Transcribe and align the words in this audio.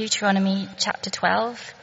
Deuteronomy 0.00 0.66
chapter 0.78 1.10
12, 1.10 1.74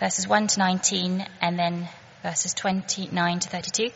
verses 0.00 0.26
1 0.26 0.46
to 0.46 0.58
19, 0.58 1.26
and 1.42 1.58
then 1.58 1.86
verses 2.22 2.54
29 2.54 3.40
to 3.40 3.48
32. 3.50 3.90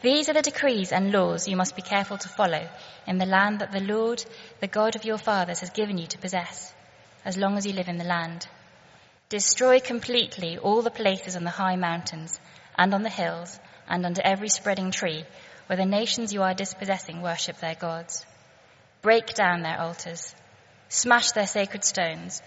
These 0.00 0.30
are 0.30 0.32
the 0.32 0.40
decrees 0.40 0.90
and 0.90 1.12
laws 1.12 1.46
you 1.46 1.54
must 1.54 1.76
be 1.76 1.82
careful 1.82 2.16
to 2.16 2.30
follow 2.30 2.66
in 3.06 3.18
the 3.18 3.26
land 3.26 3.58
that 3.58 3.72
the 3.72 3.82
Lord, 3.82 4.24
the 4.60 4.68
God 4.68 4.96
of 4.96 5.04
your 5.04 5.18
fathers, 5.18 5.60
has 5.60 5.68
given 5.68 5.98
you 5.98 6.06
to 6.06 6.18
possess, 6.18 6.72
as 7.26 7.36
long 7.36 7.58
as 7.58 7.66
you 7.66 7.74
live 7.74 7.88
in 7.88 7.98
the 7.98 8.04
land. 8.04 8.48
Destroy 9.28 9.80
completely 9.80 10.56
all 10.56 10.80
the 10.80 10.90
places 10.90 11.36
on 11.36 11.44
the 11.44 11.50
high 11.50 11.76
mountains 11.76 12.40
and 12.78 12.94
on 12.94 13.02
the 13.02 13.10
hills 13.10 13.60
and 13.86 14.06
under 14.06 14.22
every 14.24 14.48
spreading 14.48 14.92
tree 14.92 15.26
where 15.66 15.76
the 15.76 15.84
nations 15.84 16.32
you 16.32 16.40
are 16.40 16.54
dispossessing 16.54 17.20
worship 17.20 17.58
their 17.58 17.74
gods. 17.74 18.24
Break 19.00 19.34
down 19.34 19.62
their 19.62 19.80
altars, 19.80 20.34
smash 20.88 21.32
their 21.32 21.46
sacred 21.46 21.84
stones, 21.84 22.42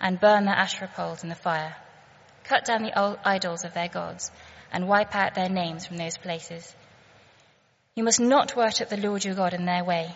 and 0.00 0.20
burn 0.20 0.44
their 0.44 0.54
Asherah 0.54 0.90
poles 0.94 1.22
in 1.22 1.28
the 1.28 1.34
fire. 1.34 1.76
Cut 2.44 2.64
down 2.64 2.82
the 2.82 3.18
idols 3.24 3.64
of 3.64 3.74
their 3.74 3.88
gods 3.88 4.30
and 4.72 4.88
wipe 4.88 5.14
out 5.14 5.34
their 5.34 5.48
names 5.48 5.86
from 5.86 5.98
those 5.98 6.16
places. 6.16 6.74
You 7.94 8.04
must 8.04 8.20
not 8.20 8.56
worship 8.56 8.88
the 8.88 8.96
Lord 8.96 9.24
your 9.24 9.34
God 9.34 9.52
in 9.52 9.66
their 9.66 9.84
way, 9.84 10.14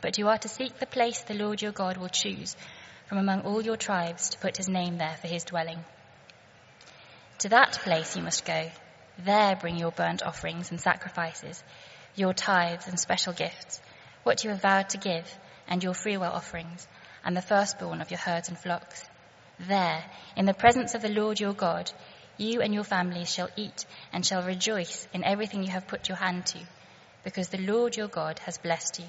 but 0.00 0.18
you 0.18 0.28
are 0.28 0.38
to 0.38 0.48
seek 0.48 0.78
the 0.78 0.86
place 0.86 1.20
the 1.20 1.34
Lord 1.34 1.62
your 1.62 1.72
God 1.72 1.96
will 1.96 2.08
choose 2.08 2.56
from 3.06 3.18
among 3.18 3.42
all 3.42 3.62
your 3.62 3.76
tribes 3.76 4.30
to 4.30 4.38
put 4.38 4.56
his 4.56 4.68
name 4.68 4.98
there 4.98 5.16
for 5.20 5.28
his 5.28 5.44
dwelling. 5.44 5.78
To 7.40 7.48
that 7.50 7.72
place 7.82 8.16
you 8.16 8.22
must 8.22 8.44
go. 8.44 8.70
There 9.18 9.56
bring 9.56 9.76
your 9.76 9.92
burnt 9.92 10.22
offerings 10.22 10.70
and 10.70 10.80
sacrifices, 10.80 11.62
your 12.16 12.32
tithes 12.32 12.88
and 12.88 12.98
special 12.98 13.32
gifts, 13.32 13.80
what 14.22 14.42
you 14.42 14.50
have 14.50 14.62
vowed 14.62 14.88
to 14.90 14.98
give, 14.98 15.26
and 15.68 15.82
your 15.82 15.94
freewill 15.94 16.30
offerings, 16.32 16.86
and 17.24 17.36
the 17.36 17.42
firstborn 17.42 18.00
of 18.00 18.10
your 18.10 18.18
herds 18.18 18.48
and 18.48 18.58
flocks. 18.58 19.04
There, 19.58 20.04
in 20.36 20.46
the 20.46 20.54
presence 20.54 20.94
of 20.94 21.02
the 21.02 21.08
Lord 21.08 21.40
your 21.40 21.52
God, 21.52 21.90
you 22.36 22.60
and 22.60 22.74
your 22.74 22.84
families 22.84 23.32
shall 23.32 23.50
eat 23.56 23.86
and 24.12 24.26
shall 24.26 24.42
rejoice 24.42 25.06
in 25.12 25.24
everything 25.24 25.62
you 25.62 25.70
have 25.70 25.86
put 25.86 26.08
your 26.08 26.18
hand 26.18 26.46
to, 26.46 26.58
because 27.22 27.48
the 27.48 27.58
Lord 27.58 27.96
your 27.96 28.08
God 28.08 28.38
has 28.40 28.58
blessed 28.58 28.98
you. 28.98 29.06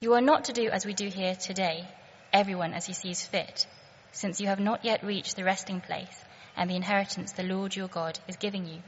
You 0.00 0.14
are 0.14 0.20
not 0.20 0.44
to 0.44 0.52
do 0.52 0.68
as 0.68 0.84
we 0.84 0.92
do 0.92 1.08
here 1.08 1.34
today, 1.34 1.86
everyone 2.32 2.74
as 2.74 2.86
he 2.86 2.92
sees 2.92 3.24
fit, 3.24 3.66
since 4.12 4.40
you 4.40 4.48
have 4.48 4.60
not 4.60 4.84
yet 4.84 5.04
reached 5.04 5.36
the 5.36 5.44
resting 5.44 5.80
place 5.80 6.24
and 6.56 6.68
the 6.68 6.76
inheritance 6.76 7.32
the 7.32 7.42
Lord 7.44 7.74
your 7.74 7.88
God 7.88 8.18
is 8.26 8.36
giving 8.36 8.66
you. 8.66 8.82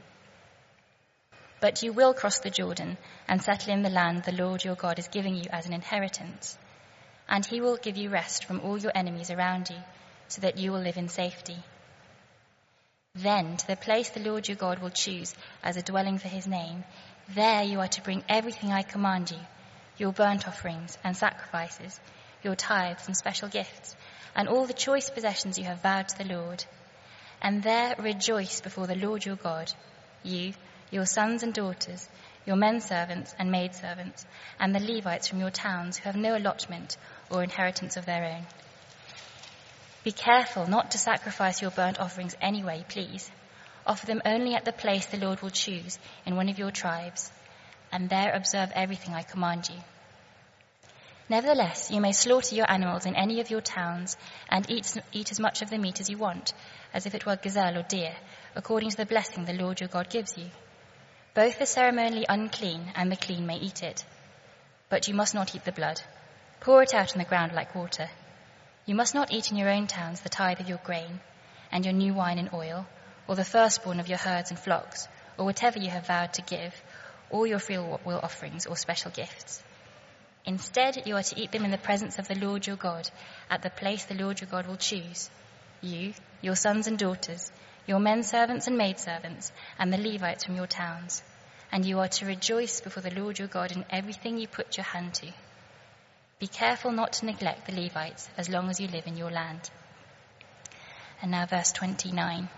But 1.61 1.83
you 1.83 1.93
will 1.93 2.13
cross 2.13 2.39
the 2.39 2.49
Jordan 2.49 2.97
and 3.27 3.41
settle 3.41 3.73
in 3.73 3.83
the 3.83 3.89
land 3.89 4.23
the 4.23 4.33
Lord 4.33 4.65
your 4.65 4.75
God 4.75 4.99
is 4.99 5.07
giving 5.07 5.35
you 5.35 5.45
as 5.51 5.65
an 5.65 5.73
inheritance, 5.73 6.57
and 7.29 7.45
he 7.45 7.61
will 7.61 7.77
give 7.77 7.95
you 7.95 8.09
rest 8.09 8.43
from 8.43 8.59
all 8.59 8.77
your 8.77 8.91
enemies 8.93 9.31
around 9.31 9.69
you, 9.69 9.77
so 10.27 10.41
that 10.41 10.57
you 10.57 10.73
will 10.73 10.81
live 10.81 10.97
in 10.97 11.07
safety. 11.07 11.57
Then, 13.13 13.57
to 13.57 13.67
the 13.67 13.75
place 13.75 14.09
the 14.09 14.21
Lord 14.21 14.47
your 14.47 14.57
God 14.57 14.79
will 14.79 14.89
choose 14.89 15.35
as 15.63 15.77
a 15.77 15.81
dwelling 15.81 16.17
for 16.17 16.27
his 16.27 16.47
name, 16.47 16.83
there 17.29 17.63
you 17.63 17.79
are 17.79 17.87
to 17.89 18.01
bring 18.01 18.23
everything 18.27 18.73
I 18.73 18.81
command 18.81 19.31
you 19.31 19.39
your 19.97 20.11
burnt 20.11 20.47
offerings 20.47 20.97
and 21.03 21.15
sacrifices, 21.15 21.99
your 22.41 22.55
tithes 22.55 23.05
and 23.05 23.15
special 23.15 23.47
gifts, 23.47 23.95
and 24.35 24.47
all 24.47 24.65
the 24.65 24.73
choice 24.73 25.11
possessions 25.11 25.59
you 25.59 25.65
have 25.65 25.83
vowed 25.83 26.07
to 26.07 26.17
the 26.17 26.33
Lord. 26.33 26.65
And 27.39 27.61
there 27.61 27.95
rejoice 27.99 28.61
before 28.61 28.87
the 28.87 28.95
Lord 28.95 29.23
your 29.25 29.35
God, 29.35 29.71
you, 30.23 30.53
your 30.91 31.05
sons 31.05 31.41
and 31.41 31.53
daughters, 31.53 32.07
your 32.45 32.55
men 32.55 32.81
servants 32.81 33.33
and 33.39 33.51
maid 33.51 33.73
servants, 33.73 34.25
and 34.59 34.75
the 34.75 34.79
Levites 34.79 35.27
from 35.27 35.39
your 35.39 35.49
towns 35.49 35.97
who 35.97 36.03
have 36.03 36.15
no 36.15 36.37
allotment 36.37 36.97
or 37.29 37.43
inheritance 37.43 37.97
of 37.97 38.05
their 38.05 38.25
own. 38.25 38.45
Be 40.03 40.11
careful 40.11 40.67
not 40.67 40.91
to 40.91 40.97
sacrifice 40.97 41.61
your 41.61 41.71
burnt 41.71 41.99
offerings 41.99 42.35
anyway, 42.41 42.83
please. 42.89 43.31
Offer 43.85 44.05
them 44.05 44.21
only 44.25 44.53
at 44.55 44.65
the 44.65 44.71
place 44.71 45.05
the 45.05 45.17
Lord 45.17 45.41
will 45.41 45.49
choose 45.49 45.97
in 46.25 46.35
one 46.35 46.49
of 46.49 46.59
your 46.59 46.71
tribes, 46.71 47.31
and 47.91 48.09
there 48.09 48.33
observe 48.33 48.71
everything 48.73 49.13
I 49.13 49.23
command 49.23 49.69
you. 49.69 49.79
Nevertheless, 51.29 51.89
you 51.89 52.01
may 52.01 52.11
slaughter 52.11 52.55
your 52.55 52.69
animals 52.69 53.05
in 53.05 53.15
any 53.15 53.39
of 53.39 53.49
your 53.49 53.61
towns 53.61 54.17
and 54.49 54.69
eat, 54.69 54.97
eat 55.13 55.31
as 55.31 55.39
much 55.39 55.61
of 55.61 55.69
the 55.69 55.77
meat 55.77 56.01
as 56.01 56.09
you 56.09 56.17
want, 56.17 56.53
as 56.93 57.05
if 57.05 57.15
it 57.15 57.25
were 57.25 57.37
gazelle 57.37 57.77
or 57.77 57.83
deer, 57.83 58.13
according 58.55 58.89
to 58.89 58.97
the 58.97 59.05
blessing 59.05 59.45
the 59.45 59.53
Lord 59.53 59.79
your 59.79 59.87
God 59.87 60.09
gives 60.09 60.37
you. 60.37 60.47
Both 61.33 61.59
the 61.59 61.65
ceremonially 61.65 62.25
unclean 62.27 62.91
and 62.93 63.09
the 63.09 63.15
clean 63.15 63.45
may 63.45 63.55
eat 63.55 63.83
it, 63.83 64.03
but 64.89 65.07
you 65.07 65.13
must 65.13 65.33
not 65.33 65.55
eat 65.55 65.63
the 65.63 65.71
blood. 65.71 66.01
Pour 66.59 66.83
it 66.83 66.93
out 66.93 67.13
on 67.13 67.19
the 67.19 67.29
ground 67.29 67.53
like 67.53 67.73
water. 67.73 68.09
You 68.85 68.95
must 68.95 69.15
not 69.15 69.31
eat 69.31 69.49
in 69.49 69.55
your 69.55 69.69
own 69.69 69.87
towns 69.87 70.19
the 70.19 70.27
tithe 70.27 70.59
of 70.59 70.67
your 70.67 70.79
grain, 70.79 71.21
and 71.71 71.85
your 71.85 71.93
new 71.93 72.13
wine 72.13 72.37
and 72.37 72.53
oil, 72.53 72.85
or 73.29 73.35
the 73.35 73.45
firstborn 73.45 74.01
of 74.01 74.09
your 74.09 74.17
herds 74.17 74.49
and 74.49 74.59
flocks, 74.59 75.07
or 75.37 75.45
whatever 75.45 75.79
you 75.79 75.89
have 75.89 76.07
vowed 76.07 76.33
to 76.33 76.41
give, 76.41 76.73
or 77.29 77.47
your 77.47 77.59
free 77.59 77.77
will 77.77 78.19
offerings 78.21 78.65
or 78.65 78.75
special 78.75 79.09
gifts. 79.09 79.63
Instead, 80.43 81.07
you 81.07 81.15
are 81.15 81.23
to 81.23 81.39
eat 81.39 81.53
them 81.53 81.63
in 81.63 81.71
the 81.71 81.77
presence 81.77 82.19
of 82.19 82.27
the 82.27 82.35
Lord 82.35 82.67
your 82.67 82.75
God, 82.75 83.09
at 83.49 83.61
the 83.61 83.69
place 83.69 84.03
the 84.03 84.15
Lord 84.15 84.41
your 84.41 84.49
God 84.49 84.67
will 84.67 84.75
choose. 84.75 85.29
You, 85.79 86.13
your 86.41 86.57
sons 86.57 86.87
and 86.87 86.99
daughters, 86.99 87.51
your 87.85 87.99
men 87.99 88.23
servants 88.23 88.67
and 88.67 88.77
maid 88.77 88.99
servants, 88.99 89.51
and 89.79 89.91
the 89.91 89.97
Levites 89.97 90.43
from 90.43 90.55
your 90.55 90.67
towns. 90.67 91.23
And 91.71 91.85
you 91.85 91.99
are 91.99 92.07
to 92.07 92.25
rejoice 92.25 92.81
before 92.81 93.03
the 93.03 93.19
Lord 93.19 93.39
your 93.39 93.47
God 93.47 93.71
in 93.71 93.85
everything 93.89 94.37
you 94.37 94.47
put 94.47 94.77
your 94.77 94.83
hand 94.83 95.13
to. 95.15 95.27
Be 96.39 96.47
careful 96.47 96.91
not 96.91 97.13
to 97.13 97.25
neglect 97.25 97.65
the 97.65 97.81
Levites 97.81 98.29
as 98.37 98.49
long 98.49 98.69
as 98.69 98.79
you 98.79 98.87
live 98.87 99.07
in 99.07 99.15
your 99.15 99.31
land. 99.31 99.69
And 101.21 101.31
now, 101.31 101.45
verse 101.45 101.71
29. 101.71 102.49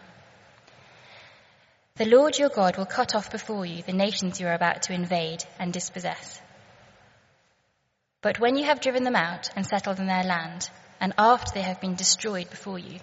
The 1.95 2.05
Lord 2.05 2.39
your 2.39 2.49
God 2.49 2.77
will 2.77 2.85
cut 2.85 3.13
off 3.13 3.31
before 3.31 3.65
you 3.65 3.83
the 3.83 3.93
nations 3.93 4.39
you 4.39 4.47
are 4.47 4.53
about 4.53 4.83
to 4.83 4.93
invade 4.93 5.43
and 5.59 5.71
dispossess. 5.71 6.41
But 8.21 8.39
when 8.39 8.55
you 8.55 8.63
have 8.63 8.79
driven 8.79 9.03
them 9.03 9.15
out 9.15 9.49
and 9.55 9.67
settled 9.67 9.99
in 9.99 10.07
their 10.07 10.23
land, 10.23 10.69
and 10.99 11.13
after 11.17 11.51
they 11.53 11.61
have 11.61 11.81
been 11.81 11.95
destroyed 11.95 12.49
before 12.49 12.79
you, 12.79 12.99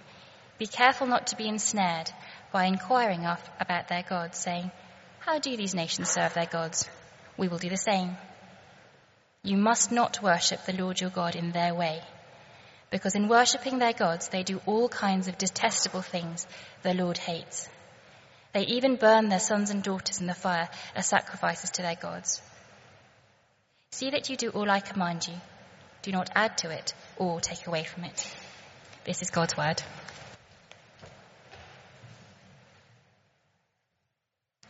be 0.60 0.66
careful 0.66 1.06
not 1.06 1.28
to 1.28 1.36
be 1.36 1.48
ensnared 1.48 2.10
by 2.52 2.66
inquiring 2.66 3.24
of, 3.24 3.40
about 3.58 3.88
their 3.88 4.02
gods, 4.02 4.36
saying, 4.38 4.70
How 5.20 5.38
do 5.38 5.56
these 5.56 5.74
nations 5.74 6.10
serve 6.10 6.34
their 6.34 6.44
gods? 6.44 6.86
We 7.38 7.48
will 7.48 7.56
do 7.56 7.70
the 7.70 7.78
same. 7.78 8.18
You 9.42 9.56
must 9.56 9.90
not 9.90 10.22
worship 10.22 10.66
the 10.66 10.74
Lord 10.74 11.00
your 11.00 11.08
God 11.08 11.34
in 11.34 11.52
their 11.52 11.74
way, 11.74 12.02
because 12.90 13.14
in 13.14 13.28
worshipping 13.28 13.78
their 13.78 13.94
gods 13.94 14.28
they 14.28 14.42
do 14.42 14.60
all 14.66 14.90
kinds 14.90 15.28
of 15.28 15.38
detestable 15.38 16.02
things 16.02 16.46
the 16.82 16.92
Lord 16.92 17.16
hates. 17.16 17.66
They 18.52 18.66
even 18.66 18.96
burn 18.96 19.30
their 19.30 19.38
sons 19.38 19.70
and 19.70 19.82
daughters 19.82 20.20
in 20.20 20.26
the 20.26 20.34
fire 20.34 20.68
as 20.94 21.06
sacrifices 21.06 21.70
to 21.70 21.82
their 21.82 21.96
gods. 21.96 22.42
See 23.92 24.10
that 24.10 24.28
you 24.28 24.36
do 24.36 24.50
all 24.50 24.70
I 24.70 24.80
command 24.80 25.26
you. 25.26 25.40
Do 26.02 26.12
not 26.12 26.28
add 26.34 26.58
to 26.58 26.70
it 26.70 26.92
or 27.16 27.40
take 27.40 27.66
away 27.66 27.84
from 27.84 28.04
it. 28.04 28.36
This 29.04 29.22
is 29.22 29.30
God's 29.30 29.56
word. 29.56 29.82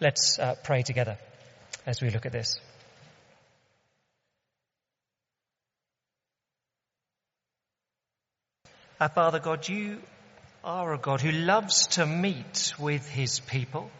Let's 0.00 0.38
uh, 0.38 0.54
pray 0.64 0.82
together 0.82 1.18
as 1.84 2.00
we 2.00 2.08
look 2.08 2.24
at 2.24 2.32
this. 2.32 2.58
Our 8.98 9.10
Father 9.10 9.40
God, 9.40 9.68
you 9.68 9.98
are 10.64 10.94
a 10.94 10.98
God 10.98 11.20
who 11.20 11.32
loves 11.32 11.86
to 11.88 12.06
meet 12.06 12.72
with 12.78 13.06
his 13.08 13.40
people. 13.40 13.90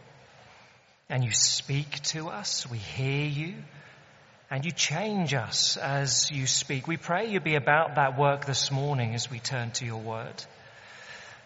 And 1.11 1.23
you 1.23 1.33
speak 1.33 2.03
to 2.15 2.29
us, 2.29 2.71
we 2.71 2.79
hear 2.79 3.27
you, 3.27 3.55
and 4.51 4.65
you 4.65 4.71
change 4.71 5.35
us 5.35 5.77
as 5.77 6.31
you 6.31 6.47
speak. 6.47 6.87
We 6.87 6.97
pray 6.97 7.31
you 7.31 7.41
be 7.41 7.57
about 7.57 7.97
that 7.97 8.19
work 8.19 8.47
this 8.47 8.71
morning 8.71 9.15
as 9.15 9.31
we 9.31 9.39
turn 9.39 9.73
to 9.73 9.85
your 9.85 10.01
word. 10.01 10.45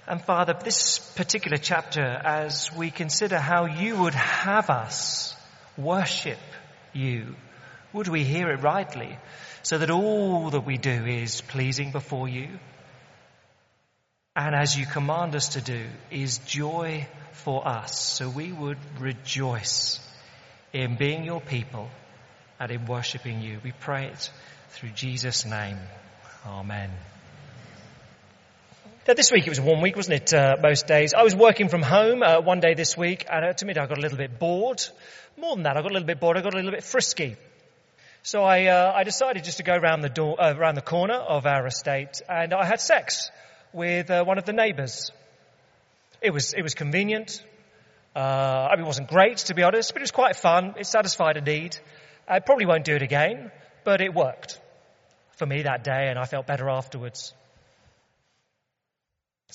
And 0.06 0.20
Father, 0.22 0.54
this 0.62 0.98
particular 0.98 1.56
chapter, 1.56 2.02
as 2.02 2.70
we 2.76 2.90
consider 2.90 3.38
how 3.38 3.64
you 3.64 3.96
would 4.02 4.14
have 4.14 4.68
us 4.70 5.34
worship 5.76 6.38
you, 6.92 7.34
would 7.92 8.08
we 8.08 8.24
hear 8.24 8.50
it 8.50 8.62
rightly 8.62 9.18
so 9.62 9.78
that 9.78 9.90
all 9.90 10.50
that 10.50 10.66
we 10.66 10.76
do 10.76 11.06
is 11.06 11.40
pleasing 11.40 11.90
before 11.90 12.28
you? 12.28 12.48
and 14.36 14.54
as 14.54 14.76
you 14.76 14.84
command 14.84 15.36
us 15.36 15.50
to 15.50 15.60
do, 15.60 15.86
is 16.10 16.38
joy 16.38 17.06
for 17.32 17.66
us. 17.66 17.98
So 17.98 18.28
we 18.28 18.50
would 18.52 18.78
rejoice 18.98 20.00
in 20.72 20.96
being 20.96 21.24
your 21.24 21.40
people 21.40 21.88
and 22.58 22.70
in 22.70 22.86
worshipping 22.86 23.40
you. 23.40 23.60
We 23.62 23.72
pray 23.72 24.06
it 24.06 24.30
through 24.70 24.90
Jesus' 24.90 25.44
name. 25.46 25.78
Amen. 26.44 26.90
This 29.06 29.30
week 29.30 29.46
it 29.46 29.50
was 29.50 29.58
a 29.58 29.62
warm 29.62 29.82
week, 29.82 29.96
wasn't 29.96 30.22
it? 30.22 30.32
Uh, 30.32 30.56
most 30.62 30.86
days. 30.86 31.12
I 31.12 31.22
was 31.24 31.36
working 31.36 31.68
from 31.68 31.82
home 31.82 32.22
uh, 32.22 32.40
one 32.40 32.60
day 32.60 32.72
this 32.72 32.96
week, 32.96 33.26
and 33.30 33.44
uh, 33.44 33.52
to 33.52 33.66
me, 33.66 33.74
I 33.74 33.86
got 33.86 33.98
a 33.98 34.00
little 34.00 34.16
bit 34.16 34.38
bored. 34.38 34.82
More 35.36 35.54
than 35.54 35.64
that, 35.64 35.76
I 35.76 35.82
got 35.82 35.90
a 35.90 35.92
little 35.92 36.06
bit 36.06 36.18
bored. 36.18 36.38
I 36.38 36.40
got 36.40 36.54
a 36.54 36.56
little 36.56 36.70
bit 36.70 36.82
frisky. 36.82 37.36
So 38.22 38.42
I, 38.42 38.64
uh, 38.66 38.92
I 38.96 39.04
decided 39.04 39.44
just 39.44 39.58
to 39.58 39.62
go 39.62 39.74
around 39.74 40.00
the 40.00 40.08
door, 40.08 40.40
uh, 40.40 40.54
around 40.54 40.76
the 40.76 40.80
corner 40.80 41.14
of 41.14 41.44
our 41.44 41.66
estate, 41.66 42.22
and 42.30 42.54
I 42.54 42.64
had 42.64 42.80
sex 42.80 43.30
with 43.74 44.10
uh, 44.10 44.24
one 44.24 44.38
of 44.38 44.46
the 44.46 44.54
neighbours. 44.54 45.12
It 46.22 46.32
was 46.32 46.54
it 46.54 46.62
was 46.62 46.72
convenient. 46.72 47.44
Uh, 48.16 48.18
I 48.18 48.76
mean, 48.76 48.84
it 48.84 48.86
wasn't 48.86 49.08
great 49.08 49.36
to 49.48 49.54
be 49.54 49.62
honest, 49.62 49.92
but 49.92 50.00
it 50.00 50.04
was 50.04 50.12
quite 50.12 50.34
fun. 50.34 50.76
It 50.78 50.86
satisfied 50.86 51.36
a 51.36 51.42
need. 51.42 51.76
I 52.26 52.40
probably 52.40 52.64
won't 52.64 52.84
do 52.84 52.94
it 52.94 53.02
again, 53.02 53.52
but 53.84 54.00
it 54.00 54.14
worked 54.14 54.58
for 55.36 55.44
me 55.44 55.62
that 55.62 55.84
day, 55.84 56.08
and 56.08 56.18
I 56.18 56.24
felt 56.24 56.46
better 56.46 56.70
afterwards. 56.70 57.34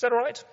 Is 0.00 0.02
that 0.02 0.12
all 0.12 0.18
right? 0.18 0.44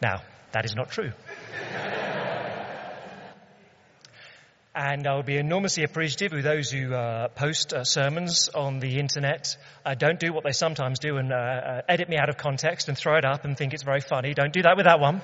Now, 0.00 0.22
that 0.52 0.64
is 0.64 0.76
not 0.76 0.92
true. 0.92 1.10
And 4.76 5.08
I 5.08 5.14
will 5.16 5.24
be 5.24 5.38
enormously 5.38 5.82
appreciative 5.82 6.32
of 6.32 6.44
those 6.44 6.70
who 6.70 6.94
uh, 6.94 7.30
post 7.30 7.72
uh, 7.72 7.82
sermons 7.82 8.48
on 8.54 8.78
the 8.78 9.00
internet. 9.00 9.56
Uh, 9.84 9.96
don't 9.96 10.20
do 10.20 10.32
what 10.32 10.44
they 10.44 10.52
sometimes 10.52 11.00
do 11.00 11.16
and 11.16 11.32
uh, 11.32 11.34
uh, 11.34 11.82
edit 11.88 12.08
me 12.08 12.16
out 12.16 12.28
of 12.28 12.36
context 12.36 12.86
and 12.86 12.96
throw 12.96 13.16
it 13.16 13.24
up 13.24 13.44
and 13.44 13.58
think 13.58 13.74
it's 13.74 13.82
very 13.82 14.02
funny. 14.02 14.34
Don't 14.34 14.52
do 14.52 14.62
that 14.62 14.76
with 14.76 14.86
that 14.86 15.00
one. 15.00 15.20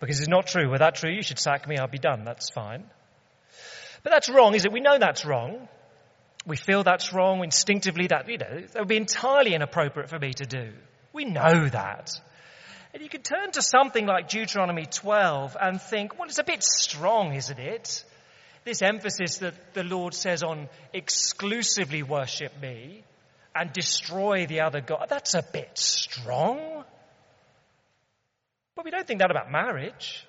Because 0.00 0.20
it's 0.20 0.28
not 0.30 0.46
true. 0.46 0.70
Were 0.70 0.78
that 0.78 0.94
true, 0.94 1.10
you 1.10 1.20
should 1.20 1.38
sack 1.38 1.68
me. 1.68 1.76
I'll 1.76 1.86
be 1.86 1.98
done. 1.98 2.24
That's 2.24 2.48
fine. 2.48 2.84
But 4.02 4.08
that's 4.08 4.30
wrong, 4.30 4.54
is 4.54 4.64
it? 4.64 4.72
We 4.72 4.80
know 4.80 4.96
that's 4.98 5.26
wrong. 5.26 5.68
We 6.46 6.56
feel 6.56 6.82
that's 6.82 7.12
wrong 7.12 7.44
instinctively. 7.44 8.06
That 8.06 8.28
you 8.28 8.38
know 8.38 8.60
that 8.72 8.78
would 8.78 8.88
be 8.88 8.96
entirely 8.96 9.54
inappropriate 9.54 10.08
for 10.08 10.18
me 10.18 10.32
to 10.34 10.44
do. 10.44 10.72
We 11.12 11.24
know 11.24 11.68
that. 11.68 12.12
And 12.92 13.02
you 13.02 13.08
can 13.08 13.22
turn 13.22 13.52
to 13.52 13.62
something 13.62 14.06
like 14.06 14.28
Deuteronomy 14.28 14.86
12 14.86 15.56
and 15.60 15.80
think, 15.80 16.18
well, 16.18 16.28
it's 16.28 16.38
a 16.38 16.44
bit 16.44 16.62
strong, 16.64 17.34
isn't 17.34 17.58
it? 17.58 18.04
This 18.64 18.82
emphasis 18.82 19.38
that 19.38 19.74
the 19.74 19.84
Lord 19.84 20.12
says 20.12 20.42
on 20.42 20.68
exclusively 20.92 22.02
worship 22.02 22.52
me 22.60 23.04
and 23.54 23.72
destroy 23.72 24.46
the 24.46 24.62
other 24.62 24.80
God, 24.80 25.06
that's 25.08 25.34
a 25.34 25.42
bit 25.42 25.78
strong. 25.78 26.84
But 28.74 28.84
we 28.84 28.90
don't 28.90 29.06
think 29.06 29.20
that 29.20 29.30
about 29.30 29.50
marriage. 29.50 30.26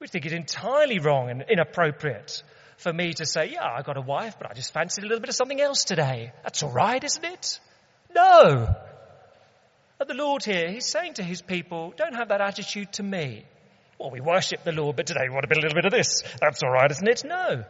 We 0.00 0.08
think 0.08 0.24
it's 0.24 0.34
entirely 0.34 0.98
wrong 0.98 1.30
and 1.30 1.44
inappropriate 1.48 2.42
for 2.76 2.92
me 2.92 3.12
to 3.14 3.26
say, 3.26 3.50
yeah, 3.52 3.64
I 3.64 3.82
got 3.82 3.96
a 3.96 4.00
wife, 4.00 4.36
but 4.38 4.50
I 4.50 4.54
just 4.54 4.72
fancied 4.72 5.04
a 5.04 5.06
little 5.06 5.20
bit 5.20 5.28
of 5.28 5.34
something 5.34 5.60
else 5.60 5.84
today. 5.84 6.32
That's 6.42 6.62
all 6.62 6.72
right, 6.72 7.02
isn't 7.02 7.24
it? 7.24 7.60
No. 8.14 8.74
But 9.98 10.08
the 10.08 10.14
Lord 10.14 10.44
here, 10.44 10.70
He's 10.70 10.86
saying 10.86 11.14
to 11.14 11.22
His 11.22 11.42
people, 11.42 11.92
don't 11.96 12.14
have 12.14 12.28
that 12.28 12.40
attitude 12.40 12.92
to 12.94 13.02
me. 13.02 13.44
Well, 13.98 14.10
we 14.10 14.20
worship 14.20 14.64
the 14.64 14.72
Lord, 14.72 14.96
but 14.96 15.06
today 15.06 15.22
we 15.28 15.34
want 15.34 15.44
a, 15.44 15.48
bit, 15.48 15.58
a 15.58 15.60
little 15.60 15.76
bit 15.76 15.84
of 15.84 15.92
this. 15.92 16.22
That's 16.40 16.62
all 16.62 16.70
right, 16.70 16.90
isn't 16.90 17.08
it? 17.08 17.22
No. 17.24 17.64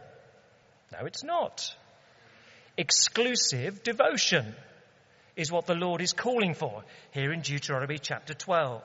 No, 0.91 1.05
it's 1.05 1.23
not. 1.23 1.75
Exclusive 2.77 3.83
devotion 3.83 4.55
is 5.35 5.51
what 5.51 5.65
the 5.65 5.75
Lord 5.75 6.01
is 6.01 6.13
calling 6.13 6.53
for 6.53 6.83
here 7.11 7.31
in 7.31 7.41
Deuteronomy 7.41 7.97
chapter 7.99 8.33
12. 8.33 8.81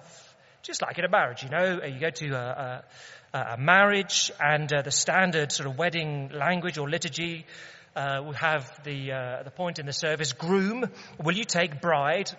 Just 0.62 0.82
like 0.82 0.98
in 0.98 1.04
a 1.04 1.08
marriage, 1.08 1.42
you 1.42 1.48
know, 1.48 1.80
you 1.84 1.98
go 1.98 2.10
to 2.10 2.28
a, 2.30 2.38
a, 2.38 2.84
a 3.32 3.56
marriage 3.58 4.30
and 4.40 4.72
uh, 4.72 4.82
the 4.82 4.90
standard 4.90 5.52
sort 5.52 5.68
of 5.68 5.78
wedding 5.78 6.30
language 6.34 6.78
or 6.78 6.88
liturgy 6.88 7.46
uh, 7.94 8.20
will 8.24 8.32
have 8.32 8.68
the, 8.84 9.12
uh, 9.12 9.42
the 9.42 9.50
point 9.50 9.78
in 9.78 9.86
the 9.86 9.92
service, 9.92 10.32
groom, 10.32 10.84
will 11.22 11.36
you 11.36 11.44
take 11.44 11.80
bride 11.80 12.30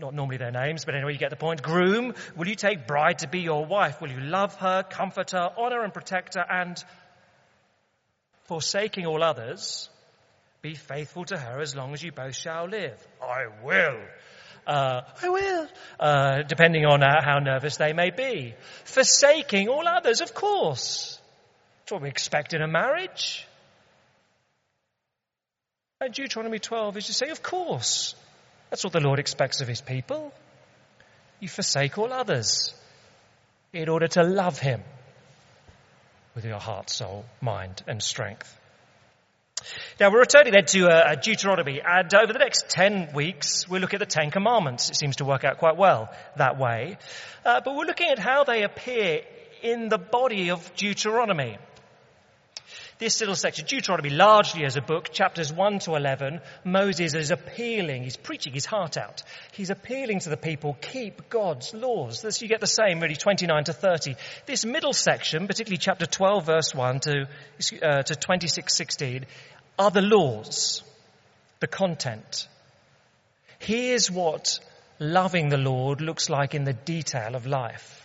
not 0.00 0.14
normally 0.14 0.36
their 0.36 0.52
names, 0.52 0.84
but 0.84 0.94
anyway, 0.94 1.12
you 1.12 1.18
get 1.18 1.30
the 1.30 1.36
point. 1.36 1.62
Groom, 1.62 2.14
will 2.36 2.48
you 2.48 2.54
take 2.54 2.86
bride 2.86 3.20
to 3.20 3.28
be 3.28 3.40
your 3.40 3.66
wife? 3.66 4.00
Will 4.00 4.10
you 4.10 4.20
love 4.20 4.54
her, 4.56 4.82
comfort 4.82 5.32
her, 5.32 5.50
honor 5.56 5.82
and 5.82 5.92
protect 5.92 6.34
her, 6.34 6.46
and 6.48 6.82
forsaking 8.44 9.06
all 9.06 9.22
others, 9.22 9.90
be 10.62 10.74
faithful 10.74 11.24
to 11.26 11.36
her 11.36 11.60
as 11.60 11.74
long 11.74 11.92
as 11.92 12.02
you 12.02 12.12
both 12.12 12.36
shall 12.36 12.68
live? 12.68 12.96
I 13.22 13.46
will. 13.64 13.98
Uh, 14.68 15.00
I 15.22 15.28
will. 15.30 15.66
Uh, 15.98 16.42
depending 16.42 16.84
on 16.84 17.02
uh, 17.02 17.24
how 17.24 17.38
nervous 17.38 17.78
they 17.78 17.94
may 17.94 18.10
be. 18.10 18.54
Forsaking 18.84 19.68
all 19.68 19.88
others, 19.88 20.20
of 20.20 20.34
course. 20.34 21.18
That's 21.80 21.92
what 21.92 22.02
we 22.02 22.08
expect 22.10 22.52
in 22.52 22.60
a 22.60 22.68
marriage. 22.68 23.46
And 26.02 26.12
Deuteronomy 26.12 26.58
12 26.58 26.98
is 26.98 27.06
to 27.06 27.14
say, 27.14 27.30
of 27.30 27.42
course. 27.42 28.14
That's 28.68 28.84
what 28.84 28.92
the 28.92 29.00
Lord 29.00 29.18
expects 29.18 29.62
of 29.62 29.68
his 29.68 29.80
people. 29.80 30.34
You 31.40 31.48
forsake 31.48 31.96
all 31.96 32.12
others 32.12 32.74
in 33.72 33.88
order 33.88 34.08
to 34.08 34.22
love 34.22 34.58
him 34.58 34.82
with 36.34 36.44
your 36.44 36.60
heart, 36.60 36.90
soul, 36.90 37.24
mind, 37.40 37.82
and 37.86 38.02
strength. 38.02 38.54
Now 40.00 40.10
we're 40.10 40.20
returning 40.20 40.52
then 40.52 40.64
to 40.66 40.88
uh, 40.88 41.14
Deuteronomy, 41.14 41.80
and 41.84 42.14
over 42.14 42.32
the 42.32 42.38
next 42.38 42.68
ten 42.68 43.12
weeks 43.14 43.68
we'll 43.68 43.80
look 43.80 43.94
at 43.94 44.00
the 44.00 44.06
Ten 44.06 44.30
Commandments. 44.30 44.90
It 44.90 44.96
seems 44.96 45.16
to 45.16 45.24
work 45.24 45.44
out 45.44 45.58
quite 45.58 45.76
well 45.76 46.10
that 46.36 46.58
way. 46.58 46.98
Uh, 47.44 47.60
but 47.64 47.74
we're 47.74 47.86
looking 47.86 48.08
at 48.08 48.18
how 48.18 48.44
they 48.44 48.62
appear 48.62 49.22
in 49.62 49.88
the 49.88 49.98
body 49.98 50.50
of 50.50 50.74
Deuteronomy. 50.76 51.58
This 52.98 53.20
little 53.20 53.36
section, 53.36 53.64
Deuteronomy 53.64 54.10
largely 54.10 54.64
as 54.64 54.76
a 54.76 54.80
book, 54.80 55.12
chapters 55.12 55.52
1 55.52 55.78
to 55.80 55.94
11, 55.94 56.40
Moses 56.64 57.14
is 57.14 57.30
appealing, 57.30 58.02
he's 58.02 58.16
preaching 58.16 58.52
his 58.52 58.66
heart 58.66 58.96
out. 58.96 59.22
He's 59.52 59.70
appealing 59.70 60.18
to 60.20 60.30
the 60.30 60.36
people, 60.36 60.76
keep 60.80 61.28
God's 61.28 61.72
laws. 61.72 62.22
This, 62.22 62.42
you 62.42 62.48
get 62.48 62.58
the 62.60 62.66
same 62.66 62.98
really 62.98 63.14
29 63.14 63.64
to 63.64 63.72
30. 63.72 64.16
This 64.46 64.64
middle 64.64 64.92
section, 64.92 65.46
particularly 65.46 65.78
chapter 65.78 66.06
12 66.06 66.44
verse 66.44 66.74
1 66.74 67.00
to, 67.00 67.28
uh, 67.82 68.02
to 68.02 68.16
26, 68.16 68.74
16, 68.74 69.26
are 69.78 69.90
the 69.92 70.02
laws, 70.02 70.82
the 71.60 71.68
content. 71.68 72.48
Here's 73.60 74.10
what 74.10 74.58
loving 74.98 75.50
the 75.50 75.56
Lord 75.56 76.00
looks 76.00 76.28
like 76.28 76.52
in 76.52 76.64
the 76.64 76.72
detail 76.72 77.36
of 77.36 77.46
life. 77.46 78.04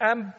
And 0.00 0.32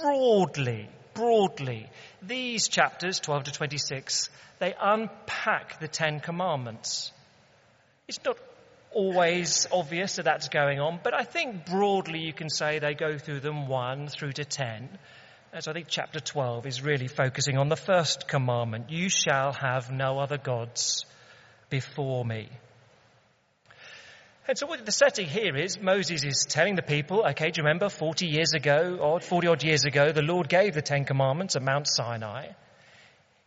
broadly, 0.00 0.88
broadly, 1.14 1.88
these 2.22 2.68
chapters, 2.68 3.20
12 3.20 3.44
to 3.44 3.52
26, 3.52 4.30
they 4.58 4.74
unpack 4.80 5.80
the 5.80 5.88
Ten 5.88 6.20
Commandments. 6.20 7.12
It's 8.08 8.22
not 8.24 8.38
always 8.92 9.66
obvious 9.72 10.16
that 10.16 10.24
that's 10.24 10.48
going 10.48 10.80
on, 10.80 11.00
but 11.02 11.14
I 11.14 11.24
think 11.24 11.66
broadly 11.66 12.20
you 12.20 12.32
can 12.32 12.48
say 12.48 12.78
they 12.78 12.94
go 12.94 13.18
through 13.18 13.40
them 13.40 13.66
1 13.66 14.08
through 14.08 14.32
to 14.32 14.44
10. 14.44 14.88
So 15.60 15.70
I 15.70 15.74
think 15.74 15.86
chapter 15.88 16.20
12 16.20 16.66
is 16.66 16.82
really 16.82 17.08
focusing 17.08 17.58
on 17.58 17.68
the 17.68 17.76
first 17.76 18.26
commandment, 18.26 18.90
you 18.90 19.08
shall 19.08 19.52
have 19.52 19.90
no 19.90 20.18
other 20.18 20.38
gods 20.38 21.04
before 21.70 22.24
me. 22.24 22.48
And 24.46 24.58
so 24.58 24.66
what 24.66 24.84
the 24.84 24.92
setting 24.92 25.26
here 25.26 25.56
is 25.56 25.80
Moses 25.80 26.22
is 26.22 26.46
telling 26.46 26.74
the 26.74 26.82
people, 26.82 27.24
okay, 27.28 27.50
do 27.50 27.60
you 27.60 27.64
remember 27.64 27.88
40 27.88 28.26
years 28.26 28.52
ago, 28.52 28.98
or 29.00 29.18
40 29.18 29.46
odd 29.46 29.64
years 29.64 29.84
ago, 29.84 30.12
the 30.12 30.20
Lord 30.22 30.50
gave 30.50 30.74
the 30.74 30.82
Ten 30.82 31.06
Commandments 31.06 31.56
at 31.56 31.62
Mount 31.62 31.86
Sinai. 31.88 32.48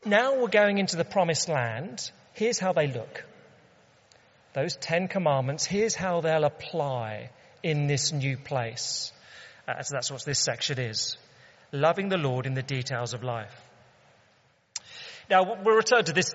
Now 0.06 0.40
we're 0.40 0.48
going 0.48 0.80
into 0.80 0.96
the 0.96 1.06
promised 1.06 1.50
land. 1.50 2.12
Here's 2.34 2.58
how 2.58 2.74
they 2.74 2.88
look. 2.88 3.24
Those 4.54 4.76
Ten 4.76 5.08
Commandments, 5.08 5.66
here's 5.66 5.94
how 5.94 6.22
they'll 6.22 6.46
apply 6.46 7.30
in 7.62 7.86
this 7.86 8.12
new 8.12 8.36
place. 8.36 9.12
Uh, 9.68 9.84
so 9.84 9.96
that's 9.96 10.10
what 10.10 10.26
this 10.26 10.40
section 10.40 10.80
is. 10.80 11.16
Loving 11.72 12.10
the 12.10 12.18
Lord 12.18 12.48
in 12.48 12.56
the 12.56 12.64
details 12.64 13.14
of 13.14 13.24
life. 13.24 13.54
Now 15.30 15.44
we'll 15.44 15.76
return 15.76 16.06
to 16.06 16.14
this 16.14 16.34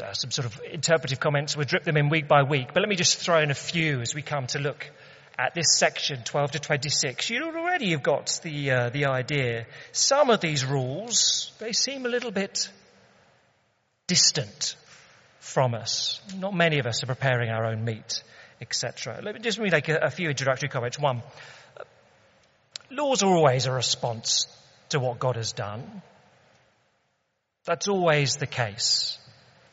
uh, 0.00 0.12
some 0.12 0.30
sort 0.30 0.46
of 0.46 0.60
interpretive 0.72 1.20
comments. 1.20 1.56
We'll 1.56 1.66
drip 1.66 1.84
them 1.84 1.96
in 1.96 2.08
week 2.08 2.28
by 2.28 2.42
week. 2.42 2.68
But 2.74 2.80
let 2.80 2.88
me 2.88 2.96
just 2.96 3.18
throw 3.18 3.40
in 3.40 3.50
a 3.50 3.54
few 3.54 4.00
as 4.00 4.14
we 4.14 4.22
come 4.22 4.46
to 4.48 4.58
look 4.58 4.90
at 5.38 5.54
this 5.54 5.76
section, 5.76 6.22
12 6.24 6.52
to 6.52 6.58
26. 6.58 7.30
You 7.30 7.44
already 7.44 7.90
have 7.92 8.02
got 8.02 8.40
the, 8.42 8.70
uh, 8.70 8.90
the 8.90 9.06
idea. 9.06 9.66
Some 9.92 10.30
of 10.30 10.40
these 10.40 10.64
rules, 10.64 11.52
they 11.60 11.72
seem 11.72 12.06
a 12.06 12.08
little 12.08 12.32
bit 12.32 12.70
distant 14.08 14.74
from 15.38 15.74
us. 15.74 16.20
Not 16.36 16.54
many 16.54 16.80
of 16.80 16.86
us 16.86 17.02
are 17.02 17.06
preparing 17.06 17.50
our 17.50 17.66
own 17.66 17.84
meat, 17.84 18.22
etc. 18.60 19.20
Let 19.22 19.34
me 19.34 19.40
just 19.40 19.60
make 19.60 19.88
a, 19.88 19.98
a 20.02 20.10
few 20.10 20.28
introductory 20.28 20.68
comments. 20.68 20.98
One, 20.98 21.22
laws 22.90 23.22
are 23.22 23.30
always 23.30 23.66
a 23.66 23.72
response 23.72 24.46
to 24.88 24.98
what 24.98 25.18
God 25.18 25.36
has 25.36 25.52
done. 25.52 26.02
That's 27.64 27.86
always 27.86 28.34
the 28.36 28.46
case 28.46 29.18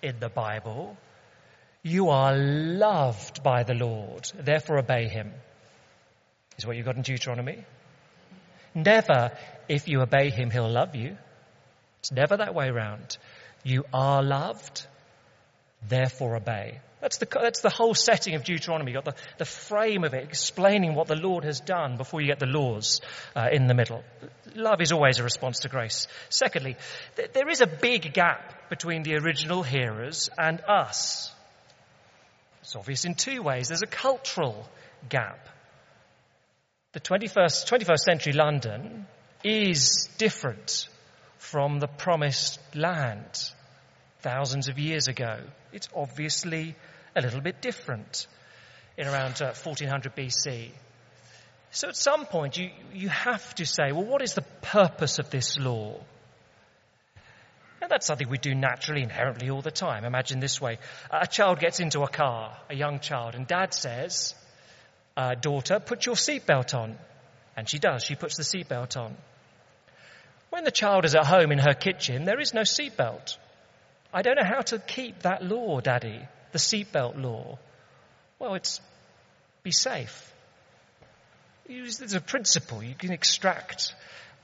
in 0.05 0.19
the 0.19 0.29
Bible. 0.29 0.95
You 1.81 2.09
are 2.09 2.35
loved 2.35 3.43
by 3.43 3.63
the 3.63 3.73
Lord, 3.73 4.31
therefore 4.35 4.77
obey 4.79 5.07
him. 5.07 5.31
Is 6.57 6.65
what 6.65 6.77
you've 6.77 6.85
got 6.85 6.95
in 6.95 7.01
Deuteronomy. 7.01 7.65
Never, 8.73 9.31
if 9.67 9.87
you 9.87 10.01
obey 10.01 10.29
him, 10.29 10.51
he'll 10.51 10.71
love 10.71 10.95
you. 10.95 11.17
It's 11.99 12.11
never 12.11 12.37
that 12.37 12.53
way 12.53 12.69
round. 12.69 13.17
You 13.63 13.85
are 13.93 14.21
loved, 14.21 14.85
therefore 15.87 16.35
obey. 16.35 16.79
That's 17.01 17.17
the, 17.17 17.27
that's 17.29 17.59
the 17.59 17.69
whole 17.69 17.93
setting 17.93 18.35
of 18.35 18.43
Deuteronomy. 18.43 18.91
You've 18.91 19.03
got 19.03 19.15
the, 19.15 19.21
the 19.37 19.45
frame 19.45 20.03
of 20.03 20.13
it 20.13 20.23
explaining 20.23 20.95
what 20.95 21.07
the 21.07 21.15
Lord 21.15 21.43
has 21.43 21.59
done 21.59 21.97
before 21.97 22.21
you 22.21 22.27
get 22.27 22.39
the 22.39 22.45
laws 22.45 23.01
uh, 23.35 23.47
in 23.51 23.67
the 23.67 23.73
middle. 23.73 24.03
Love 24.55 24.81
is 24.81 24.91
always 24.91 25.19
a 25.19 25.23
response 25.23 25.59
to 25.59 25.69
grace. 25.69 26.07
Secondly, 26.29 26.77
th- 27.17 27.33
there 27.33 27.49
is 27.49 27.61
a 27.61 27.67
big 27.67 28.13
gap 28.13 28.69
between 28.69 29.03
the 29.03 29.15
original 29.17 29.61
hearers 29.61 30.29
and 30.37 30.61
us. 30.61 31.31
It's 32.61 32.75
obvious 32.75 33.05
in 33.05 33.15
two 33.15 33.43
ways. 33.43 33.67
There's 33.67 33.83
a 33.83 33.87
cultural 33.87 34.67
gap. 35.07 35.49
The 36.93 37.01
21st, 37.01 37.69
21st 37.69 37.99
century 37.99 38.33
London 38.33 39.05
is 39.43 40.09
different 40.17 40.87
from 41.37 41.79
the 41.79 41.87
promised 41.87 42.59
land 42.73 43.51
thousands 44.25 44.69
of 44.69 44.79
years 44.79 45.07
ago. 45.07 45.39
It's 45.71 45.87
obviously 45.95 46.75
a 47.15 47.21
little 47.21 47.41
bit 47.41 47.61
different 47.61 48.25
in 48.97 49.05
around 49.05 49.39
uh, 49.39 49.53
1400 49.53 50.15
BC. 50.15 50.71
So 51.69 51.89
at 51.89 51.95
some 51.95 52.25
point 52.25 52.57
you, 52.57 52.71
you 52.91 53.09
have 53.09 53.53
to 53.55 53.65
say, 53.67 53.91
well, 53.91 54.05
what 54.05 54.23
is 54.23 54.33
the 54.33 54.41
purpose 54.63 55.19
of 55.19 55.29
this 55.29 55.59
law? 55.59 55.99
And 57.81 57.91
that's 57.91 58.07
something 58.07 58.27
we 58.27 58.39
do 58.39 58.55
naturally, 58.55 59.03
inherently 59.03 59.51
all 59.51 59.61
the 59.61 59.69
time. 59.69 60.05
Imagine 60.05 60.39
this 60.39 60.59
way. 60.59 60.79
A 61.11 61.27
child 61.27 61.59
gets 61.59 61.79
into 61.79 62.01
a 62.01 62.07
car, 62.07 62.57
a 62.67 62.75
young 62.75 62.99
child, 63.01 63.35
and 63.35 63.45
dad 63.45 63.75
says, 63.75 64.33
uh, 65.15 65.35
daughter, 65.35 65.79
put 65.79 66.07
your 66.07 66.15
seatbelt 66.15 66.73
on. 66.73 66.97
And 67.55 67.69
she 67.69 67.77
does. 67.77 68.03
She 68.03 68.15
puts 68.15 68.37
the 68.37 68.43
seatbelt 68.43 68.97
on. 68.97 69.15
When 70.49 70.63
the 70.63 70.71
child 70.71 71.05
is 71.05 71.13
at 71.13 71.27
home 71.27 71.51
in 71.51 71.59
her 71.59 71.75
kitchen, 71.75 72.25
there 72.25 72.39
is 72.39 72.55
no 72.55 72.61
seatbelt. 72.61 73.37
I 74.15 74.21
don't 74.21 74.37
know 74.37 74.45
how 74.45 74.61
to 74.61 74.79
keep 74.79 75.23
that 75.23 75.43
law, 75.43 75.81
Daddy, 75.81 76.21
the 76.53 76.57
seatbelt 76.57 77.21
law. 77.21 77.59
Well, 78.39 78.55
it's 78.55 78.79
be 79.61 79.71
safe. 79.71 80.33
There's 81.67 82.13
a 82.13 82.21
principle 82.21 82.81
you 82.81 82.95
can 82.95 83.11
extract. 83.11 83.93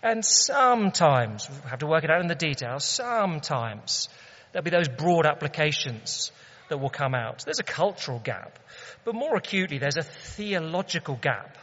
And 0.03 0.25
sometimes, 0.25 1.49
we 1.49 1.69
have 1.69 1.79
to 1.79 1.87
work 1.87 2.03
it 2.03 2.11
out 2.11 2.19
in 2.19 2.27
the 2.27 2.35
details, 2.35 2.83
sometimes 2.83 4.09
there'll 4.51 4.65
be 4.65 4.71
those 4.71 4.89
broad 4.89 5.25
applications 5.25 6.33
that 6.67 6.79
will 6.79 6.89
come 6.89 7.15
out. 7.15 7.43
There's 7.45 7.59
a 7.59 7.63
cultural 7.63 8.19
gap. 8.19 8.59
But 9.05 9.15
more 9.15 9.37
acutely, 9.37 9.77
there's 9.77 9.95
a 9.95 10.03
theological 10.03 11.15
gap 11.15 11.57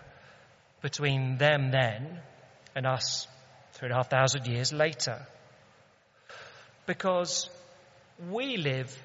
between 0.81 1.37
them 1.37 1.71
then 1.71 2.21
and 2.75 2.87
us 2.87 3.29
three 3.73 3.89
and 3.89 3.93
a 3.93 3.97
half 3.97 4.09
thousand 4.09 4.47
years 4.47 4.73
later. 4.73 5.27
Because 6.87 7.51
we 8.31 8.57
live 8.57 8.97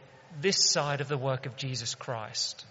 this 0.41 0.72
side 0.72 1.01
of 1.01 1.08
the 1.08 1.17
work 1.17 1.46
of 1.46 1.55
Jesus 1.55 1.96
Christ. 1.96 2.65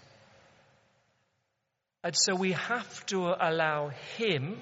And 2.03 2.13
so 2.15 2.35
we 2.35 2.51
have 2.51 3.05
to 3.07 3.33
allow 3.39 3.89
Him, 4.17 4.57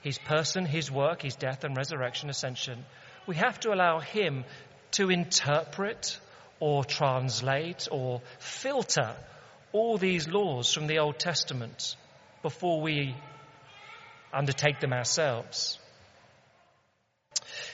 His 0.00 0.18
person, 0.18 0.64
His 0.64 0.90
work, 0.90 1.22
His 1.22 1.36
death 1.36 1.64
and 1.64 1.76
resurrection, 1.76 2.30
ascension, 2.30 2.84
we 3.26 3.36
have 3.36 3.60
to 3.60 3.72
allow 3.72 4.00
Him 4.00 4.44
to 4.92 5.10
interpret 5.10 6.18
or 6.58 6.84
translate 6.84 7.86
or 7.90 8.22
filter 8.38 9.14
all 9.72 9.98
these 9.98 10.26
laws 10.26 10.72
from 10.72 10.86
the 10.86 10.98
Old 10.98 11.18
Testament 11.18 11.96
before 12.42 12.80
we 12.80 13.14
undertake 14.32 14.80
them 14.80 14.92
ourselves. 14.92 15.78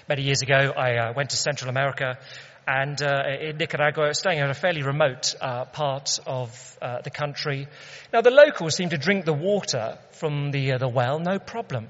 Many 0.09 0.23
years 0.23 0.43
ago, 0.43 0.73
I 0.77 0.97
uh, 0.97 1.13
went 1.15 1.31
to 1.31 1.37
Central 1.37 1.71
America 1.71 2.19
and 2.67 3.01
uh, 3.01 3.23
in 3.41 3.59
Nicaragua, 3.59 4.13
staying 4.13 4.39
in 4.39 4.51
a 4.51 4.55
fairly 4.55 4.83
remote 4.83 5.35
uh, 5.41 5.67
part 5.67 6.19
of 6.27 6.79
uh, 6.83 7.01
the 7.03 7.11
country. 7.11 7.69
Now, 8.13 8.23
the 8.23 8.31
locals 8.31 8.75
seem 8.75 8.89
to 8.89 8.99
drink 8.99 9.25
the 9.25 9.33
water 9.33 9.99
from 10.13 10.51
the 10.51 10.73
uh, 10.73 10.79
the 10.79 10.89
well, 10.89 11.21
no 11.21 11.39
problem. 11.39 11.89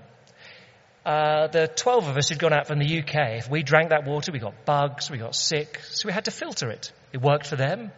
Uh, 1.05 1.47
the 1.47 1.69
12 1.69 2.09
of 2.09 2.17
us 2.17 2.29
who'd 2.29 2.39
gone 2.39 2.53
out 2.53 2.67
from 2.67 2.81
the 2.81 2.99
UK, 2.99 3.39
if 3.39 3.49
we 3.49 3.63
drank 3.63 3.91
that 3.91 4.05
water, 4.05 4.33
we 4.33 4.41
got 4.41 4.65
bugs, 4.65 5.09
we 5.09 5.19
got 5.19 5.37
sick, 5.37 5.81
so 5.91 6.09
we 6.09 6.13
had 6.13 6.25
to 6.25 6.33
filter 6.33 6.69
it. 6.69 6.93
It 7.13 7.23
worked 7.23 7.47
for 7.47 7.55
them. 7.55 7.93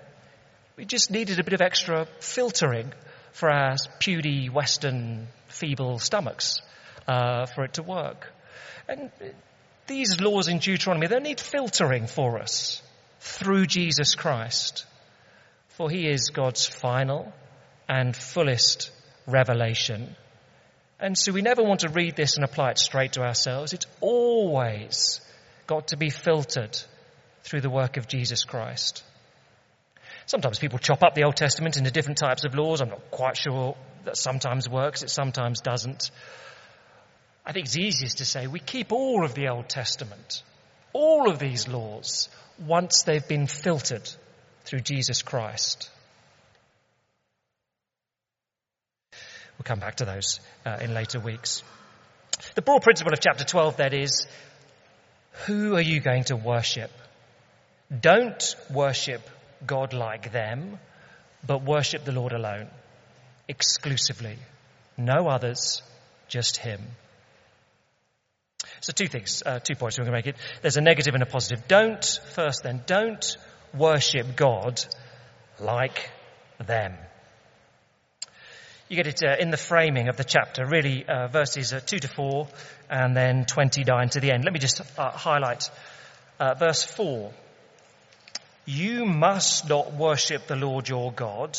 We 0.77 0.85
just 0.85 1.11
needed 1.11 1.41
a 1.41 1.43
bit 1.45 1.55
of 1.55 1.63
extra 1.63 2.07
filtering 2.21 2.93
for 3.33 3.51
our 3.51 3.77
puny, 3.99 4.49
Western, 4.51 5.29
feeble 5.47 5.99
stomachs 5.99 6.61
uh, 7.09 7.47
for 7.47 7.65
it 7.65 7.73
to 7.75 7.83
work. 7.83 8.31
And 8.87 9.11
these 9.89 10.21
laws 10.21 10.49
in 10.49 10.59
Deuteronomy, 10.59 11.09
they 11.09 11.19
need 11.19 11.41
filtering 11.41 12.07
for 12.07 12.39
us 12.39 12.81
through 13.21 13.67
Jesus 13.67 14.15
Christ. 14.15 14.87
For 15.71 15.91
he 15.91 16.09
is 16.09 16.31
God's 16.33 16.67
final 16.67 17.33
and 17.89 18.15
fullest 18.15 18.91
revelation. 19.27 20.15
And 21.01 21.17
so 21.17 21.33
we 21.33 21.43
never 21.43 21.63
want 21.63 21.81
to 21.81 21.89
read 21.89 22.17
this 22.17 22.37
and 22.37 22.45
apply 22.45 22.71
it 22.71 22.79
straight 22.79 23.13
to 23.13 23.23
ourselves. 23.23 23.73
It's 23.73 23.87
always 24.01 25.21
got 25.67 25.89
to 25.89 25.97
be 25.97 26.11
filtered 26.11 26.79
through 27.45 27.61
the 27.61 27.71
work 27.71 27.97
of 27.97 28.09
Jesus 28.09 28.45
Christ. 28.45 29.05
Sometimes 30.27 30.59
people 30.59 30.79
chop 30.79 31.03
up 31.03 31.15
the 31.15 31.25
Old 31.25 31.37
Testament 31.37 31.77
into 31.77 31.91
different 31.91 32.19
types 32.19 32.45
of 32.45 32.55
laws. 32.55 32.81
I'm 32.81 32.91
not 32.91 33.11
quite 33.11 33.37
sure 33.37 33.77
that 34.05 34.17
sometimes 34.17 34.69
works, 34.69 35.03
it 35.03 35.11
sometimes 35.11 35.61
doesn't. 35.61 36.11
I 37.49 37.53
think 37.53 37.65
it's 37.65 37.79
easiest 37.79 38.19
to 38.19 38.27
say 38.27 38.47
we 38.47 38.61
keep 38.61 38.93
all 38.93 39.25
of 39.25 39.33
the 39.33 39.49
Old 39.49 39.71
Testament, 39.71 40.43
all 40.93 41.31
of 41.31 41.39
these 41.39 41.67
laws, 41.67 42.29
once 42.59 43.05
they've 43.05 43.27
been 43.27 43.47
filtered 43.47 44.07
through 44.67 44.81
Jesus 44.81 45.23
Christ. 45.23 45.91
We'll 49.13 49.65
come 49.65 49.81
back 49.81 49.97
to 49.97 50.05
those 50.05 50.41
uh, 50.67 50.77
in 50.83 50.93
later 50.93 51.21
weeks. 51.21 51.63
The 52.55 52.61
broad 52.61 52.83
principle 52.83 53.15
of 53.15 53.21
chapter 53.21 53.45
12 53.45 53.79
then 53.79 53.95
is, 53.95 54.27
who 55.47 55.75
are 55.75 55.81
you 55.81 56.01
going 56.01 56.25
to 56.25 56.37
worship? 56.37 56.91
Don't 57.99 58.55
worship 58.71 59.23
God 59.67 59.95
like 59.95 60.33
them, 60.33 60.79
but 61.47 61.63
worship 61.63 62.05
the 62.05 62.13
Lord 62.13 62.33
alone, 62.35 62.69
exclusively. 63.49 64.37
No 64.99 65.29
others, 65.29 65.81
just 66.29 66.59
Him. 66.59 66.83
So 68.81 68.93
two 68.93 69.09
things, 69.09 69.43
uh, 69.45 69.59
two 69.59 69.75
points 69.75 69.99
we're 69.99 70.05
going 70.05 70.23
to 70.23 70.29
make 70.31 70.35
it. 70.35 70.37
There's 70.63 70.77
a 70.77 70.81
negative 70.81 71.15
and 71.15 71.23
a 71.23 71.27
positive. 71.27 71.67
Don't, 71.69 72.21
first 72.35 72.63
then, 72.63 72.83
don't 72.87 73.37
worship 73.77 74.37
God 74.37 74.83
like 75.59 76.11
them. 76.65 76.95
You 78.89 78.97
get 78.97 79.07
it 79.07 79.23
uh, 79.23 79.37
in 79.39 79.51
the 79.51 79.59
framing 79.59 80.09
of 80.09 80.17
the 80.17 80.25
chapter, 80.25 80.65
really, 80.65 81.05
uh, 81.07 81.29
verses 81.29 81.73
uh, 81.75 81.81
2 81.85 81.99
to 81.99 82.09
4 82.09 82.49
and 82.89 83.15
then 83.15 83.45
29 83.45 84.09
to 84.11 84.21
the 84.21 84.33
end. 84.33 84.45
Let 84.45 84.53
me 84.55 84.61
just 84.61 84.81
uh, 84.99 85.11
highlight 85.11 85.71
uh, 86.41 86.55
verse 86.55 86.85
4. 86.85 87.31
You 88.65 89.05
must 89.05 89.69
not 89.69 89.93
worship 89.93 90.47
the 90.47 90.57
Lord 90.57 90.89
your 90.89 91.13
God 91.13 91.59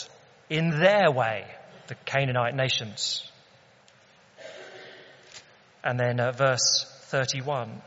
in 0.49 0.79
their 0.79 1.11
way, 1.11 1.45
the 1.87 1.95
Canaanite 2.05 2.55
nations. 2.55 3.29
And 5.83 5.99
then 5.99 6.19
uh, 6.19 6.31
verse 6.31 6.85
31. 7.09 7.81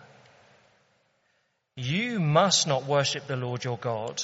You 1.76 2.21
must 2.21 2.67
not 2.67 2.87
worship 2.87 3.26
the 3.26 3.37
Lord 3.37 3.64
your 3.64 3.79
God 3.79 4.23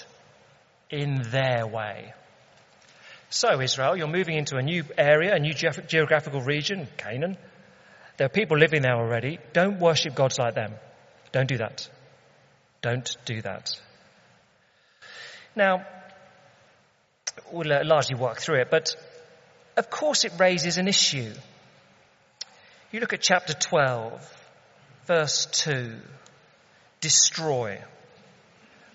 in 0.91 1.23
their 1.31 1.67
way. 1.67 2.13
So, 3.31 3.61
Israel, 3.61 3.97
you're 3.97 4.09
moving 4.09 4.37
into 4.37 4.57
a 4.57 4.63
new 4.63 4.85
area, 4.97 5.35
a 5.35 5.39
new 5.39 5.55
geographical 5.55 6.41
region, 6.41 6.89
Canaan. 6.97 7.37
There 8.17 8.27
are 8.27 8.31
people 8.31 8.59
living 8.59 8.83
there 8.83 8.97
already. 8.97 9.39
Don't 9.53 9.79
worship 9.79 10.15
gods 10.15 10.39
like 10.39 10.55
them. 10.55 10.75
Don't 11.31 11.49
do 11.49 11.59
that. 11.59 11.89
Don't 12.83 13.17
do 13.25 13.43
that. 13.43 13.81
Now, 15.55 15.87
we'll 17.53 17.73
uh, 17.73 17.85
largely 17.85 18.17
work 18.17 18.41
through 18.41 18.61
it, 18.63 18.71
but 18.71 18.95
of 19.77 19.91
course 19.91 20.25
it 20.25 20.33
raises 20.39 20.79
an 20.79 20.89
issue. 20.89 21.33
You 22.91 23.01
look 23.01 23.13
at 23.13 23.21
chapter 23.21 23.53
12, 23.53 24.38
Verse 25.09 25.47
2, 25.65 25.95
destroy. 27.01 27.83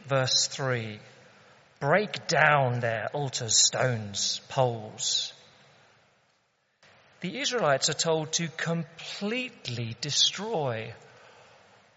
Verse 0.06 0.46
3, 0.46 1.00
break 1.80 2.28
down 2.28 2.82
their 2.82 3.10
altars, 3.14 3.58
stones, 3.58 4.40
poles. 4.48 5.34
The 7.22 7.40
Israelites 7.40 7.90
are 7.90 7.94
told 7.96 8.32
to 8.34 8.48
completely 8.48 9.96
destroy 10.02 10.94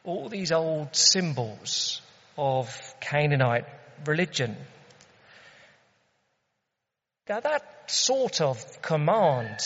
all 0.02 0.30
these 0.30 0.50
old 0.50 0.96
symbols 0.96 2.00
of 2.38 2.74
Canaanite 3.00 3.66
religion. 4.06 4.56
Now 7.28 7.40
that 7.40 7.90
sort 7.90 8.40
of 8.40 8.80
command 8.80 9.58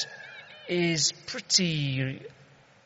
is 0.68 1.12
pretty 1.28 2.26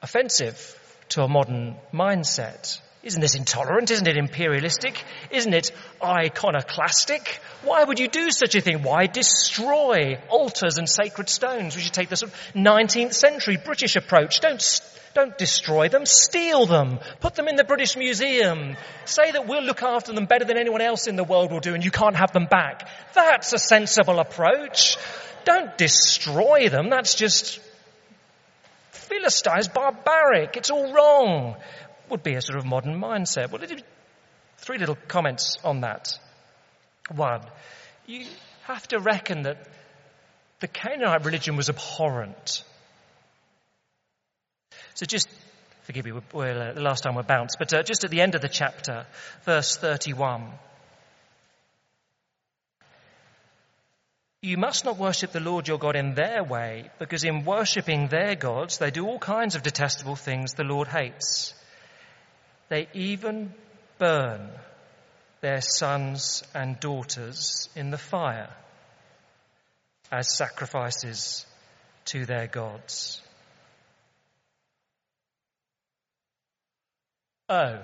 offensive 0.02 0.78
to 1.14 1.22
a 1.22 1.28
modern 1.28 1.76
mindset. 1.92 2.80
Isn't 3.04 3.20
this 3.20 3.36
intolerant? 3.36 3.90
Isn't 3.90 4.08
it 4.08 4.16
imperialistic? 4.16 5.00
Isn't 5.30 5.52
it 5.52 5.70
iconoclastic? 6.02 7.38
Why 7.62 7.84
would 7.84 8.00
you 8.00 8.08
do 8.08 8.30
such 8.30 8.54
a 8.54 8.60
thing? 8.60 8.82
Why 8.82 9.06
destroy 9.06 10.18
altars 10.28 10.78
and 10.78 10.88
sacred 10.88 11.28
stones? 11.28 11.76
We 11.76 11.82
should 11.82 11.92
take 11.92 12.08
the 12.08 12.16
sort 12.16 12.32
of 12.32 12.38
19th 12.54 13.14
century 13.14 13.58
British 13.62 13.94
approach. 13.94 14.40
Don't, 14.40 14.80
don't 15.14 15.38
destroy 15.38 15.88
them, 15.88 16.04
steal 16.04 16.66
them, 16.66 16.98
put 17.20 17.34
them 17.34 17.46
in 17.46 17.56
the 17.56 17.64
British 17.64 17.96
Museum, 17.96 18.76
say 19.04 19.30
that 19.30 19.46
we'll 19.46 19.62
look 19.62 19.82
after 19.82 20.12
them 20.12 20.24
better 20.24 20.46
than 20.46 20.56
anyone 20.56 20.80
else 20.80 21.06
in 21.06 21.14
the 21.14 21.24
world 21.24 21.52
will 21.52 21.60
do 21.60 21.74
and 21.74 21.84
you 21.84 21.90
can't 21.90 22.16
have 22.16 22.32
them 22.32 22.46
back. 22.46 22.88
That's 23.14 23.52
a 23.52 23.58
sensible 23.58 24.18
approach. 24.18 24.96
Don't 25.44 25.76
destroy 25.78 26.70
them, 26.70 26.90
that's 26.90 27.14
just 27.14 27.60
Philistines, 29.14 29.68
barbaric, 29.68 30.56
it's 30.56 30.70
all 30.70 30.92
wrong 30.92 31.56
would 32.10 32.22
be 32.22 32.34
a 32.34 32.40
sort 32.40 32.58
of 32.58 32.64
modern 32.64 33.00
mindset. 33.00 33.50
Well, 33.50 33.62
three 34.58 34.78
little 34.78 34.96
comments 35.08 35.56
on 35.64 35.80
that. 35.80 36.18
One, 37.14 37.42
you 38.06 38.26
have 38.64 38.86
to 38.88 38.98
reckon 38.98 39.42
that 39.42 39.66
the 40.60 40.68
Canaanite 40.68 41.24
religion 41.24 41.56
was 41.56 41.68
abhorrent. 41.68 42.64
So 44.94 45.06
just, 45.06 45.28
forgive 45.82 46.04
me, 46.04 46.12
we're, 46.32 46.70
uh, 46.70 46.72
the 46.72 46.80
last 46.80 47.02
time 47.02 47.14
we're 47.14 47.22
bounced, 47.22 47.56
but 47.58 47.72
uh, 47.74 47.82
just 47.82 48.04
at 48.04 48.10
the 48.10 48.20
end 48.20 48.34
of 48.34 48.40
the 48.40 48.48
chapter, 48.48 49.06
verse 49.44 49.76
31. 49.76 50.50
You 54.44 54.58
must 54.58 54.84
not 54.84 54.98
worship 54.98 55.32
the 55.32 55.40
Lord 55.40 55.68
your 55.68 55.78
God 55.78 55.96
in 55.96 56.12
their 56.12 56.44
way, 56.44 56.90
because 56.98 57.24
in 57.24 57.46
worshipping 57.46 58.08
their 58.08 58.34
gods, 58.34 58.76
they 58.76 58.90
do 58.90 59.06
all 59.06 59.18
kinds 59.18 59.54
of 59.54 59.62
detestable 59.62 60.16
things 60.16 60.52
the 60.52 60.64
Lord 60.64 60.86
hates. 60.86 61.54
They 62.68 62.86
even 62.92 63.54
burn 63.96 64.50
their 65.40 65.62
sons 65.62 66.42
and 66.54 66.78
daughters 66.78 67.70
in 67.74 67.90
the 67.90 67.96
fire 67.96 68.50
as 70.12 70.36
sacrifices 70.36 71.46
to 72.06 72.26
their 72.26 72.46
gods. 72.46 73.22
Oh. 77.48 77.82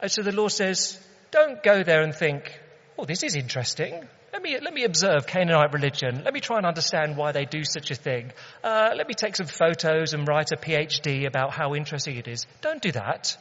And 0.00 0.10
so 0.10 0.22
the 0.22 0.32
law 0.32 0.48
says, 0.48 1.00
don't 1.30 1.62
go 1.62 1.82
there 1.82 2.02
and 2.02 2.14
think, 2.14 2.58
oh, 2.98 3.04
this 3.04 3.22
is 3.22 3.34
interesting. 3.34 4.06
Let 4.32 4.42
me, 4.42 4.58
let 4.60 4.74
me 4.74 4.84
observe 4.84 5.26
Canaanite 5.26 5.72
religion. 5.72 6.22
Let 6.22 6.34
me 6.34 6.40
try 6.40 6.58
and 6.58 6.66
understand 6.66 7.16
why 7.16 7.32
they 7.32 7.46
do 7.46 7.64
such 7.64 7.90
a 7.90 7.94
thing. 7.94 8.32
Uh, 8.62 8.90
let 8.94 9.08
me 9.08 9.14
take 9.14 9.34
some 9.36 9.46
photos 9.46 10.12
and 10.12 10.28
write 10.28 10.52
a 10.52 10.56
PhD 10.56 11.26
about 11.26 11.52
how 11.52 11.74
interesting 11.74 12.16
it 12.16 12.28
is. 12.28 12.46
Don't 12.60 12.82
do 12.82 12.92
that. 12.92 13.36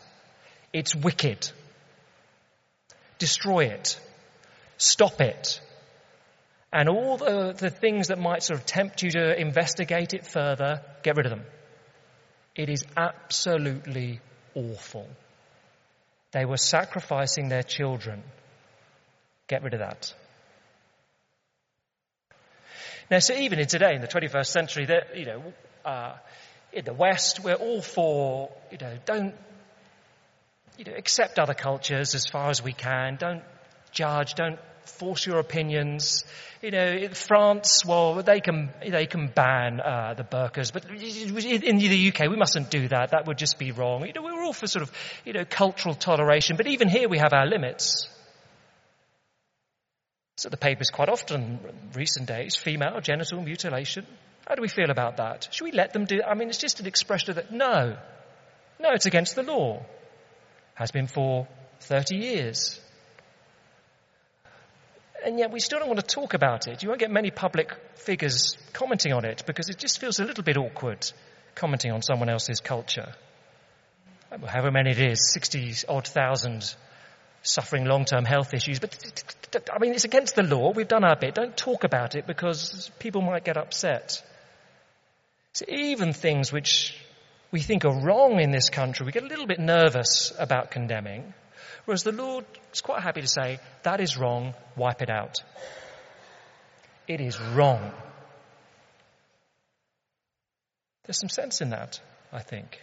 It's 0.71 0.95
wicked. 0.95 1.51
Destroy 3.19 3.65
it. 3.65 3.99
Stop 4.77 5.19
it. 5.19 5.59
And 6.71 6.89
all 6.89 7.17
the, 7.17 7.53
the 7.57 7.69
things 7.69 8.07
that 8.07 8.19
might 8.19 8.43
sort 8.43 8.59
of 8.59 8.65
tempt 8.65 9.03
you 9.03 9.11
to 9.11 9.39
investigate 9.39 10.13
it 10.13 10.25
further, 10.25 10.81
get 11.03 11.17
rid 11.17 11.25
of 11.25 11.29
them. 11.29 11.43
It 12.55 12.69
is 12.69 12.85
absolutely 12.95 14.21
awful. 14.53 15.07
They 16.35 16.43
were 16.43 16.57
sacrificing 16.57 17.47
their 17.47 17.63
children. 17.63 18.21
Get 19.47 19.63
rid 19.63 19.73
of 19.73 19.79
that. 19.79 20.13
Now, 23.09 23.19
so 23.19 23.35
even 23.35 23.57
in 23.57 23.67
today, 23.67 23.95
in 23.95 24.01
the 24.01 24.09
21st 24.09 24.47
century, 24.47 24.85
that 24.87 25.15
you 25.15 25.25
know, 25.25 25.53
uh, 25.85 26.15
in 26.73 26.83
the 26.83 26.93
West, 26.93 27.41
we're 27.41 27.53
all 27.53 27.81
for, 27.81 28.49
you 28.69 28.77
know, 28.81 28.97
don't, 29.05 29.33
you 30.77 30.83
know, 30.83 30.97
accept 30.97 31.39
other 31.39 31.53
cultures 31.53 32.15
as 32.15 32.25
far 32.25 32.49
as 32.49 32.61
we 32.61 32.73
can. 32.73 33.15
Don't 33.15 33.43
judge. 33.93 34.33
Don't 34.33 34.59
force 34.85 35.25
your 35.25 35.39
opinions. 35.39 36.23
You 36.61 36.71
know, 36.71 37.09
France, 37.09 37.85
well, 37.85 38.15
they 38.23 38.39
can 38.39 38.71
they 38.87 39.05
can 39.05 39.27
ban 39.27 39.79
uh, 39.79 40.13
the 40.15 40.23
burqas, 40.23 40.73
but 40.73 40.85
in 40.85 41.77
the 41.77 42.09
UK, 42.09 42.29
we 42.29 42.37
mustn't 42.37 42.71
do 42.71 42.87
that. 42.87 43.11
That 43.11 43.27
would 43.27 43.37
just 43.37 43.59
be 43.59 43.71
wrong. 43.71 44.05
You 44.05 44.13
know, 44.13 44.23
we're 44.23 44.43
all 44.43 44.53
for 44.53 44.67
sort 44.67 44.83
of 44.83 44.91
you 45.25 45.33
know 45.33 45.45
cultural 45.45 45.95
toleration, 45.95 46.57
but 46.57 46.67
even 46.67 46.89
here 46.89 47.09
we 47.09 47.17
have 47.17 47.33
our 47.33 47.45
limits. 47.45 48.07
So 50.37 50.49
the 50.49 50.57
papers 50.57 50.89
quite 50.89 51.07
often, 51.07 51.59
recent 51.93 52.27
days, 52.27 52.57
female 52.57 52.99
genital 52.99 53.41
mutilation. 53.41 54.05
How 54.47 54.55
do 54.55 54.61
we 54.61 54.67
feel 54.67 54.91
about 54.91 55.17
that? 55.17 55.47
Should 55.51 55.63
we 55.63 55.71
let 55.71 55.93
them 55.93 56.05
do? 56.05 56.21
I 56.21 56.35
mean, 56.35 56.49
it's 56.49 56.57
just 56.57 56.79
an 56.79 56.85
expression 56.85 57.31
of 57.31 57.35
that. 57.37 57.51
No, 57.51 57.97
no, 58.79 58.89
it's 58.91 59.05
against 59.05 59.35
the 59.35 59.43
law. 59.43 59.85
Has 60.75 60.91
been 60.91 61.07
for 61.07 61.47
30 61.79 62.17
years. 62.17 62.79
And 65.25 65.39
yet 65.39 65.51
we 65.51 65.59
still 65.59 65.79
don't 65.79 65.87
want 65.87 65.99
to 65.99 66.05
talk 66.05 66.35
about 66.35 66.67
it. 66.67 66.83
You 66.83 66.89
won't 66.89 66.99
get 66.99 67.09
many 67.09 67.31
public 67.31 67.73
figures 67.95 68.55
commenting 68.73 69.11
on 69.11 69.25
it 69.25 69.43
because 69.47 69.69
it 69.69 69.79
just 69.79 69.99
feels 69.99 70.19
a 70.19 70.23
little 70.23 70.43
bit 70.43 70.55
awkward 70.55 71.11
commenting 71.55 71.91
on 71.91 72.03
someone 72.03 72.29
else's 72.29 72.59
culture. 72.59 73.11
However 74.29 74.69
many 74.69 74.91
it 74.91 74.99
is, 74.99 75.33
60 75.33 75.87
odd 75.89 76.07
thousand 76.07 76.75
suffering 77.41 77.85
long-term 77.85 78.23
health 78.23 78.53
issues. 78.53 78.79
But 78.79 79.67
I 79.73 79.79
mean, 79.79 79.93
it's 79.93 80.05
against 80.05 80.35
the 80.35 80.43
law. 80.43 80.71
We've 80.73 80.87
done 80.87 81.03
our 81.03 81.15
bit. 81.15 81.33
Don't 81.33 81.57
talk 81.57 81.83
about 81.83 82.13
it 82.13 82.27
because 82.27 82.91
people 82.99 83.21
might 83.21 83.43
get 83.43 83.57
upset. 83.57 84.21
So 85.53 85.65
even 85.69 86.13
things 86.13 86.51
which 86.51 86.95
we 87.51 87.61
think 87.61 87.83
are 87.83 88.05
wrong 88.05 88.39
in 88.39 88.51
this 88.51 88.69
country, 88.69 89.07
we 89.07 89.11
get 89.11 89.23
a 89.23 89.27
little 89.27 89.47
bit 89.47 89.59
nervous 89.59 90.33
about 90.37 90.69
condemning. 90.69 91.33
Whereas 91.85 92.03
the 92.03 92.11
Lord 92.11 92.45
is 92.73 92.81
quite 92.81 93.01
happy 93.01 93.21
to 93.21 93.27
say, 93.27 93.59
that 93.83 94.01
is 94.01 94.17
wrong, 94.17 94.53
wipe 94.75 95.01
it 95.01 95.09
out. 95.09 95.37
It 97.07 97.21
is 97.21 97.39
wrong. 97.39 97.91
There's 101.05 101.19
some 101.19 101.29
sense 101.29 101.61
in 101.61 101.69
that, 101.69 101.99
I 102.33 102.41
think. 102.41 102.79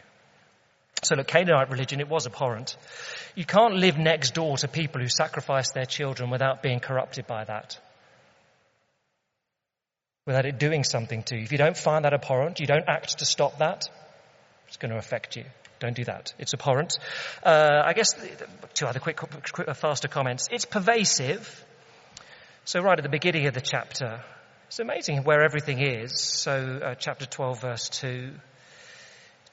So 1.03 1.17
look, 1.17 1.27
Canaanite 1.27 1.71
religion, 1.71 1.99
it 1.99 2.09
was 2.09 2.27
abhorrent. 2.27 2.77
You 3.35 3.45
can't 3.45 3.75
live 3.75 3.99
next 3.99 4.35
door 4.35 4.57
to 4.59 4.69
people 4.69 5.01
who 5.01 5.09
sacrifice 5.09 5.73
their 5.73 5.85
children 5.85 6.31
without 6.31 6.63
being 6.63 6.79
corrupted 6.79 7.27
by 7.27 7.43
that. 7.45 7.81
Without 10.27 10.47
it 10.47 10.61
doing 10.61 10.85
something 10.85 11.25
to 11.25 11.37
you. 11.37 11.43
If 11.43 11.51
you 11.51 11.59
don't 11.59 11.77
find 11.77 12.05
that 12.05 12.15
abhorrent, 12.15 12.61
you 12.61 12.67
don't 12.67 12.89
act 12.89 13.19
to 13.19 13.25
stop 13.25 13.59
that, 13.59 13.89
it's 14.69 14.77
going 14.77 14.93
to 14.93 14.99
affect 14.99 15.35
you. 15.35 15.45
Don't 15.83 15.97
do 15.97 16.05
that. 16.05 16.33
It's 16.39 16.55
abhorrent. 16.55 16.97
Uh, 17.43 17.83
I 17.85 17.93
guess 17.93 18.15
two 18.73 18.87
other 18.87 19.01
quick, 19.01 19.17
quick, 19.17 19.75
faster 19.75 20.07
comments. 20.07 20.47
It's 20.53 20.65
pervasive. 20.65 21.67
So 22.65 22.81
right 22.81 22.97
at 22.97 23.03
the 23.03 23.09
beginning 23.09 23.49
of 23.49 23.55
the 23.55 23.61
chapter, 23.61 24.23
it's 24.69 24.79
amazing 24.79 25.25
where 25.25 25.43
everything 25.43 25.81
is. 25.81 26.21
So 26.21 26.79
uh, 26.81 26.95
chapter 26.95 27.27
12 27.27 27.61
verse 27.61 27.89
2 27.89 28.31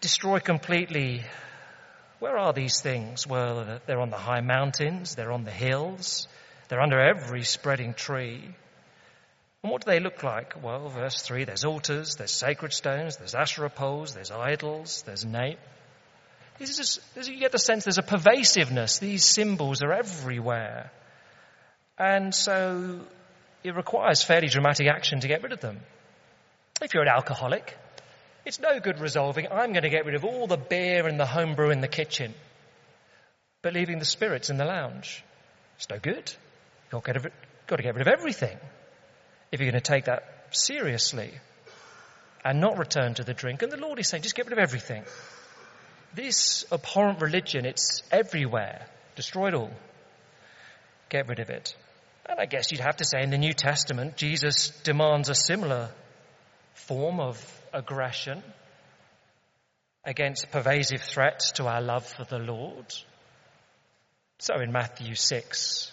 destroy 0.01 0.39
completely. 0.39 1.23
Where 2.19 2.37
are 2.37 2.53
these 2.53 2.79
things? 2.79 3.25
Well, 3.25 3.79
they're 3.87 3.99
on 3.99 4.11
the 4.11 4.17
high 4.17 4.41
mountains, 4.41 5.15
they're 5.15 5.31
on 5.31 5.45
the 5.45 5.51
hills, 5.51 6.27
they're 6.67 6.81
under 6.81 6.99
every 6.99 7.41
spreading 7.41 7.95
tree. 7.95 8.53
And 9.63 9.71
what 9.71 9.83
do 9.83 9.89
they 9.89 9.99
look 9.99 10.21
like? 10.21 10.61
Well, 10.61 10.89
verse 10.89 11.23
3 11.23 11.45
there's 11.45 11.65
altars, 11.65 12.17
there's 12.17 12.29
sacred 12.29 12.71
stones, 12.71 13.17
there's 13.17 13.33
Asherah 13.33 13.71
poles, 13.71 14.13
there's 14.13 14.29
idols, 14.29 15.01
there's 15.07 15.25
name. 15.25 15.57
This 16.59 16.69
is 16.71 16.99
just, 17.15 17.29
you 17.29 17.39
get 17.39 17.53
the 17.53 17.57
sense 17.57 17.85
there's 17.85 17.97
a 17.97 18.03
pervasiveness. 18.03 18.99
These 18.99 19.25
symbols 19.25 19.81
are 19.81 19.93
everywhere. 19.93 20.91
And 21.97 22.35
so 22.35 22.99
it 23.63 23.75
requires 23.75 24.23
fairly 24.23 24.47
dramatic 24.47 24.87
action 24.87 25.21
to 25.21 25.27
get 25.27 25.41
rid 25.41 25.53
of 25.53 25.61
them. 25.61 25.79
If 26.81 26.93
you're 26.93 27.03
an 27.03 27.09
alcoholic, 27.09 27.77
it's 28.45 28.59
no 28.59 28.79
good 28.79 28.99
resolving, 28.99 29.47
I'm 29.51 29.71
going 29.71 29.83
to 29.83 29.89
get 29.89 30.05
rid 30.05 30.15
of 30.15 30.25
all 30.25 30.47
the 30.47 30.57
beer 30.57 31.07
and 31.07 31.19
the 31.19 31.25
homebrew 31.25 31.71
in 31.71 31.81
the 31.81 31.87
kitchen, 31.87 32.33
but 33.61 33.73
leaving 33.73 33.99
the 33.99 34.05
spirits 34.05 34.49
in 34.49 34.57
the 34.57 34.65
lounge. 34.65 35.23
It's 35.77 35.89
no 35.89 35.99
good. 35.99 36.33
You've 36.91 37.03
got 37.03 37.13
to, 37.13 37.31
got 37.67 37.75
to 37.77 37.83
get 37.83 37.95
rid 37.95 38.07
of 38.07 38.13
everything 38.13 38.57
if 39.51 39.59
you're 39.59 39.69
going 39.69 39.81
to 39.81 39.91
take 39.91 40.05
that 40.05 40.47
seriously 40.51 41.31
and 42.43 42.59
not 42.59 42.77
return 42.77 43.13
to 43.15 43.23
the 43.23 43.33
drink. 43.33 43.61
And 43.61 43.71
the 43.71 43.77
Lord 43.77 43.99
is 43.99 44.07
saying, 44.07 44.23
just 44.23 44.35
get 44.35 44.45
rid 44.45 44.53
of 44.53 44.59
everything. 44.59 45.03
This 46.13 46.65
abhorrent 46.71 47.21
religion, 47.21 47.65
it's 47.65 48.01
everywhere. 48.11 48.87
Destroy 49.15 49.49
it 49.49 49.53
all. 49.53 49.71
Get 51.09 51.27
rid 51.27 51.39
of 51.39 51.49
it. 51.49 51.75
And 52.27 52.39
I 52.39 52.45
guess 52.45 52.71
you'd 52.71 52.81
have 52.81 52.97
to 52.97 53.05
say 53.05 53.21
in 53.23 53.29
the 53.31 53.37
New 53.37 53.53
Testament, 53.53 54.15
Jesus 54.17 54.69
demands 54.83 55.29
a 55.29 55.35
similar 55.35 55.89
form 56.73 57.19
of 57.19 57.37
aggression 57.73 58.43
against 60.03 60.51
pervasive 60.51 61.01
threats 61.01 61.51
to 61.53 61.67
our 61.67 61.81
love 61.81 62.05
for 62.05 62.23
the 62.23 62.39
Lord. 62.39 62.85
So 64.39 64.59
in 64.61 64.71
Matthew 64.71 65.15
6, 65.15 65.91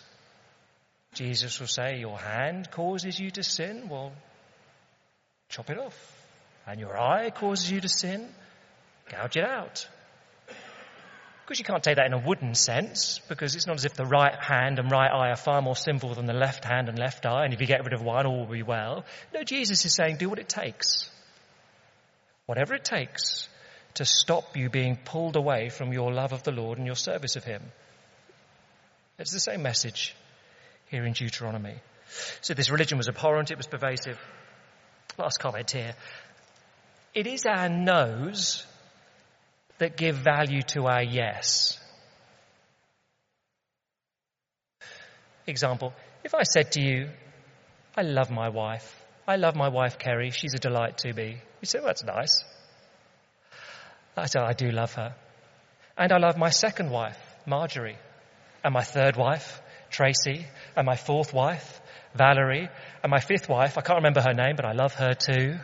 Jesus 1.14 1.59
will 1.59 1.66
say, 1.66 1.98
Your 1.98 2.18
hand 2.18 2.70
causes 2.70 3.18
you 3.18 3.31
to 3.33 3.42
sin? 3.42 3.88
Well, 3.88 4.12
chop 5.48 5.70
it 5.70 5.79
off. 5.79 6.12
and 6.66 6.81
your 6.81 6.98
eye 6.98 7.31
causes 7.31 7.70
you 7.70 7.81
to 7.81 7.88
sin, 7.88 8.29
gouge 9.09 9.37
it 9.37 9.44
out. 9.44 9.88
Course, 11.46 11.61
you 11.61 11.64
can't 11.64 11.82
take 11.85 11.94
that 11.94 12.06
in 12.06 12.12
a 12.12 12.18
wooden 12.18 12.56
sense 12.56 13.20
because 13.28 13.54
it's 13.54 13.68
not 13.68 13.76
as 13.76 13.85
if 13.85 13.94
the 13.94 14.04
right 14.04 14.35
hand 14.35 14.80
and 14.80 14.90
right 14.90 15.09
eye 15.09 15.30
are 15.30 15.37
far 15.37 15.62
more 15.62 15.76
sinful 15.76 16.14
than 16.14 16.26
the 16.26 16.32
left 16.32 16.64
hand 16.64 16.88
and 16.88 16.98
left 16.98 17.24
eye, 17.24 17.44
and 17.44 17.54
if 17.54 17.61
you 17.61 17.68
get 17.68 17.85
rid 17.85 17.92
of 17.92 18.02
one, 18.02 18.26
all 18.26 18.40
will 18.40 18.52
be 18.52 18.64
well. 18.64 19.04
No, 19.32 19.44
Jesus 19.44 19.85
is 19.85 19.94
saying, 19.94 20.16
do 20.16 20.28
what 20.28 20.40
it 20.40 20.48
takes. 20.48 21.09
Whatever 22.46 22.74
it 22.74 22.85
takes 22.85 23.48
to 23.94 24.04
stop 24.04 24.56
you 24.56 24.68
being 24.68 24.96
pulled 24.96 25.37
away 25.37 25.68
from 25.68 25.92
your 25.92 26.12
love 26.12 26.32
of 26.32 26.42
the 26.42 26.50
Lord 26.50 26.78
and 26.78 26.87
your 26.87 26.96
service 26.96 27.37
of 27.37 27.44
Him. 27.44 27.62
It's 29.16 29.32
the 29.32 29.38
same 29.38 29.62
message 29.62 30.16
here 30.90 31.04
in 31.04 31.12
Deuteronomy. 31.12 31.76
So 32.40 32.54
this 32.54 32.70
religion 32.70 32.98
was 32.98 33.09
abhorrent, 33.09 33.52
it 33.52 33.56
was 33.56 33.68
pervasive. 33.68 34.18
Last 35.16 35.38
comment 35.38 35.70
here. 35.70 35.94
It 37.14 37.28
is 37.28 37.46
our 37.46 37.68
no's 37.68 38.66
that 39.78 39.96
give 39.96 40.16
value 40.16 40.62
to 40.62 40.86
our 40.86 41.02
yes. 41.02 41.78
Example, 45.46 45.92
if 46.24 46.34
I 46.34 46.42
said 46.42 46.72
to 46.72 46.80
you, 46.80 47.10
I 47.96 48.02
love 48.02 48.30
my 48.30 48.48
wife. 48.48 49.04
I 49.28 49.36
love 49.36 49.54
my 49.54 49.68
wife, 49.68 49.98
Kerry. 49.98 50.30
She's 50.30 50.54
a 50.54 50.58
delight 50.58 50.98
to 50.98 51.12
me. 51.12 51.40
You 51.60 51.66
say, 51.66 51.78
well, 51.78 51.88
that's 51.88 52.04
nice. 52.04 52.44
I 54.16 54.26
said, 54.26 54.42
I 54.42 54.52
do 54.52 54.70
love 54.70 54.94
her. 54.94 55.14
And 55.96 56.12
I 56.12 56.18
love 56.18 56.36
my 56.36 56.50
second 56.50 56.90
wife, 56.90 57.18
Marjorie. 57.46 57.98
And 58.64 58.74
my 58.74 58.82
third 58.82 59.16
wife, 59.16 59.60
Tracy. 59.90 60.46
And 60.76 60.86
my 60.86 60.96
fourth 60.96 61.32
wife, 61.32 61.80
Valerie. 62.14 62.68
And 63.02 63.10
my 63.10 63.20
fifth 63.20 63.48
wife, 63.48 63.78
I 63.78 63.82
can't 63.82 63.98
remember 63.98 64.20
her 64.20 64.34
name, 64.34 64.56
but 64.56 64.64
I 64.64 64.72
love 64.72 64.94
her 64.94 65.14
too. 65.14 65.58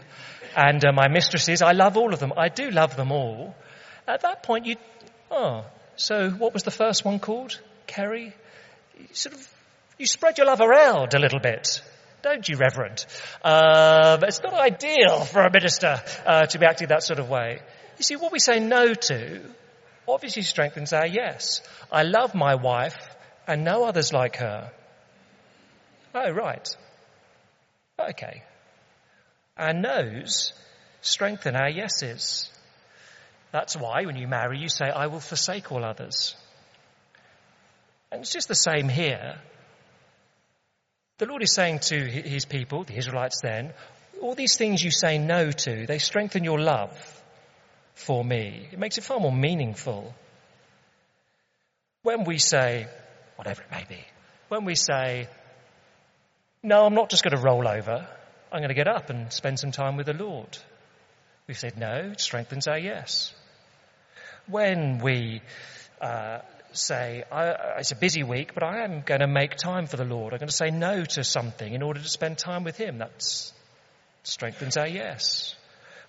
And 0.56 0.84
uh, 0.84 0.92
my 0.92 1.08
mistresses, 1.08 1.62
I 1.62 1.72
love 1.72 1.96
all 1.96 2.12
of 2.12 2.20
them. 2.20 2.32
I 2.36 2.48
do 2.48 2.70
love 2.70 2.96
them 2.96 3.10
all. 3.10 3.54
At 4.06 4.22
that 4.22 4.42
point, 4.42 4.66
you, 4.66 4.76
oh, 5.30 5.64
so 5.96 6.30
what 6.30 6.52
was 6.52 6.62
the 6.62 6.70
first 6.70 7.04
one 7.04 7.18
called? 7.18 7.60
Kerry? 7.86 8.34
You 8.98 9.06
sort 9.12 9.34
of, 9.34 9.54
you 9.98 10.06
spread 10.06 10.38
your 10.38 10.46
love 10.46 10.60
around 10.60 11.14
a 11.14 11.18
little 11.18 11.40
bit. 11.40 11.82
Don't 12.22 12.48
you, 12.48 12.56
Reverend? 12.56 13.04
Uh, 13.42 14.18
it's 14.22 14.42
not 14.42 14.54
ideal 14.54 15.24
for 15.24 15.42
a 15.42 15.50
minister 15.50 16.00
uh, 16.24 16.46
to 16.46 16.58
be 16.58 16.66
acting 16.66 16.88
that 16.88 17.02
sort 17.02 17.18
of 17.18 17.28
way. 17.28 17.60
You 17.98 18.04
see, 18.04 18.16
what 18.16 18.32
we 18.32 18.38
say 18.38 18.60
no 18.60 18.94
to 18.94 19.42
obviously 20.06 20.42
strengthens 20.42 20.92
our 20.92 21.06
yes. 21.06 21.62
I 21.90 22.04
love 22.04 22.34
my 22.34 22.54
wife 22.54 22.96
and 23.46 23.64
no 23.64 23.84
others 23.84 24.12
like 24.12 24.36
her. 24.36 24.70
Oh, 26.14 26.30
right. 26.30 26.68
Okay. 27.98 28.42
Our 29.56 29.72
no's 29.72 30.52
strengthen 31.00 31.56
our 31.56 31.70
yeses. 31.70 32.51
That's 33.52 33.76
why 33.76 34.06
when 34.06 34.16
you 34.16 34.26
marry, 34.26 34.58
you 34.58 34.68
say, 34.68 34.86
I 34.86 35.06
will 35.08 35.20
forsake 35.20 35.70
all 35.70 35.84
others. 35.84 36.34
And 38.10 38.22
it's 38.22 38.32
just 38.32 38.48
the 38.48 38.54
same 38.54 38.88
here. 38.88 39.38
The 41.18 41.26
Lord 41.26 41.42
is 41.42 41.54
saying 41.54 41.80
to 41.80 41.96
his 41.96 42.46
people, 42.46 42.84
the 42.84 42.96
Israelites 42.96 43.40
then, 43.42 43.74
all 44.22 44.34
these 44.34 44.56
things 44.56 44.82
you 44.82 44.90
say 44.90 45.18
no 45.18 45.50
to, 45.50 45.86
they 45.86 45.98
strengthen 45.98 46.44
your 46.44 46.58
love 46.58 46.90
for 47.94 48.24
me. 48.24 48.68
It 48.72 48.78
makes 48.78 48.96
it 48.96 49.04
far 49.04 49.20
more 49.20 49.32
meaningful. 49.32 50.14
When 52.02 52.24
we 52.24 52.38
say, 52.38 52.86
whatever 53.36 53.62
it 53.62 53.70
may 53.70 53.84
be, 53.86 54.00
when 54.48 54.64
we 54.64 54.74
say, 54.74 55.28
no, 56.62 56.86
I'm 56.86 56.94
not 56.94 57.10
just 57.10 57.22
going 57.22 57.36
to 57.36 57.42
roll 57.42 57.68
over, 57.68 58.08
I'm 58.50 58.60
going 58.60 58.68
to 58.68 58.74
get 58.74 58.88
up 58.88 59.10
and 59.10 59.30
spend 59.30 59.58
some 59.58 59.72
time 59.72 59.96
with 59.96 60.06
the 60.06 60.14
Lord. 60.14 60.56
We've 61.46 61.58
said 61.58 61.76
no, 61.76 62.12
it 62.12 62.20
strengthens 62.20 62.66
our 62.66 62.78
yes 62.78 63.34
when 64.46 64.98
we 64.98 65.42
uh, 66.00 66.38
say, 66.72 67.24
it's 67.78 67.92
a 67.92 67.96
busy 67.96 68.22
week, 68.22 68.54
but 68.54 68.62
I 68.62 68.84
am 68.84 69.02
going 69.02 69.20
to 69.20 69.26
make 69.26 69.56
time 69.56 69.86
for 69.86 69.96
the 69.96 70.04
Lord. 70.04 70.32
I'm 70.32 70.38
going 70.38 70.48
to 70.48 70.54
say 70.54 70.70
no 70.70 71.04
to 71.04 71.24
something 71.24 71.72
in 71.72 71.82
order 71.82 72.00
to 72.00 72.08
spend 72.08 72.38
time 72.38 72.64
with 72.64 72.76
Him. 72.76 72.98
That 72.98 73.12
strengthens 74.22 74.76
our 74.76 74.86
yes. 74.86 75.54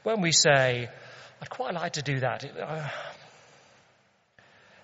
When 0.03 0.21
we 0.21 0.31
say, 0.31 0.89
I'd 1.41 1.49
quite 1.49 1.73
like 1.73 1.93
to 1.93 2.01
do 2.01 2.19
that, 2.19 2.43
it, 2.43 2.57
uh, 2.57 2.89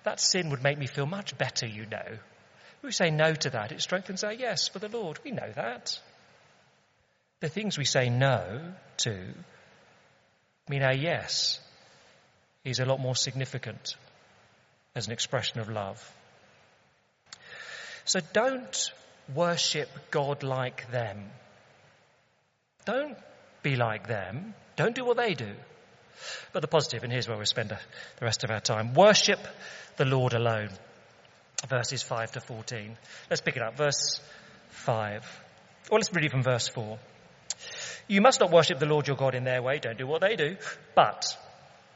that 0.04 0.20
sin 0.20 0.50
would 0.50 0.62
make 0.62 0.78
me 0.78 0.86
feel 0.86 1.06
much 1.06 1.36
better, 1.36 1.66
you 1.66 1.86
know. 1.86 2.18
We 2.82 2.92
say 2.92 3.10
no 3.10 3.34
to 3.34 3.50
that, 3.50 3.72
it 3.72 3.82
strengthens 3.82 4.24
our 4.24 4.32
yes 4.32 4.68
for 4.68 4.78
the 4.78 4.88
Lord. 4.88 5.18
We 5.22 5.32
know 5.32 5.50
that. 5.54 5.98
The 7.40 7.48
things 7.48 7.76
we 7.76 7.84
say 7.84 8.08
no 8.08 8.72
to 8.98 9.34
mean 10.68 10.82
our 10.82 10.94
yes 10.94 11.58
is 12.64 12.80
a 12.80 12.84
lot 12.84 13.00
more 13.00 13.16
significant 13.16 13.96
as 14.94 15.06
an 15.06 15.12
expression 15.12 15.60
of 15.60 15.68
love. 15.68 16.12
So 18.04 18.20
don't 18.32 18.90
worship 19.34 19.88
God 20.10 20.42
like 20.42 20.90
them. 20.90 21.30
Don't 22.84 23.16
be 23.62 23.76
like 23.76 24.08
them. 24.08 24.54
Don't 24.76 24.94
do 24.94 25.04
what 25.04 25.16
they 25.16 25.34
do. 25.34 25.52
But 26.52 26.60
the 26.60 26.68
positive, 26.68 27.02
and 27.02 27.12
here's 27.12 27.28
where 27.28 27.36
we'll 27.36 27.46
spend 27.46 27.70
the 27.70 27.78
rest 28.20 28.44
of 28.44 28.50
our 28.50 28.60
time. 28.60 28.94
Worship 28.94 29.38
the 29.96 30.04
Lord 30.04 30.34
alone. 30.34 30.70
Verses 31.68 32.02
5 32.02 32.32
to 32.32 32.40
14. 32.40 32.96
Let's 33.28 33.42
pick 33.42 33.56
it 33.56 33.62
up. 33.62 33.76
Verse 33.76 34.20
5. 34.70 35.42
Or 35.90 35.98
let's 35.98 36.12
read 36.12 36.30
from 36.30 36.42
verse 36.42 36.68
4. 36.68 36.98
You 38.08 38.20
must 38.20 38.40
not 38.40 38.50
worship 38.50 38.78
the 38.78 38.86
Lord 38.86 39.06
your 39.06 39.16
God 39.16 39.34
in 39.34 39.44
their 39.44 39.62
way. 39.62 39.78
Don't 39.78 39.98
do 39.98 40.06
what 40.06 40.20
they 40.20 40.36
do. 40.36 40.56
But, 40.94 41.36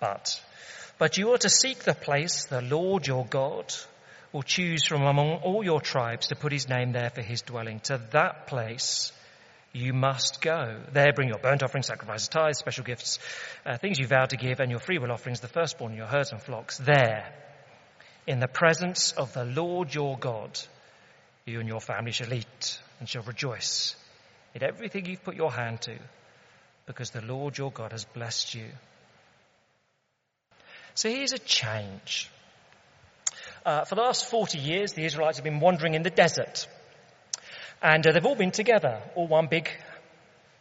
but, 0.04 0.42
but 0.98 1.16
you 1.16 1.32
are 1.32 1.38
to 1.38 1.48
seek 1.48 1.84
the 1.84 1.94
place 1.94 2.44
the 2.44 2.60
Lord 2.60 3.06
your 3.06 3.24
God 3.24 3.72
will 4.34 4.42
choose 4.42 4.84
from 4.84 5.02
among 5.02 5.36
all 5.36 5.64
your 5.64 5.80
tribes 5.80 6.26
to 6.26 6.36
put 6.36 6.52
his 6.52 6.68
name 6.68 6.92
there 6.92 7.08
for 7.08 7.22
his 7.22 7.40
dwelling. 7.40 7.80
To 7.84 7.98
that 8.10 8.46
place 8.46 9.12
you 9.72 9.94
must 9.94 10.42
go. 10.42 10.82
There 10.92 11.14
bring 11.14 11.28
your 11.28 11.38
burnt 11.38 11.62
offerings, 11.62 11.86
sacrifices, 11.86 12.28
tithes, 12.28 12.58
special 12.58 12.84
gifts, 12.84 13.18
uh, 13.64 13.78
things 13.78 13.98
you 13.98 14.06
vowed 14.06 14.30
to 14.30 14.36
give, 14.36 14.60
and 14.60 14.70
your 14.70 14.78
freewill 14.78 15.10
offerings, 15.10 15.40
the 15.40 15.48
firstborn, 15.48 15.94
your 15.94 16.06
herds 16.06 16.32
and 16.32 16.42
flocks. 16.42 16.76
There, 16.76 17.32
in 18.26 18.40
the 18.40 18.48
presence 18.48 19.12
of 19.12 19.32
the 19.32 19.46
Lord 19.46 19.94
your 19.94 20.18
God, 20.18 20.60
you 21.46 21.60
and 21.60 21.68
your 21.68 21.80
family 21.80 22.12
shall 22.12 22.32
eat 22.34 22.78
and 23.00 23.08
shall 23.08 23.22
rejoice 23.22 23.96
in 24.54 24.62
everything 24.62 25.06
you've 25.06 25.24
put 25.24 25.34
your 25.34 25.50
hand 25.50 25.80
to, 25.82 25.98
because 26.84 27.10
the 27.10 27.22
Lord 27.22 27.56
your 27.56 27.72
God 27.72 27.92
has 27.92 28.04
blessed 28.04 28.54
you. 28.54 28.66
So 30.94 31.08
here's 31.08 31.32
a 31.32 31.38
change. 31.38 32.30
Uh, 33.66 33.84
for 33.84 33.96
the 33.96 34.02
last 34.02 34.30
40 34.30 34.58
years, 34.58 34.92
the 34.92 35.04
Israelites 35.04 35.38
have 35.38 35.44
been 35.44 35.58
wandering 35.58 35.94
in 35.94 36.04
the 36.04 36.10
desert. 36.10 36.68
And 37.82 38.06
uh, 38.06 38.12
they've 38.12 38.24
all 38.24 38.36
been 38.36 38.52
together, 38.52 39.02
all 39.16 39.26
one 39.26 39.48
big 39.48 39.68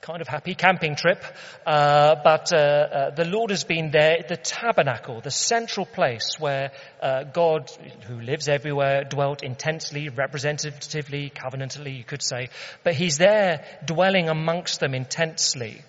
kind 0.01 0.21
of 0.21 0.27
happy 0.27 0.55
camping 0.55 0.95
trip. 0.95 1.23
Uh, 1.67 2.15
but 2.23 2.51
uh, 2.51 2.57
uh, 2.57 3.09
the 3.11 3.25
Lord 3.25 3.51
has 3.51 3.63
been 3.63 3.91
there, 3.91 4.17
the 4.27 4.35
tabernacle, 4.35 5.21
the 5.21 5.31
central 5.31 5.85
place 5.85 6.35
where 6.39 6.71
uh, 7.01 7.25
God, 7.25 7.69
who 8.07 8.19
lives 8.19 8.49
everywhere, 8.49 9.03
dwelt 9.03 9.43
intensely, 9.43 10.09
representatively, 10.09 11.29
covenantally, 11.29 11.95
you 11.95 12.03
could 12.03 12.23
say. 12.23 12.49
But 12.83 12.95
He's 12.95 13.19
there 13.19 13.65
dwelling 13.85 14.29
amongst 14.29 14.79
them 14.79 14.95
intensely 14.95 15.83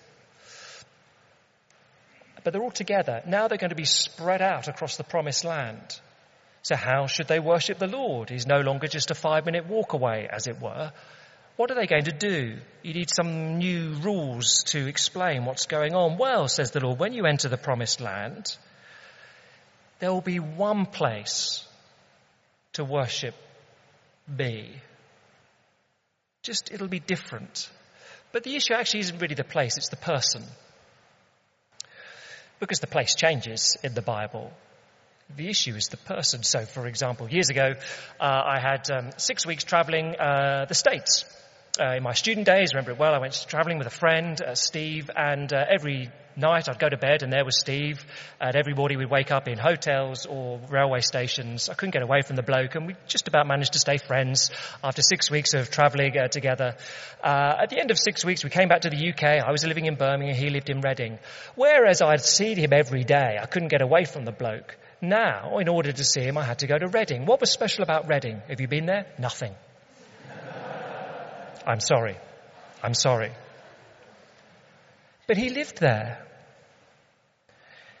but 2.45 2.53
they're 2.53 2.63
all 2.63 2.71
together. 2.71 3.23
Now 3.25 3.47
they're 3.47 3.57
going 3.57 3.71
to 3.71 3.75
be 3.75 3.85
spread 3.85 4.41
out 4.41 4.67
across 4.67 4.97
the 4.97 5.03
promised 5.03 5.43
land. 5.43 5.99
So 6.61 6.75
how 6.75 7.07
should 7.07 7.27
they 7.27 7.39
worship 7.39 7.79
the 7.79 7.87
Lord? 7.87 8.29
He's 8.29 8.45
no 8.45 8.61
longer 8.61 8.87
just 8.87 9.09
a 9.09 9.15
five 9.15 9.45
minute 9.45 9.65
walk 9.67 9.93
away, 9.93 10.29
as 10.31 10.45
it 10.45 10.61
were. 10.61 10.93
What 11.55 11.71
are 11.71 11.75
they 11.75 11.87
going 11.87 12.05
to 12.05 12.11
do? 12.11 12.57
You 12.83 12.93
need 12.93 13.09
some 13.09 13.57
new 13.57 13.93
rules 13.93 14.63
to 14.67 14.87
explain 14.87 15.45
what's 15.45 15.65
going 15.65 15.95
on. 15.95 16.19
Well, 16.19 16.47
says 16.47 16.69
the 16.69 16.81
Lord, 16.81 16.99
when 16.99 17.13
you 17.13 17.25
enter 17.25 17.49
the 17.49 17.57
promised 17.57 17.99
land, 17.99 18.55
there 19.99 20.13
will 20.13 20.21
be 20.21 20.39
one 20.39 20.85
place 20.85 21.67
to 22.73 22.85
worship 22.85 23.33
me. 24.27 24.69
Just, 26.43 26.71
it'll 26.71 26.87
be 26.87 26.99
different. 26.99 27.71
But 28.31 28.43
the 28.43 28.55
issue 28.55 28.75
actually 28.75 28.99
isn't 28.99 29.19
really 29.19 29.35
the 29.35 29.43
place, 29.43 29.77
it's 29.77 29.89
the 29.89 29.95
person 29.95 30.43
because 32.59 32.79
the 32.79 32.87
place 32.87 33.15
changes 33.15 33.77
in 33.83 33.93
the 33.93 34.01
Bible. 34.01 34.51
The 35.35 35.49
issue 35.49 35.73
is 35.75 35.87
the 35.87 35.97
person. 35.97 36.43
So, 36.43 36.65
for 36.65 36.85
example, 36.87 37.29
years 37.29 37.49
ago, 37.49 37.73
uh, 38.19 38.23
I 38.23 38.59
had 38.59 38.89
um, 38.91 39.09
six 39.17 39.45
weeks 39.45 39.63
traveling 39.63 40.15
uh, 40.15 40.65
the 40.67 40.75
States. 40.75 41.25
Uh, 41.79 41.95
in 41.95 42.03
my 42.03 42.13
student 42.13 42.45
days, 42.45 42.73
remember 42.73 42.91
it 42.91 42.99
well, 42.99 43.13
I 43.13 43.19
went 43.19 43.45
traveling 43.47 43.77
with 43.77 43.87
a 43.87 43.91
friend, 43.91 44.41
uh, 44.41 44.55
Steve, 44.55 45.09
and 45.15 45.51
uh, 45.51 45.65
every 45.69 46.09
night 46.37 46.67
I'd 46.67 46.79
go 46.79 46.89
to 46.89 46.97
bed 46.97 47.23
and 47.23 47.31
there 47.31 47.45
was 47.45 47.59
Steve, 47.59 48.05
and 48.39 48.55
every 48.55 48.73
morning 48.73 48.97
we'd 48.97 49.09
wake 49.09 49.31
up 49.31 49.47
in 49.47 49.57
hotels 49.57 50.25
or 50.25 50.59
railway 50.69 51.01
stations. 51.01 51.69
I 51.69 51.73
couldn't 51.73 51.93
get 51.93 52.03
away 52.03 52.21
from 52.21 52.35
the 52.35 52.43
bloke, 52.43 52.75
and 52.75 52.87
we 52.87 52.95
just 53.07 53.27
about 53.27 53.47
managed 53.47 53.73
to 53.73 53.79
stay 53.79 53.97
friends 53.97 54.51
after 54.83 55.01
six 55.01 55.31
weeks 55.31 55.53
of 55.53 55.69
traveling 55.69 56.17
uh, 56.17 56.27
together. 56.27 56.75
Uh, 57.23 57.53
at 57.61 57.69
the 57.69 57.79
end 57.79 57.91
of 57.91 57.97
six 57.97 58.23
weeks, 58.23 58.43
we 58.43 58.49
came 58.49 58.67
back 58.67 58.81
to 58.81 58.89
the 58.89 59.09
UK. 59.09 59.23
I 59.45 59.51
was 59.51 59.65
living 59.65 59.85
in 59.85 59.95
Birmingham, 59.95 60.35
he 60.35 60.49
lived 60.49 60.69
in 60.69 60.81
Reading. 60.81 61.19
Whereas 61.55 62.01
I'd 62.01 62.21
seen 62.21 62.57
him 62.57 62.73
every 62.73 63.03
day, 63.03 63.37
I 63.41 63.45
couldn't 63.45 63.69
get 63.69 63.81
away 63.81 64.05
from 64.05 64.25
the 64.25 64.31
bloke. 64.31 64.77
Now, 65.01 65.59
in 65.59 65.67
order 65.67 65.91
to 65.91 66.03
see 66.03 66.21
him, 66.21 66.37
I 66.37 66.43
had 66.43 66.59
to 66.59 66.67
go 66.67 66.77
to 66.77 66.87
Reading. 66.87 67.25
What 67.25 67.41
was 67.41 67.51
special 67.51 67.83
about 67.83 68.07
Reading? 68.07 68.41
Have 68.47 68.61
you 68.61 68.67
been 68.67 68.85
there? 68.85 69.07
Nothing. 69.19 69.53
I'm 71.65 71.79
sorry. 71.79 72.17
I'm 72.83 72.93
sorry. 72.93 73.31
But 75.27 75.37
he 75.37 75.49
lived 75.49 75.79
there. 75.79 76.25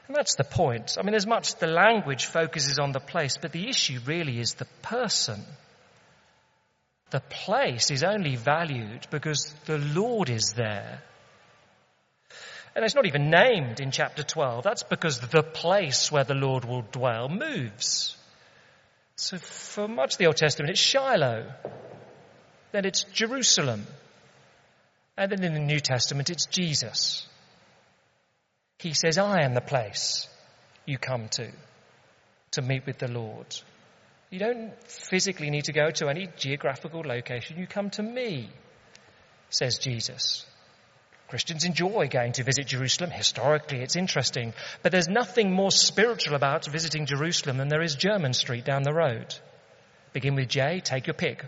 And 0.07 0.15
that's 0.15 0.35
the 0.35 0.43
point. 0.43 0.97
I 0.99 1.03
mean, 1.03 1.15
as 1.15 1.25
much 1.25 1.55
the 1.55 1.67
language 1.67 2.25
focuses 2.25 2.77
on 2.77 2.91
the 2.91 2.99
place, 2.99 3.37
but 3.37 3.51
the 3.51 3.67
issue 3.67 3.99
really 4.05 4.39
is 4.39 4.53
the 4.53 4.67
person. 4.83 5.43
The 7.09 7.21
place 7.21 7.89
is 7.89 8.03
only 8.03 8.35
valued 8.35 9.07
because 9.09 9.53
the 9.65 9.79
Lord 9.79 10.29
is 10.29 10.53
there. 10.55 11.01
And 12.75 12.83
it's 12.83 12.93
not 12.93 13.05
even 13.05 13.29
named 13.29 13.79
in 13.79 13.89
chapter 13.89 14.21
12. 14.21 14.63
That's 14.63 14.83
because 14.83 15.19
the 15.19 15.43
place 15.43 16.11
where 16.11 16.25
the 16.25 16.33
Lord 16.35 16.65
will 16.65 16.83
dwell 16.91 17.29
moves. 17.29 18.17
So 19.15 19.37
for 19.37 19.87
much 19.87 20.13
of 20.13 20.17
the 20.17 20.25
Old 20.27 20.35
Testament, 20.35 20.71
it's 20.71 20.79
Shiloh. 20.79 21.51
Then 22.75 22.83
it's 22.83 23.05
Jerusalem. 23.05 23.87
And 25.15 25.31
then 25.31 25.45
in 25.45 25.53
the 25.53 25.61
New 25.61 25.79
Testament, 25.79 26.29
it's 26.29 26.45
Jesus. 26.45 27.25
He 28.79 28.93
says, 28.93 29.17
I 29.17 29.43
am 29.43 29.53
the 29.53 29.61
place 29.61 30.27
you 30.85 30.97
come 30.97 31.29
to, 31.29 31.49
to 32.51 32.61
meet 32.61 32.85
with 32.85 32.97
the 32.97 33.07
Lord. 33.07 33.47
You 34.29 34.39
don't 34.39 34.73
physically 34.89 35.49
need 35.49 35.63
to 35.65 35.71
go 35.71 35.89
to 35.89 36.09
any 36.09 36.27
geographical 36.35 36.99
location. 36.99 37.57
You 37.57 37.65
come 37.65 37.91
to 37.91 38.03
me, 38.03 38.49
says 39.49 39.77
Jesus. 39.77 40.45
Christians 41.29 41.63
enjoy 41.63 42.09
going 42.09 42.33
to 42.33 42.43
visit 42.43 42.67
Jerusalem. 42.67 43.09
Historically, 43.09 43.83
it's 43.83 43.95
interesting. 43.95 44.53
But 44.83 44.91
there's 44.91 45.07
nothing 45.07 45.49
more 45.49 45.71
spiritual 45.71 46.35
about 46.35 46.65
visiting 46.65 47.05
Jerusalem 47.05 47.55
than 47.55 47.69
there 47.69 47.81
is 47.81 47.95
Jermyn 47.95 48.35
Street 48.35 48.65
down 48.65 48.83
the 48.83 48.91
road. 48.91 49.33
Begin 50.11 50.35
with 50.35 50.49
J, 50.49 50.81
take 50.81 51.07
your 51.07 51.13
pick. 51.13 51.45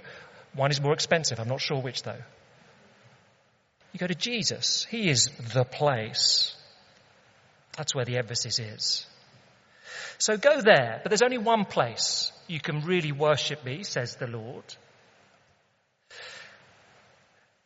One 0.54 0.72
is 0.72 0.82
more 0.82 0.94
expensive. 0.94 1.40
I'm 1.40 1.48
not 1.48 1.62
sure 1.62 1.82
which 1.82 2.04
though. 2.04 2.22
You 3.94 4.00
go 4.00 4.08
to 4.08 4.16
Jesus. 4.16 4.86
He 4.90 5.10
is 5.10 5.30
the 5.54 5.64
place. 5.64 6.56
That's 7.78 7.94
where 7.94 8.06
the 8.06 8.18
emphasis 8.18 8.60
is. 8.60 9.08
So 10.18 10.38
go 10.38 10.62
there, 10.62 11.00
but 11.04 11.10
there's 11.10 11.22
only 11.22 11.38
one 11.38 11.66
place 11.66 12.32
you 12.48 12.60
can 12.60 12.82
really 12.82 13.12
worship 13.12 13.64
me, 13.64 13.84
says 13.84 14.16
the 14.16 14.28
Lord. 14.28 14.64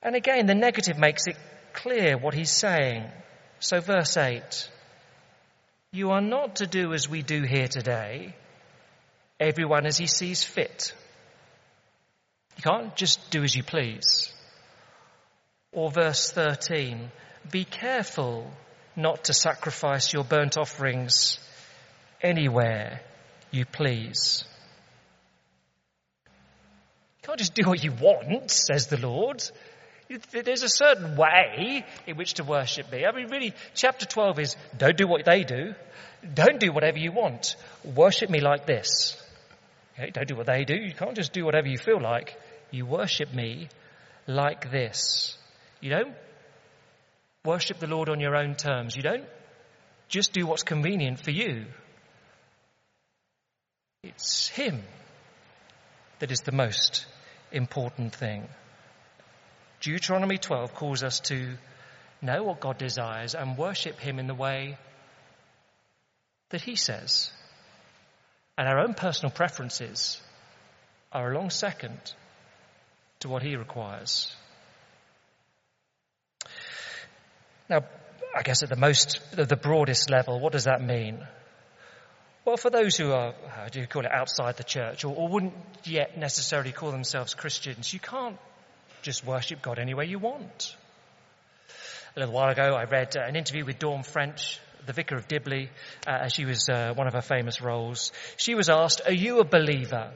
And 0.04 0.16
again, 0.16 0.48
the 0.48 0.56
negative 0.56 0.98
makes 0.98 1.28
it 1.28 1.38
clear 1.74 2.18
what 2.18 2.34
he's 2.34 2.52
saying. 2.52 3.06
So 3.60 3.80
verse 3.80 4.18
8. 4.18 4.70
You 5.94 6.12
are 6.12 6.22
not 6.22 6.58
to 6.58 6.68
do 6.68 6.94
as 6.94 7.08
we 7.08 7.22
do 7.22 7.44
here 7.44 7.68
today, 7.68 8.36
everyone 9.40 9.86
as 9.86 9.98
he 9.98 10.08
sees 10.08 10.44
fit. 10.44 10.94
You 12.58 12.64
can't 12.64 12.96
just 12.96 13.32
do 13.32 13.44
as 13.44 13.56
you 13.56 13.64
please. 13.64 14.32
Or 15.72 15.90
verse 15.90 16.32
13. 16.32 17.10
Be 17.50 17.66
careful 17.66 18.52
not 18.96 19.26
to 19.26 19.34
sacrifice 19.34 20.14
your 20.14 20.24
burnt 20.24 20.58
offerings 20.58 21.40
anywhere 22.22 23.02
you 23.52 23.66
please. 23.66 24.44
You 26.26 27.28
can't 27.28 27.40
just 27.40 27.54
do 27.54 27.68
what 27.68 27.84
you 27.84 27.92
want, 27.92 28.52
says 28.52 28.88
the 28.88 28.98
Lord. 28.98 29.44
There's 30.32 30.64
a 30.64 30.70
certain 30.70 31.16
way 31.16 31.86
in 32.06 32.18
which 32.18 32.34
to 32.36 32.44
worship 32.44 32.92
me. 32.92 33.06
I 33.06 33.16
mean, 33.16 33.30
really, 33.30 33.54
chapter 33.74 34.06
12 34.06 34.40
is 34.40 34.56
don't 34.78 34.98
do 34.98 35.08
what 35.08 35.24
they 35.26 35.44
do. 35.44 35.74
Don't 36.34 36.60
do 36.60 36.72
whatever 36.72 36.98
you 36.98 37.12
want. 37.12 37.56
Worship 37.84 38.30
me 38.30 38.42
like 38.42 38.66
this. 38.66 39.21
Okay? 39.94 40.12
Don't 40.12 40.28
do 40.28 40.36
what 40.36 40.48
they 40.48 40.64
do. 40.66 40.76
You 40.76 40.94
can't 40.94 41.16
just 41.16 41.34
do 41.34 41.46
whatever 41.46 41.68
you 41.68 41.78
feel 41.78 42.02
like. 42.02 42.38
You 42.72 42.86
worship 42.86 43.34
me 43.34 43.70
like 44.28 44.72
this. 44.72 45.38
You 45.82 45.90
don't 45.90 46.16
Worship 47.44 47.80
the 47.80 47.88
Lord 47.88 48.10
on 48.10 48.20
your 48.20 48.36
own 48.36 48.56
terms. 48.56 48.96
You 48.96 49.02
don't 49.02 49.26
just 50.08 50.32
do 50.32 50.46
what's 50.46 50.62
convenient 50.62 51.20
for 51.20 51.32
you. 51.32 51.66
It's 54.04 54.48
Him 54.50 54.84
that 56.20 56.32
is 56.32 56.42
the 56.42 56.52
most 56.52 57.08
important 57.52 58.14
thing. 58.14 58.48
Deuteronomy 59.80 60.38
12 60.38 60.76
calls 60.76 61.04
us 61.04 61.20
to 61.22 61.56
know 62.22 62.44
what 62.44 62.60
God 62.60 62.78
desires 62.78 63.34
and 63.34 63.58
worship 63.58 64.00
Him 64.00 64.20
in 64.20 64.28
the 64.28 64.36
way 64.36 64.78
that 66.50 66.62
He 66.62 66.76
says. 66.76 67.32
And 68.58 68.68
our 68.68 68.80
own 68.80 68.94
personal 68.94 69.32
preferences 69.32 70.22
are 71.12 71.32
a 71.32 71.36
long 71.36 71.50
second 71.50 72.00
to 73.20 73.30
what 73.30 73.44
He 73.44 73.56
requires. 73.56 74.34
Now, 77.70 77.84
I 78.36 78.42
guess 78.44 78.64
at 78.64 78.70
the 78.70 78.76
most, 78.76 79.20
the 79.36 79.56
broadest 79.56 80.10
level, 80.10 80.40
what 80.40 80.54
does 80.54 80.66
that 80.66 80.82
mean? 80.82 81.26
Well, 82.44 82.58
for 82.58 82.70
those 82.70 82.98
who 82.98 83.12
are, 83.12 83.34
how 83.50 83.68
do 83.68 83.80
you 83.80 83.88
call 83.88 84.04
it, 84.04 84.12
outside 84.12 84.58
the 84.58 84.64
church 84.64 85.06
or, 85.06 85.16
or 85.16 85.28
wouldn't 85.28 85.54
yet 85.84 86.18
necessarily 86.18 86.72
call 86.72 86.92
themselves 86.92 87.36
Christians, 87.36 87.94
you 87.94 88.00
can't 88.00 88.38
just 89.04 89.26
worship 89.26 89.62
God 89.62 89.80
any 89.80 89.94
way 89.94 90.06
you 90.06 90.20
want. 90.20 90.76
A 92.16 92.20
little 92.20 92.34
while 92.34 92.50
ago, 92.50 92.74
I 92.74 92.86
read 92.86 93.16
uh, 93.16 93.22
an 93.22 93.36
interview 93.36 93.64
with 93.64 93.80
Dawn 93.80 94.04
French, 94.04 94.60
the 94.86 94.94
vicar 94.94 95.16
of 95.16 95.28
Dibley, 95.28 95.70
uh, 96.08 96.28
she 96.28 96.46
was 96.46 96.68
uh, 96.70 96.94
one 96.96 97.08
of 97.08 97.14
her 97.14 97.22
famous 97.22 97.62
roles. 97.62 98.12
She 98.38 98.56
was 98.56 98.70
asked, 98.70 99.02
Are 99.06 99.14
you 99.14 99.40
a 99.40 99.46
believer? 99.46 100.12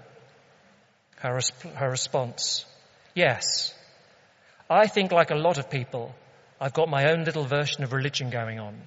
Her, 1.18 1.40
her 1.76 1.90
response, 1.90 2.66
Yes. 3.16 3.74
I 4.70 4.88
think, 4.88 5.12
like 5.12 5.32
a 5.32 5.36
lot 5.36 5.58
of 5.58 5.70
people, 5.70 6.14
I've 6.60 6.74
got 6.74 6.90
my 6.90 7.12
own 7.12 7.24
little 7.24 7.46
version 7.46 7.84
of 7.84 7.94
religion 7.94 8.30
going 8.30 8.60
on. 8.60 8.82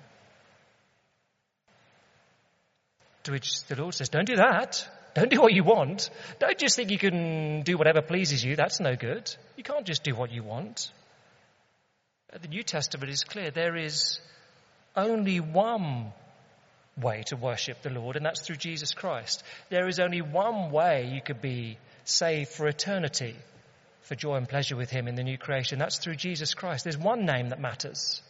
To 3.25 3.33
which 3.33 3.65
the 3.65 3.77
Lord 3.77 3.95
says, 3.95 4.09
Don't 4.09 4.27
do 4.27 4.37
that. 4.37 4.87
Don't 5.15 5.31
do 5.31 5.41
what 5.41 5.53
you 5.53 5.65
want. 5.65 6.11
Don't 6.39 6.59
just 6.59 6.77
think 6.77 6.91
you 6.91 6.99
can 6.99 7.63
do 7.63 7.77
whatever 7.77 8.03
pleases 8.03 8.45
you. 8.45 8.55
That's 8.55 8.79
no 8.79 8.95
good. 8.95 9.35
You 9.57 9.65
can't 9.65 9.87
just 9.87 10.05
do 10.05 10.15
what 10.15 10.31
you 10.31 10.43
want. 10.43 10.93
The 12.41 12.49
New 12.49 12.63
Testament 12.63 13.11
is 13.11 13.25
clear. 13.25 13.51
There 13.51 13.77
is 13.77 14.21
only 14.99 15.41
one 15.41 16.13
way 17.01 17.23
to 17.27 17.37
worship 17.37 17.83
the 17.83 17.91
Lord, 17.91 18.17
and 18.17 18.27
that's 18.27 18.41
through 18.41 18.57
Jesus 18.57 18.93
Christ. 18.93 19.43
There 19.71 19.89
is 19.89 20.01
only 20.01 20.21
one 20.21 20.71
way 20.71 21.11
you 21.13 21.21
could 21.23 21.41
be 21.41 21.79
saved 22.05 22.51
for 22.51 22.67
eternity, 22.67 23.37
for 24.03 24.15
joy 24.15 24.37
and 24.37 24.49
pleasure 24.49 24.77
with 24.77 24.91
Him 24.91 25.09
in 25.09 25.15
the 25.15 25.23
new 25.23 25.39
creation. 25.39 25.79
That's 25.79 25.99
through 25.99 26.17
Jesus 26.17 26.55
Christ. 26.55 26.85
There's 26.85 26.99
one 26.99 27.25
name 27.25 27.51
that 27.51 27.61
matters, 27.61 28.21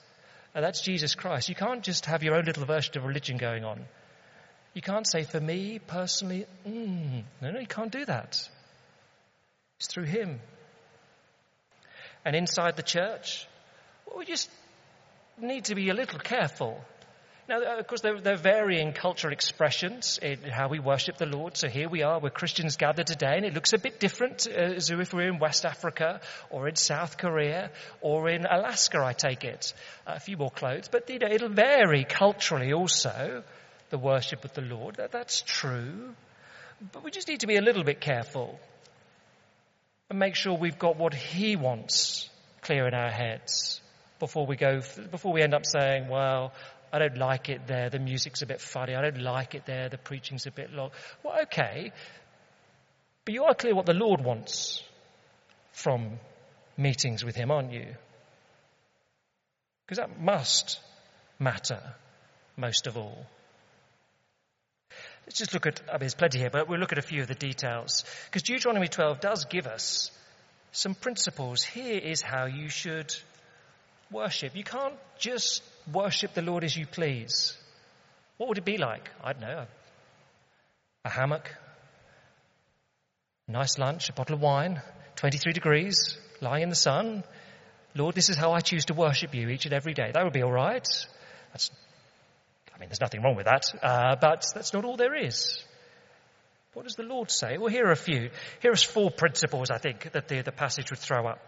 and 0.55 0.65
that's 0.65 0.83
Jesus 0.83 1.15
Christ. 1.15 1.49
You 1.49 1.55
can't 1.55 1.83
just 1.83 2.07
have 2.07 2.23
your 2.23 2.35
own 2.35 2.45
little 2.45 2.67
version 2.67 2.99
of 2.99 3.05
religion 3.05 3.39
going 3.39 3.65
on. 3.65 3.85
You 4.75 4.83
can't 4.83 5.07
say, 5.07 5.25
for 5.25 5.41
me 5.41 5.79
personally, 5.79 6.47
mm, 6.67 7.25
no, 7.41 7.51
no, 7.51 7.61
you 7.61 7.67
can't 7.67 7.91
do 7.91 8.05
that. 8.05 8.49
It's 9.79 9.89
through 9.89 10.05
Him. 10.05 10.41
And 12.25 12.37
inside 12.37 12.77
the 12.77 12.83
church, 12.83 13.47
well, 14.07 14.19
we 14.19 14.25
just 14.25 14.51
need 15.41 15.67
to 15.67 15.75
be 15.75 15.89
a 15.91 15.95
little 15.95 16.19
careful 16.19 16.83
now, 17.49 17.79
of 17.79 17.87
course, 17.87 18.03
there, 18.03 18.21
there, 18.21 18.35
are 18.35 18.37
varying 18.37 18.93
cultural 18.93 19.33
expressions 19.33 20.19
in 20.21 20.43
how 20.43 20.69
we 20.69 20.81
worship 20.81 21.17
the 21.17 21.25
Lord. 21.25 21.57
So 21.57 21.67
here 21.67 21.89
we 21.89 22.03
are, 22.03 22.21
we're 22.21 22.29
Christians 22.29 22.77
gathered 22.77 23.07
today, 23.07 23.37
and 23.37 23.47
it 23.47 23.55
looks 23.55 23.73
a 23.73 23.79
bit 23.79 23.99
different 23.99 24.47
uh, 24.47 24.55
as 24.55 24.91
if 24.91 25.15
we're 25.15 25.29
in 25.29 25.39
West 25.39 25.65
Africa 25.65 26.21
or 26.51 26.69
in 26.69 26.77
South 26.77 27.17
Korea 27.17 27.71
or 28.03 28.29
in 28.29 28.45
Alaska, 28.45 29.03
I 29.03 29.15
take 29.15 29.45
it. 29.45 29.73
Uh, 30.07 30.13
a 30.17 30.21
few 30.21 30.37
more 30.37 30.51
clothes, 30.51 30.89
but 30.89 31.09
you 31.09 31.19
know, 31.19 31.29
it'll 31.31 31.49
vary 31.49 32.05
culturally 32.05 32.75
also, 32.75 33.43
the 33.89 33.99
worship 33.99 34.45
of 34.45 34.53
the 34.53 34.61
Lord. 34.61 34.97
That, 34.97 35.11
that's 35.11 35.41
true. 35.41 36.15
But 36.93 37.03
we 37.03 37.11
just 37.11 37.29
need 37.29 37.41
to 37.41 37.47
be 37.47 37.57
a 37.57 37.63
little 37.63 37.83
bit 37.83 38.03
careful 38.03 38.61
and 40.11 40.19
make 40.19 40.35
sure 40.35 40.53
we've 40.53 40.79
got 40.79 40.99
what 40.99 41.15
He 41.15 41.57
wants 41.57 42.29
clear 42.61 42.87
in 42.87 42.93
our 42.93 43.11
heads 43.11 43.81
before 44.19 44.47
we 44.47 44.57
go, 44.57 44.81
before 45.11 45.33
we 45.33 45.43
end 45.43 45.55
up 45.55 45.65
saying, 45.65 46.09
well, 46.09 46.53
I 46.93 46.99
don't 46.99 47.19
like 47.19 47.49
it 47.49 47.67
there. 47.67 47.91
The 47.91 47.99
music's 47.99 48.43
a 48.43 48.47
bit 48.47 48.61
funny. 48.61 48.95
I 48.95 49.03
don't 49.03 49.21
like 49.21 49.55
it 49.55 49.67
there. 49.67 49.89
The 49.89 49.99
preaching's 49.99 50.47
a 50.47 50.51
bit 50.51 50.73
long. 50.73 50.91
Well, 51.23 51.43
okay. 51.43 51.93
But 53.25 53.35
you 53.35 53.45
are 53.45 53.55
clear 53.55 53.75
what 53.75 53.87
the 53.87 53.95
Lord 53.95 54.25
wants 54.25 54.83
from 55.73 56.19
meetings 56.77 57.25
with 57.25 57.37
Him, 57.37 57.51
aren't 57.51 57.73
you? 57.73 57.95
Because 59.85 59.99
that 59.99 60.21
must 60.21 60.81
matter 61.39 61.81
most 62.57 62.87
of 62.87 62.97
all. 62.97 63.27
Let's 65.27 65.39
just 65.39 65.53
look 65.53 65.67
at, 65.67 65.83
I 65.89 65.93
mean, 65.93 66.01
there's 66.01 66.15
plenty 66.15 66.39
here, 66.39 66.49
but 66.51 66.69
we'll 66.69 66.81
look 66.81 66.93
at 66.93 66.99
a 66.99 67.03
few 67.03 67.21
of 67.21 67.29
the 67.29 67.35
details. 67.35 68.05
Because 68.27 68.43
Deuteronomy 68.43 68.89
12 68.89 69.21
does 69.21 69.45
give 69.45 69.67
us 69.67 70.11
some 70.73 70.95
principles. 70.95 71.63
Here 71.63 71.99
is 71.99 72.23
how 72.23 72.47
you 72.47 72.71
should 72.71 73.15
worship. 74.11 74.57
You 74.57 74.65
can't 74.65 74.95
just 75.19 75.63
worship 75.93 76.35
the 76.35 76.43
Lord 76.43 76.65
as 76.65 76.77
you 76.77 76.87
please. 76.87 77.57
What 78.37 78.49
would 78.49 78.59
it 78.59 78.65
be 78.65 78.79
like? 78.79 79.11
I 79.23 79.33
don't 79.33 79.43
know. 79.43 79.67
A, 81.05 81.11
hammock, 81.11 81.51
a 83.49 83.53
nice 83.53 83.79
lunch, 83.79 84.09
a 84.09 84.13
bottle 84.13 84.37
of 84.37 84.41
wine, 84.41 84.81
23 85.17 85.53
degrees, 85.53 86.19
lying 86.41 86.63
in 86.63 86.69
the 86.69 86.77
sun. 86.77 87.25
Lord, 87.95 88.15
this 88.15 88.29
is 88.29 88.37
how 88.37 88.53
I 88.53 88.61
choose 88.61 88.87
to 88.87 88.95
worship 88.95 89.35
you 89.35 89.49
each 89.49 89.65
and 89.65 89.75
every 89.75 89.95
day. 89.95 90.11
That 90.13 90.25
would 90.25 90.33
be 90.33 90.43
all 90.43 90.53
right. 90.53 90.87
That's, 91.53 91.71
I 92.75 92.79
mean, 92.79 92.89
there's 92.89 93.01
nothing 93.01 93.23
wrong 93.23 93.37
with 93.37 93.47
that, 93.47 93.65
uh, 93.83 94.17
but 94.21 94.47
that's 94.55 94.73
not 94.73 94.85
all 94.85 94.97
there 94.97 95.17
is. 95.17 95.65
What 96.75 96.85
does 96.85 96.95
the 96.95 97.03
Lord 97.03 97.31
say? 97.31 97.59
Well, 97.59 97.71
here 97.71 97.87
are 97.87 97.93
a 97.93 97.97
few. 97.97 98.31
Here 98.61 98.71
are 98.71 98.77
four 98.77 99.11
principles, 99.11 99.71
I 99.71 99.79
think, 99.79 100.13
that 100.13 100.29
the, 100.29 100.43
the 100.43 100.53
passage 100.53 100.91
would 100.91 101.01
throw 101.01 101.27
up. 101.27 101.41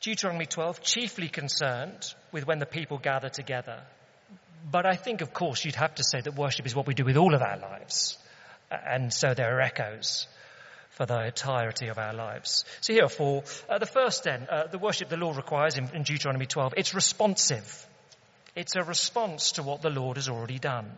Deuteronomy 0.00 0.46
12, 0.46 0.80
chiefly 0.80 1.28
concerned 1.28 2.14
with 2.30 2.46
when 2.46 2.60
the 2.60 2.66
people 2.66 2.98
gather 2.98 3.28
together. 3.28 3.82
But 4.70 4.86
I 4.86 4.94
think, 4.94 5.22
of 5.22 5.32
course, 5.32 5.64
you'd 5.64 5.74
have 5.74 5.96
to 5.96 6.04
say 6.04 6.20
that 6.20 6.36
worship 6.36 6.66
is 6.66 6.74
what 6.74 6.86
we 6.86 6.94
do 6.94 7.04
with 7.04 7.16
all 7.16 7.34
of 7.34 7.42
our 7.42 7.58
lives. 7.58 8.16
And 8.70 9.12
so 9.12 9.34
there 9.34 9.56
are 9.56 9.60
echoes 9.60 10.26
for 10.90 11.06
the 11.06 11.26
entirety 11.26 11.88
of 11.88 11.98
our 11.98 12.12
lives. 12.12 12.64
So 12.80 12.92
here 12.92 13.04
are 13.04 13.08
four. 13.08 13.44
Uh, 13.68 13.78
the 13.78 13.86
first 13.86 14.24
then, 14.24 14.46
uh, 14.50 14.66
the 14.66 14.78
worship 14.78 15.08
the 15.08 15.16
Lord 15.16 15.36
requires 15.36 15.76
in, 15.78 15.88
in 15.94 16.02
Deuteronomy 16.02 16.46
12, 16.46 16.74
it's 16.76 16.94
responsive. 16.94 17.86
It's 18.54 18.76
a 18.76 18.82
response 18.82 19.52
to 19.52 19.62
what 19.62 19.82
the 19.82 19.90
Lord 19.90 20.16
has 20.16 20.28
already 20.28 20.58
done. 20.58 20.90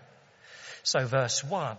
So 0.82 1.06
verse 1.06 1.44
1. 1.44 1.76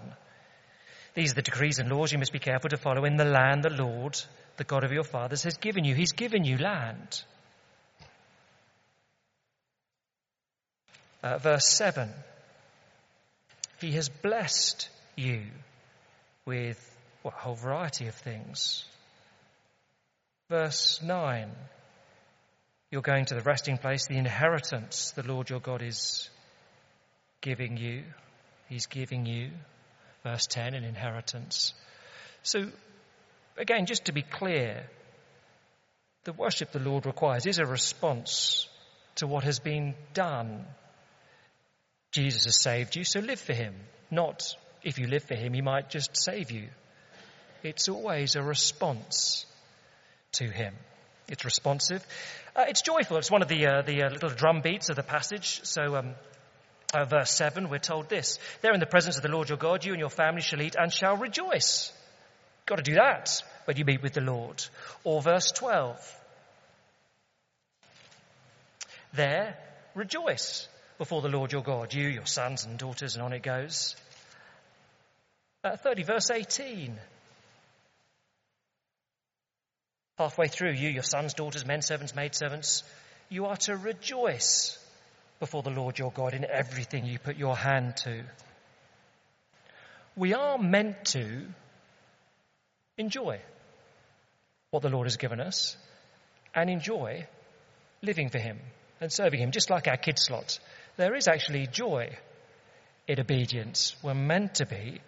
These 1.13 1.31
are 1.31 1.35
the 1.35 1.41
decrees 1.41 1.79
and 1.79 1.89
laws 1.89 2.11
you 2.11 2.17
must 2.17 2.31
be 2.31 2.39
careful 2.39 2.69
to 2.69 2.77
follow 2.77 3.05
in 3.05 3.17
the 3.17 3.25
land 3.25 3.63
the 3.63 3.69
Lord, 3.69 4.17
the 4.57 4.63
God 4.63 4.83
of 4.83 4.91
your 4.91 5.03
fathers, 5.03 5.43
has 5.43 5.57
given 5.57 5.83
you. 5.83 5.93
He's 5.93 6.13
given 6.13 6.45
you 6.45 6.57
land. 6.57 7.23
Uh, 11.21 11.37
verse 11.37 11.67
7. 11.67 12.09
He 13.79 13.91
has 13.93 14.09
blessed 14.09 14.89
you 15.15 15.43
with 16.45 16.79
what, 17.21 17.33
a 17.35 17.37
whole 17.37 17.55
variety 17.55 18.07
of 18.07 18.15
things. 18.15 18.85
Verse 20.49 21.01
9. 21.03 21.51
You're 22.89 23.01
going 23.01 23.25
to 23.25 23.35
the 23.35 23.41
resting 23.41 23.77
place, 23.77 24.07
the 24.07 24.17
inheritance 24.17 25.11
the 25.11 25.23
Lord 25.23 25.49
your 25.49 25.59
God 25.59 25.81
is 25.81 26.29
giving 27.41 27.77
you. 27.77 28.03
He's 28.67 28.85
giving 28.85 29.25
you. 29.25 29.51
Verse 30.23 30.47
10, 30.47 30.73
an 30.73 30.83
inheritance. 30.83 31.73
So, 32.43 32.67
again, 33.57 33.85
just 33.85 34.05
to 34.05 34.13
be 34.13 34.21
clear, 34.21 34.87
the 36.23 36.33
worship 36.33 36.71
the 36.71 36.79
Lord 36.79 37.05
requires 37.05 37.45
is 37.45 37.59
a 37.59 37.65
response 37.65 38.67
to 39.15 39.27
what 39.27 39.43
has 39.43 39.59
been 39.59 39.95
done. 40.13 40.65
Jesus 42.11 42.45
has 42.45 42.61
saved 42.61 42.95
you, 42.95 43.03
so 43.03 43.19
live 43.19 43.39
for 43.39 43.53
him. 43.53 43.73
Not 44.11 44.55
if 44.83 44.99
you 44.99 45.07
live 45.07 45.23
for 45.23 45.35
him, 45.35 45.53
he 45.53 45.61
might 45.61 45.89
just 45.89 46.15
save 46.15 46.51
you. 46.51 46.67
It's 47.63 47.89
always 47.89 48.35
a 48.35 48.41
response 48.41 49.45
to 50.33 50.45
him. 50.45 50.73
It's 51.27 51.45
responsive. 51.45 52.05
Uh, 52.55 52.65
it's 52.67 52.81
joyful. 52.81 53.17
It's 53.17 53.31
one 53.31 53.41
of 53.41 53.47
the, 53.47 53.65
uh, 53.65 53.81
the 53.83 54.03
uh, 54.03 54.09
little 54.09 54.29
drum 54.29 54.61
beats 54.61 54.89
of 54.89 54.95
the 54.95 55.03
passage. 55.03 55.61
So, 55.63 55.95
um, 55.95 56.15
uh, 56.93 57.05
verse 57.05 57.31
7, 57.31 57.69
we're 57.69 57.79
told 57.79 58.09
this. 58.09 58.37
There 58.61 58.73
in 58.73 58.79
the 58.79 58.85
presence 58.85 59.17
of 59.17 59.23
the 59.23 59.29
Lord 59.29 59.49
your 59.49 59.57
God, 59.57 59.85
you 59.85 59.93
and 59.93 59.99
your 59.99 60.09
family 60.09 60.41
shall 60.41 60.61
eat 60.61 60.75
and 60.77 60.91
shall 60.91 61.17
rejoice. 61.17 61.91
Got 62.65 62.77
to 62.77 62.83
do 62.83 62.95
that 62.95 63.41
when 63.65 63.77
you 63.77 63.85
meet 63.85 64.03
with 64.03 64.13
the 64.13 64.21
Lord. 64.21 64.63
Or 65.03 65.21
verse 65.21 65.51
12. 65.51 65.97
There, 69.13 69.57
rejoice 69.95 70.67
before 70.97 71.21
the 71.21 71.29
Lord 71.29 71.51
your 71.51 71.63
God, 71.63 71.93
you, 71.93 72.07
your 72.07 72.25
sons 72.25 72.65
and 72.65 72.77
daughters, 72.77 73.15
and 73.15 73.23
on 73.23 73.33
it 73.33 73.43
goes. 73.43 73.95
Uh, 75.63 75.75
30, 75.75 76.03
verse 76.03 76.29
18. 76.29 76.97
Halfway 80.17 80.47
through, 80.47 80.73
you, 80.73 80.89
your 80.89 81.03
sons, 81.03 81.33
daughters, 81.33 81.65
men 81.65 81.81
servants, 81.81 82.15
maid 82.15 82.35
servants, 82.35 82.83
you 83.29 83.45
are 83.45 83.57
to 83.57 83.75
rejoice 83.75 84.77
before 85.41 85.63
the 85.63 85.71
Lord 85.71 85.97
your 85.97 86.11
God 86.11 86.35
in 86.35 86.45
everything 86.45 87.03
you 87.03 87.17
put 87.17 87.35
your 87.35 87.57
hand 87.57 87.97
to. 88.03 88.23
We 90.15 90.35
are 90.35 90.59
meant 90.59 91.03
to 91.05 91.47
enjoy 92.95 93.41
what 94.69 94.83
the 94.83 94.89
Lord 94.89 95.07
has 95.07 95.17
given 95.17 95.39
us 95.39 95.75
and 96.53 96.69
enjoy 96.69 97.25
living 98.03 98.29
for 98.29 98.37
Him 98.37 98.59
and 99.01 99.11
serving 99.11 99.39
Him, 99.39 99.49
just 99.49 99.71
like 99.71 99.87
our 99.87 99.97
kids' 99.97 100.25
slot. 100.25 100.59
There 100.95 101.15
is 101.15 101.27
actually 101.27 101.65
joy 101.65 102.15
in 103.07 103.19
obedience. 103.19 103.95
We're 104.03 104.13
meant 104.13 104.55
to 104.55 104.67
be 104.67 105.01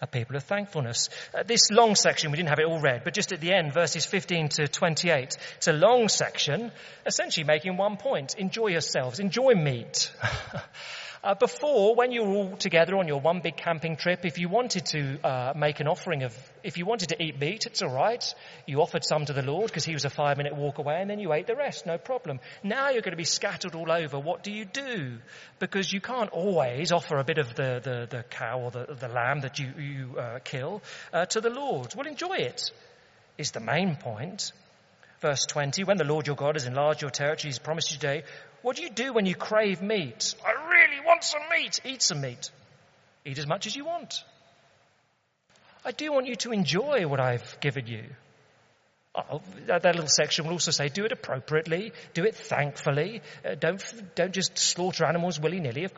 a 0.00 0.06
people 0.06 0.36
of 0.36 0.44
thankfulness. 0.44 1.08
Uh, 1.34 1.42
this 1.42 1.70
long 1.70 1.94
section, 1.94 2.30
we 2.30 2.36
didn't 2.36 2.48
have 2.48 2.58
it 2.58 2.66
all 2.66 2.80
read, 2.80 3.02
but 3.04 3.14
just 3.14 3.32
at 3.32 3.40
the 3.40 3.52
end, 3.52 3.72
verses 3.72 4.06
15 4.06 4.48
to 4.48 4.68
28, 4.68 5.36
it's 5.56 5.68
a 5.68 5.72
long 5.72 6.08
section, 6.08 6.72
essentially 7.06 7.44
making 7.44 7.76
one 7.76 7.96
point. 7.96 8.34
Enjoy 8.38 8.68
yourselves. 8.68 9.20
Enjoy 9.20 9.54
meat. 9.54 10.12
Uh, 11.22 11.34
before, 11.34 11.94
when 11.94 12.12
you 12.12 12.22
were 12.22 12.34
all 12.34 12.56
together 12.56 12.96
on 12.96 13.06
your 13.06 13.20
one 13.20 13.40
big 13.40 13.54
camping 13.54 13.94
trip, 13.94 14.24
if 14.24 14.38
you 14.38 14.48
wanted 14.48 14.86
to 14.86 15.18
uh, 15.22 15.52
make 15.54 15.78
an 15.78 15.86
offering 15.86 16.22
of, 16.22 16.34
if 16.64 16.78
you 16.78 16.86
wanted 16.86 17.10
to 17.10 17.22
eat 17.22 17.38
meat, 17.38 17.66
it's 17.66 17.82
all 17.82 17.94
right. 17.94 18.34
You 18.66 18.80
offered 18.80 19.04
some 19.04 19.26
to 19.26 19.34
the 19.34 19.42
Lord 19.42 19.66
because 19.66 19.84
he 19.84 19.92
was 19.92 20.06
a 20.06 20.10
five 20.10 20.38
minute 20.38 20.56
walk 20.56 20.78
away, 20.78 20.96
and 20.98 21.10
then 21.10 21.18
you 21.18 21.34
ate 21.34 21.46
the 21.46 21.54
rest, 21.54 21.84
no 21.84 21.98
problem. 21.98 22.40
Now 22.62 22.88
you're 22.88 23.02
going 23.02 23.12
to 23.12 23.18
be 23.18 23.24
scattered 23.24 23.74
all 23.74 23.92
over. 23.92 24.18
What 24.18 24.42
do 24.42 24.50
you 24.50 24.64
do? 24.64 25.18
Because 25.58 25.92
you 25.92 26.00
can't 26.00 26.30
always 26.30 26.90
offer 26.90 27.18
a 27.18 27.24
bit 27.24 27.36
of 27.36 27.54
the, 27.54 27.80
the, 27.82 28.16
the 28.16 28.22
cow 28.22 28.60
or 28.60 28.70
the, 28.70 28.86
the 28.98 29.08
lamb 29.08 29.40
that 29.40 29.58
you, 29.58 29.74
you 29.78 29.89
uh, 30.18 30.38
kill 30.44 30.82
uh, 31.12 31.26
to 31.26 31.40
the 31.40 31.50
Lord. 31.50 31.94
Well, 31.94 32.06
enjoy 32.06 32.36
it, 32.36 32.70
is 33.38 33.50
the 33.50 33.60
main 33.60 33.96
point. 33.96 34.52
Verse 35.20 35.44
20, 35.46 35.84
when 35.84 35.98
the 35.98 36.04
Lord 36.04 36.26
your 36.26 36.36
God 36.36 36.54
has 36.54 36.66
enlarged 36.66 37.02
your 37.02 37.10
territory, 37.10 37.50
he's 37.50 37.58
promised 37.58 37.90
you 37.90 37.98
today, 37.98 38.22
what 38.62 38.76
do 38.76 38.82
you 38.82 38.90
do 38.90 39.12
when 39.12 39.26
you 39.26 39.34
crave 39.34 39.82
meat? 39.82 40.34
I 40.44 40.52
really 40.68 41.04
want 41.04 41.24
some 41.24 41.42
meat. 41.50 41.80
Eat 41.84 42.02
some 42.02 42.20
meat. 42.20 42.50
Eat 43.24 43.38
as 43.38 43.46
much 43.46 43.66
as 43.66 43.76
you 43.76 43.84
want. 43.84 44.24
I 45.84 45.92
do 45.92 46.12
want 46.12 46.26
you 46.26 46.36
to 46.36 46.52
enjoy 46.52 47.06
what 47.06 47.20
I've 47.20 47.58
given 47.60 47.86
you. 47.86 48.04
Oh, 49.14 49.42
that, 49.66 49.84
little 49.84 50.06
section 50.06 50.44
will 50.44 50.52
also 50.52 50.70
say 50.70 50.88
do 50.88 51.04
it 51.04 51.10
appropriately, 51.10 51.92
do 52.14 52.24
it 52.24 52.36
thankfully, 52.36 53.22
uh, 53.44 53.56
don't, 53.56 53.82
don't 54.14 54.32
just 54.32 54.56
slaughter 54.56 55.04
animals 55.04 55.40
willy 55.40 55.58
nilly, 55.58 55.88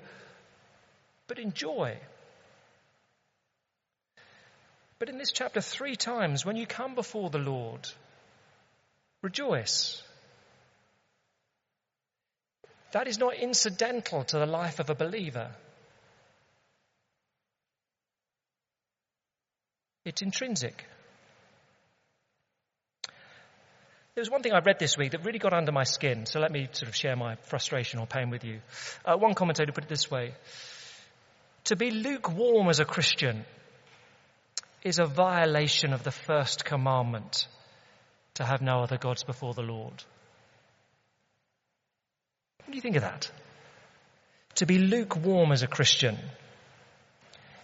but 1.27 1.39
enjoy. 1.39 1.99
But 5.03 5.09
in 5.09 5.19
this 5.19 5.33
chapter, 5.33 5.61
three 5.61 5.97
times, 5.97 6.47
when 6.47 6.55
you 6.55 6.65
come 6.65 6.95
before 6.95 7.29
the 7.29 7.39
Lord, 7.39 7.89
rejoice. 9.21 10.01
That 12.93 13.09
is 13.09 13.19
not 13.19 13.35
incidental 13.35 14.23
to 14.23 14.39
the 14.39 14.47
life 14.47 14.79
of 14.79 14.91
a 14.91 14.95
believer. 14.95 15.51
It's 20.05 20.23
intrinsic. 20.23 20.85
There 24.15 24.23
was 24.23 24.31
one 24.31 24.45
thing 24.45 24.53
I 24.53 24.61
read 24.61 24.79
this 24.79 24.97
week 24.97 25.11
that 25.11 25.25
really 25.25 25.41
got 25.41 25.53
under 25.53 25.73
my 25.73 25.83
skin, 25.83 26.27
so 26.27 26.39
let 26.39 26.53
me 26.53 26.69
sort 26.71 26.89
of 26.89 26.95
share 26.95 27.17
my 27.17 27.35
frustration 27.47 27.99
or 27.99 28.07
pain 28.07 28.31
with 28.31 28.45
you. 28.45 28.61
Uh, 29.05 29.17
one 29.17 29.35
commentator 29.35 29.73
put 29.73 29.83
it 29.83 29.91
this 29.91 30.09
way 30.09 30.37
To 31.65 31.75
be 31.75 31.91
lukewarm 31.91 32.69
as 32.69 32.79
a 32.79 32.85
Christian 32.85 33.45
is 34.85 34.99
a 34.99 35.07
violation 35.07 35.93
of 35.93 36.03
the 36.03 36.11
first 36.11 36.65
commandment 36.65 37.47
to 38.35 38.45
have 38.45 38.63
no 38.63 38.83
other 38.83 38.99
gods 38.99 39.25
before 39.25 39.55
the 39.55 39.63
Lord. 39.63 40.03
What 42.59 42.71
do 42.71 42.75
you 42.75 42.81
think 42.81 42.97
of 42.97 43.03
that? 43.03 43.31
To 44.57 44.67
be 44.67 44.79
lukewarm 44.79 45.53
as 45.53 45.63
a 45.63 45.67
Christian 45.67 46.19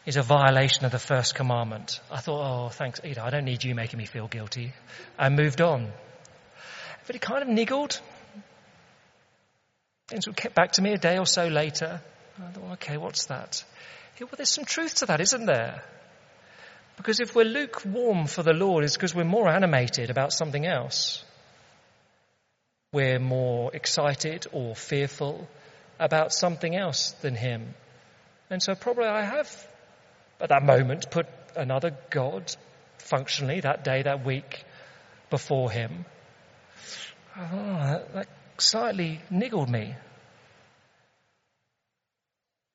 is 0.07 0.16
a 0.16 0.22
violation 0.22 0.85
of 0.85 0.92
the 0.92 0.98
first 0.98 1.35
commandment. 1.35 2.00
I 2.11 2.20
thought, 2.20 2.40
oh, 2.40 2.68
thanks, 2.70 3.00
Ada, 3.04 3.22
I 3.22 3.31
don't 3.31 3.44
need 3.44 3.62
you 3.62 3.74
making 3.74 3.98
me 3.98 4.07
feel 4.07 4.26
guilty. 4.26 4.72
I 5.18 5.28
moved 5.28 5.61
on. 5.61 5.92
But 7.07 7.16
it 7.16 7.23
kind 7.23 7.42
of 7.42 7.48
niggled. 7.48 8.00
And 10.10 10.23
sort 10.23 10.33
of 10.33 10.37
kept 10.37 10.54
back 10.54 10.73
to 10.73 10.83
me 10.83 10.92
a 10.92 10.98
day 10.98 11.19
or 11.19 11.27
so 11.27 11.48
later. 11.48 12.00
I 12.42 12.50
thought, 12.52 12.73
okay, 12.75 12.96
what's 12.96 13.27
that? 13.27 13.62
Yeah, 14.19 14.25
well, 14.25 14.37
there's 14.37 14.50
some 14.50 14.64
truth 14.64 14.96
to 14.96 15.06
that, 15.06 15.21
isn't 15.21 15.44
there? 15.44 15.83
Because 16.99 17.21
if 17.21 17.35
we're 17.35 17.44
lukewarm 17.44 18.27
for 18.27 18.42
the 18.42 18.53
Lord, 18.53 18.83
it's 18.83 18.96
because 18.96 19.15
we're 19.15 19.25
more 19.25 19.49
animated 19.49 20.11
about 20.11 20.33
something 20.33 20.67
else. 20.67 21.25
We're 22.92 23.21
more 23.21 23.71
excited 23.73 24.49
or 24.53 24.75
fearful 24.75 25.49
about 26.01 26.33
something 26.33 26.75
else 26.75 27.13
than 27.23 27.37
Him. 27.37 27.75
And 28.51 28.61
so 28.61 28.75
probably 28.75 29.07
I 29.07 29.23
have, 29.23 29.69
at 30.40 30.49
that 30.49 30.65
moment, 30.65 31.09
put 31.11 31.27
another 31.55 31.96
God 32.11 32.53
functionally 32.99 33.61
that 33.61 33.85
day, 33.85 34.03
that 34.03 34.25
week 34.25 34.65
before 35.31 35.71
Him. 35.71 36.05
Oh, 37.37 37.42
that, 37.44 38.13
that 38.13 38.29
slightly 38.59 39.21
niggled 39.31 39.69
me. 39.69 39.94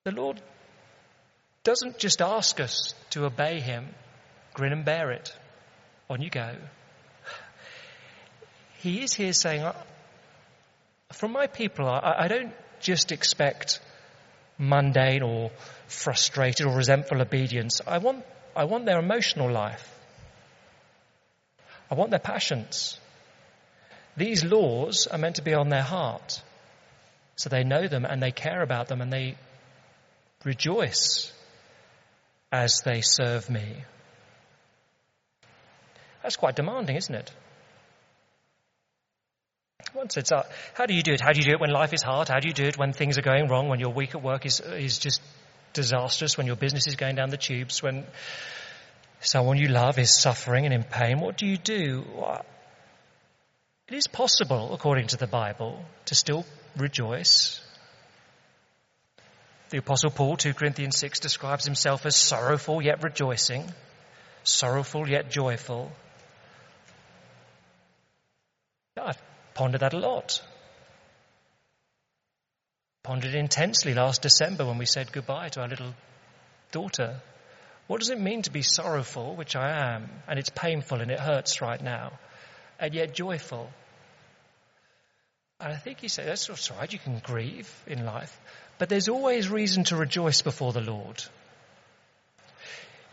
The 0.06 0.12
Lord 0.12 0.40
doesn't 1.62 1.98
just 1.98 2.22
ask 2.22 2.58
us 2.60 2.94
to 3.10 3.26
obey 3.26 3.60
Him, 3.60 3.88
grin 4.54 4.72
and 4.72 4.84
bear 4.84 5.10
it. 5.10 5.32
On 6.08 6.22
you 6.22 6.30
go. 6.30 6.54
He 8.78 9.02
is 9.02 9.14
here 9.14 9.32
saying, 9.32 9.66
from 11.12 11.32
my 11.32 11.46
people, 11.46 11.88
I, 11.88 12.28
don't 12.28 12.52
just 12.80 13.12
expect 13.12 13.80
mundane 14.58 15.22
or 15.22 15.50
frustrated 15.86 16.66
or 16.66 16.76
resentful 16.76 17.20
obedience. 17.20 17.80
I 17.86 17.98
want, 17.98 18.24
I 18.54 18.64
want 18.64 18.84
their 18.84 18.98
emotional 18.98 19.50
life. 19.50 19.90
I 21.90 21.94
want 21.94 22.10
their 22.10 22.18
passions. 22.18 22.98
These 24.16 24.44
laws 24.44 25.06
are 25.06 25.18
meant 25.18 25.36
to 25.36 25.42
be 25.42 25.54
on 25.54 25.68
their 25.68 25.82
heart. 25.82 26.42
So 27.36 27.48
they 27.48 27.64
know 27.64 27.88
them 27.88 28.04
and 28.04 28.22
they 28.22 28.30
care 28.30 28.62
about 28.62 28.88
them 28.88 29.00
and 29.00 29.12
they 29.12 29.36
rejoice 30.44 31.32
as 32.52 32.82
they 32.84 33.00
serve 33.00 33.50
me. 33.50 33.84
That's 36.24 36.36
quite 36.36 36.56
demanding, 36.56 36.96
isn't 36.96 37.14
it? 37.14 37.30
Once 39.94 40.16
it's 40.16 40.32
up, 40.32 40.50
how 40.72 40.86
do 40.86 40.94
you 40.94 41.02
do 41.02 41.12
it? 41.12 41.20
How 41.20 41.32
do 41.32 41.38
you 41.38 41.44
do 41.44 41.52
it 41.52 41.60
when 41.60 41.70
life 41.70 41.92
is 41.92 42.02
hard? 42.02 42.28
How 42.28 42.40
do 42.40 42.48
you 42.48 42.54
do 42.54 42.64
it 42.64 42.78
when 42.78 42.94
things 42.94 43.18
are 43.18 43.22
going 43.22 43.48
wrong? 43.48 43.68
When 43.68 43.78
your 43.78 43.92
week 43.92 44.14
at 44.14 44.22
work 44.22 44.46
is, 44.46 44.58
is 44.60 44.98
just 44.98 45.20
disastrous? 45.74 46.38
When 46.38 46.46
your 46.46 46.56
business 46.56 46.86
is 46.86 46.96
going 46.96 47.16
down 47.16 47.28
the 47.28 47.36
tubes? 47.36 47.82
When 47.82 48.06
someone 49.20 49.58
you 49.58 49.68
love 49.68 49.98
is 49.98 50.18
suffering 50.18 50.64
and 50.64 50.72
in 50.72 50.82
pain? 50.82 51.20
What 51.20 51.36
do 51.36 51.46
you 51.46 51.58
do? 51.58 52.04
It 53.88 53.94
is 53.94 54.06
possible, 54.06 54.72
according 54.72 55.08
to 55.08 55.18
the 55.18 55.26
Bible, 55.26 55.84
to 56.06 56.14
still 56.14 56.46
rejoice. 56.74 57.60
The 59.68 59.78
Apostle 59.78 60.10
Paul, 60.10 60.38
2 60.38 60.54
Corinthians 60.54 60.96
6, 60.96 61.20
describes 61.20 61.66
himself 61.66 62.06
as 62.06 62.16
sorrowful 62.16 62.82
yet 62.82 63.02
rejoicing, 63.02 63.70
sorrowful 64.42 65.06
yet 65.06 65.30
joyful. 65.30 65.92
I've 69.00 69.20
pondered 69.54 69.80
that 69.80 69.94
a 69.94 69.98
lot. 69.98 70.42
Pondered 73.02 73.34
intensely 73.34 73.94
last 73.94 74.22
December 74.22 74.64
when 74.64 74.78
we 74.78 74.86
said 74.86 75.12
goodbye 75.12 75.48
to 75.50 75.60
our 75.60 75.68
little 75.68 75.94
daughter. 76.72 77.20
What 77.86 78.00
does 78.00 78.10
it 78.10 78.20
mean 78.20 78.42
to 78.42 78.50
be 78.50 78.62
sorrowful, 78.62 79.36
which 79.36 79.56
I 79.56 79.94
am, 79.94 80.08
and 80.26 80.38
it's 80.38 80.48
painful 80.48 81.00
and 81.00 81.10
it 81.10 81.20
hurts 81.20 81.60
right 81.60 81.82
now? 81.82 82.12
and 82.78 82.94
yet 82.94 83.14
joyful. 83.14 83.70
And 85.60 85.72
I 85.72 85.76
think 85.76 86.00
he 86.00 86.08
said, 86.08 86.26
that's 86.26 86.48
all 86.50 86.78
right, 86.78 86.92
you 86.92 86.98
can 86.98 87.20
grieve 87.20 87.70
in 87.86 88.04
life, 88.04 88.38
but 88.78 88.88
there's 88.88 89.08
always 89.08 89.48
reason 89.48 89.84
to 89.84 89.96
rejoice 89.96 90.42
before 90.42 90.72
the 90.72 90.80
Lord. 90.80 91.22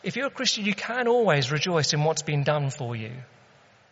If 0.03 0.15
you're 0.15 0.27
a 0.27 0.31
Christian, 0.31 0.65
you 0.65 0.73
can 0.73 1.07
always 1.07 1.51
rejoice 1.51 1.93
in 1.93 2.03
what's 2.03 2.23
been 2.23 2.43
done 2.43 2.71
for 2.71 2.95
you. 2.95 3.11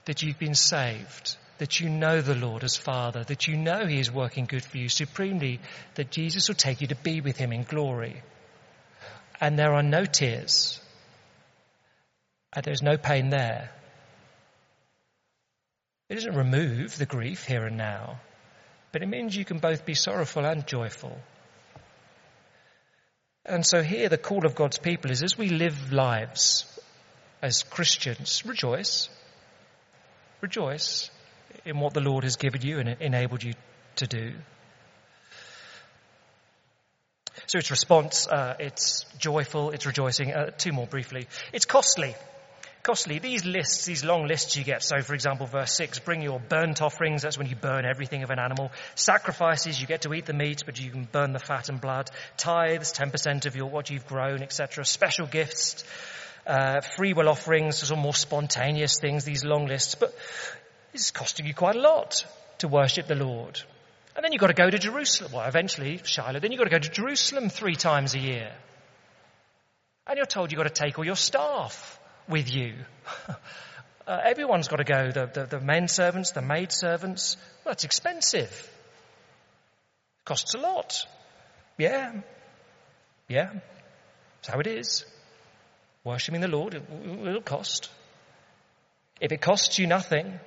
That 0.06 0.24
you've 0.24 0.40
been 0.40 0.56
saved, 0.56 1.38
that 1.60 1.80
you 1.80 1.90
know 1.90 2.22
the 2.22 2.36
Lord 2.36 2.64
as 2.64 2.76
Father, 2.76 3.24
that 3.26 3.48
you 3.48 3.56
know 3.56 3.86
He 3.86 4.00
is 4.00 4.12
working 4.12 4.46
good 4.46 4.64
for 4.64 4.78
you 4.78 4.90
supremely, 4.90 5.60
that 5.96 6.10
Jesus 6.10 6.48
will 6.48 6.56
take 6.56 6.82
you 6.82 6.88
to 6.88 6.96
be 6.96 7.22
with 7.22 7.38
Him 7.38 7.52
in 7.54 7.64
glory. 7.64 8.22
And 9.40 9.60
there 9.60 9.74
are 9.74 9.84
no 9.84 10.06
tears, 10.06 10.82
and 12.54 12.64
there's 12.64 12.82
no 12.82 12.98
pain 12.98 13.30
there. 13.30 13.72
It 16.10 16.16
doesn't 16.16 16.36
remove 16.36 16.98
the 16.98 17.06
grief 17.06 17.46
here 17.46 17.66
and 17.66 17.78
now, 17.78 18.20
but 18.92 19.04
it 19.04 19.08
means 19.08 19.36
you 19.36 19.46
can 19.46 19.60
both 19.60 19.86
be 19.86 19.94
sorrowful 19.94 20.46
and 20.46 20.66
joyful. 20.66 21.18
And 23.46 23.66
so 23.66 23.84
here 23.84 24.10
the 24.10 24.18
call 24.18 24.46
of 24.46 24.56
God's 24.56 24.78
people 24.78 25.12
is 25.12 25.24
as 25.24 25.38
we 25.38 25.50
live 25.50 25.92
lives 25.92 26.66
as 27.42 27.64
Christians, 27.64 28.44
rejoice. 28.46 29.10
Rejoice 30.42 31.10
in 31.66 31.80
what 31.80 31.94
the 31.94 32.02
Lord 32.02 32.24
has 32.24 32.36
given 32.36 32.62
you 32.62 32.80
and 32.80 32.98
enabled 33.00 33.44
you 33.44 33.54
to 33.98 34.08
do. 34.08 34.34
So 37.48 37.58
it's 37.58 37.72
response, 37.72 38.28
uh, 38.28 38.56
it's 38.60 39.06
joyful, 39.18 39.72
it's 39.72 39.86
rejoicing. 39.86 40.34
Uh, 40.34 40.52
two 40.58 40.72
more 40.72 40.88
briefly. 40.88 41.28
It's 41.54 41.66
costly 41.66 42.16
costly. 42.84 43.20
These 43.20 43.46
lists, 43.46 43.86
these 43.86 44.04
long 44.04 44.26
lists 44.26 44.56
you 44.56 44.64
get, 44.64 44.84
so 44.84 45.02
for 45.02 45.14
example, 45.14 45.46
verse 45.46 45.76
6, 45.76 46.00
bring 46.00 46.22
your 46.22 46.40
burnt 46.40 46.82
offerings, 46.82 47.22
that's 47.22 47.38
when 47.38 47.48
you 47.48 47.56
burn 47.56 47.86
everything 47.86 48.24
of 48.24 48.30
an 48.30 48.40
animal. 48.40 48.72
Sacrifices, 48.96 49.80
you 49.80 49.88
get 49.88 50.02
to 50.04 50.14
eat 50.14 50.26
the 50.26 50.34
meat, 50.34 50.64
but 50.66 50.80
you 50.80 50.90
can 50.90 51.08
burn 51.12 51.34
the 51.34 51.40
fat 51.40 51.70
and 51.70 51.80
blood. 51.80 52.10
Tithes, 52.38 52.94
10% 52.94 53.46
of 53.46 53.56
your, 53.56 53.70
what 53.70 53.90
you've 53.90 54.08
grown, 54.08 54.42
etc. 54.42 54.86
Special 54.86 55.28
gifts, 55.28 55.84
uh, 56.48 56.82
free 56.98 57.14
will 57.14 57.30
offerings, 57.30 57.78
some 57.78 58.00
more 58.00 58.14
spontaneous 58.14 58.98
things, 59.00 59.24
these 59.24 59.44
long 59.44 59.68
lists. 59.68 59.96
But 59.96 60.16
it's 60.94 61.12
costing 61.12 61.46
you 61.46 61.54
quite 61.54 61.76
a 61.76 61.80
lot 61.80 62.26
to 62.60 62.68
worship 62.68 63.08
the 63.08 63.16
Lord. 63.16 63.62
And 64.16 64.24
then 64.24 64.32
you've 64.32 64.42
got 64.42 64.48
to 64.48 64.54
go 64.54 64.70
to 64.70 64.78
Jerusalem. 64.78 65.32
Well, 65.34 65.48
eventually, 65.48 66.00
Shiloh. 66.04 66.40
Then 66.40 66.52
you've 66.52 66.60
got 66.60 66.66
to 66.66 66.72
go 66.72 66.80
to 66.80 66.90
Jerusalem 66.90 67.50
three 67.50 67.76
times 67.76 68.16
a 68.16 68.20
year. 68.20 68.52
And 70.08 70.18
you're 70.18 70.26
told 70.26 70.52
you've 70.52 70.58
got 70.58 70.74
to 70.74 70.84
take 70.84 70.98
all 70.98 71.06
your 71.06 71.16
staff 71.16 72.00
with 72.28 72.54
you. 72.54 72.74
Uh, 74.08 74.20
everyone's 74.26 74.68
got 74.68 74.78
to 74.78 74.84
go. 74.84 75.12
The, 75.12 75.30
the, 75.32 75.46
the 75.46 75.60
men 75.60 75.88
servants, 75.88 76.32
the 76.32 76.42
maid 76.42 76.72
servants. 76.72 77.38
Well, 77.64 77.74
that's 77.74 77.84
expensive. 77.84 78.72
Costs 80.26 80.56
a 80.56 80.58
lot. 80.58 81.06
Yeah. 81.78 82.22
Yeah. 83.28 83.52
That's 83.52 84.48
how 84.48 84.60
it 84.62 84.66
is. 84.66 85.06
Worshipping 86.04 86.42
the 86.42 86.48
Lord, 86.48 86.74
it'll 86.74 87.42
cost. 87.42 87.92
If 89.22 89.32
it 89.32 89.42
costs 89.42 89.78
you 89.78 89.86
nothing, 89.86 90.40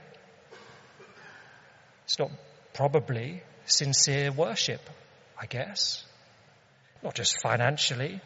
it's 2.05 2.19
not 2.19 2.31
probably 2.75 3.43
sincere 3.67 4.33
worship, 4.33 4.81
I 5.41 5.47
guess. 5.47 6.05
Not 7.03 7.15
just 7.15 7.41
financially. 7.41 8.21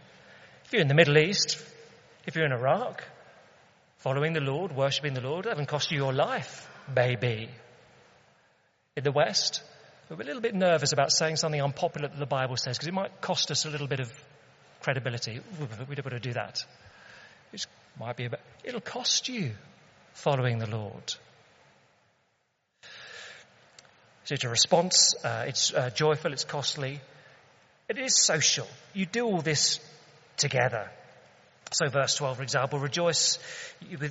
If 0.65 0.73
you're 0.73 0.83
in 0.83 0.89
the 0.89 0.95
Middle 0.95 1.19
East, 1.19 1.63
if 2.27 2.35
you're 2.35 2.45
in 2.45 2.53
Iraq, 2.53 3.03
following 3.99 4.33
the 4.33 4.41
Lord, 4.41 4.73
worshipping 4.75 5.15
the 5.15 5.21
Lord, 5.21 5.47
haven't 5.47 5.69
cost 5.69 5.91
you 5.91 5.99
your 5.99 6.13
life, 6.13 6.69
maybe. 6.95 7.49
In 8.97 9.05
the 9.05 9.13
West, 9.13 9.63
we're 10.09 10.21
a 10.21 10.25
little 10.25 10.43
bit 10.43 10.55
nervous 10.55 10.93
about 10.93 11.11
saying 11.13 11.37
something 11.37 11.61
unpopular 11.61 12.09
that 12.09 12.19
the 12.19 12.27
Bible 12.27 12.57
says 12.57 12.77
because 12.77 12.89
it 12.89 12.95
might 12.95 13.21
cost 13.21 13.51
us 13.51 13.65
a 13.65 13.71
little 13.71 13.89
bit 13.89 14.01
of 14.01 14.13
credibility. 14.81 15.41
We 15.89 15.95
don't 15.95 16.05
want 16.05 16.23
to 16.23 16.29
do 16.29 16.35
that. 16.35 16.65
It 17.53 17.67
might 17.99 18.17
be 18.17 18.27
about, 18.27 18.41
it'll 18.65 18.81
cost 18.81 19.29
you 19.29 19.53
following 20.13 20.59
the 20.59 20.69
Lord. 20.69 21.15
So 24.27 24.35
it's 24.35 24.43
a 24.43 24.49
response, 24.49 25.15
uh, 25.25 25.45
it's 25.47 25.73
uh, 25.73 25.91
joyful, 25.91 26.33
it's 26.33 26.43
costly, 26.43 26.99
it 27.89 27.97
is 27.97 28.21
social. 28.21 28.67
You 28.93 29.07
do 29.07 29.25
all 29.25 29.41
this 29.41 29.79
together. 30.37 30.91
So 31.71 31.89
verse 31.89 32.17
12, 32.17 32.39
for 32.39 32.43
example, 32.43 32.81
rejoice 32.81 33.39